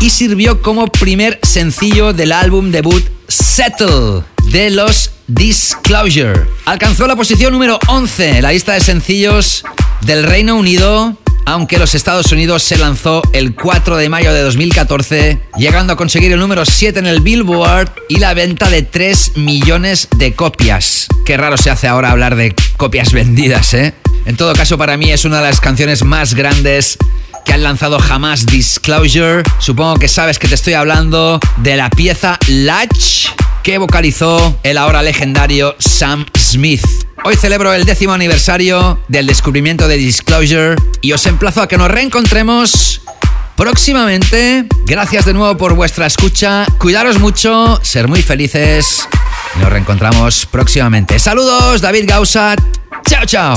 y 0.01 0.11
sirvió 0.11 0.63
como 0.63 0.87
primer 0.87 1.39
sencillo 1.43 2.13
del 2.13 2.33
álbum 2.33 2.71
debut 2.71 3.05
Settle 3.29 4.23
de 4.51 4.71
los 4.71 5.11
Disclosure. 5.27 6.47
Alcanzó 6.67 7.07
la 7.07 7.17
posición 7.17 7.53
número 7.53 7.79
11 7.89 8.39
en 8.39 8.43
la 8.43 8.53
lista 8.53 8.75
de 8.75 8.81
sencillos 8.81 9.65
del 10.03 10.25
Reino 10.25 10.57
Unido 10.57 11.17
aunque 11.45 11.79
los 11.79 11.95
Estados 11.95 12.33
Unidos 12.33 12.63
se 12.63 12.77
lanzó 12.77 13.23
el 13.33 13.55
4 13.55 13.97
de 13.97 14.09
mayo 14.09 14.33
de 14.33 14.43
2014, 14.43 15.39
llegando 15.57 15.93
a 15.93 15.97
conseguir 15.97 16.33
el 16.33 16.39
número 16.39 16.65
7 16.65 16.99
en 16.99 17.07
el 17.07 17.21
Billboard 17.21 17.91
y 18.09 18.19
la 18.19 18.35
venta 18.35 18.71
de 18.71 18.83
3 18.83 19.37
millones 19.37 20.09
de 20.17 20.35
copias. 20.35 21.09
Qué 21.25 21.37
raro 21.37 21.57
se 21.57 21.71
hace 21.71 21.89
ahora 21.89 22.11
hablar 22.11 22.37
de 22.37 22.55
copias 22.77 23.13
vendidas, 23.13 23.75
¿eh? 23.75 23.95
En 24.27 24.37
todo 24.37 24.55
caso, 24.55 24.79
para 24.79 24.97
mí 24.97 25.11
es 25.11 25.25
una 25.25 25.37
de 25.37 25.45
las 25.45 25.61
canciones 25.61 26.03
más 26.03 26.35
grandes 26.35 26.97
que 27.45 27.53
han 27.53 27.63
lanzado 27.63 27.99
jamás 27.99 28.47
Disclosure. 28.47 29.43
Supongo 29.59 29.97
que 29.97 30.09
sabes 30.09 30.39
que 30.39 30.49
te 30.49 30.55
estoy 30.55 30.75
hablando 30.75 31.41
de 31.59 31.77
la 31.77 31.91
pieza 31.91 32.39
Latch 32.49 33.29
que 33.65 33.79
vocalizó 33.79 34.57
el 34.63 34.77
ahora 34.77 35.03
legendario 35.03 35.75
Sam 35.79 36.27
Smith. 36.39 36.85
Hoy 37.25 37.35
celebro 37.35 37.73
el 37.73 37.87
décimo 37.87 38.13
aniversario 38.13 39.01
del 39.09 39.27
descubrimiento 39.27 39.89
de 39.89 39.97
Disclosure 39.97 40.77
y 41.01 41.13
os 41.13 41.25
emplazo 41.25 41.63
a 41.63 41.67
que 41.67 41.79
nos 41.79 41.91
reencontremos 41.91 43.01
próximamente. 43.57 44.67
Gracias 44.85 45.25
de 45.25 45.33
nuevo 45.33 45.57
por 45.57 45.75
vuestra 45.75 46.07
escucha. 46.07 46.67
Cuidaros 46.79 47.19
mucho, 47.19 47.81
ser 47.83 48.07
muy 48.07 48.21
felices. 48.21 49.09
Nos 49.59 49.71
reencontramos 49.71 50.45
próximamente. 50.45 51.19
Saludos, 51.19 51.81
David 51.81 52.05
Gausa. 52.07 52.57
Chao, 53.09 53.25
chao. 53.25 53.57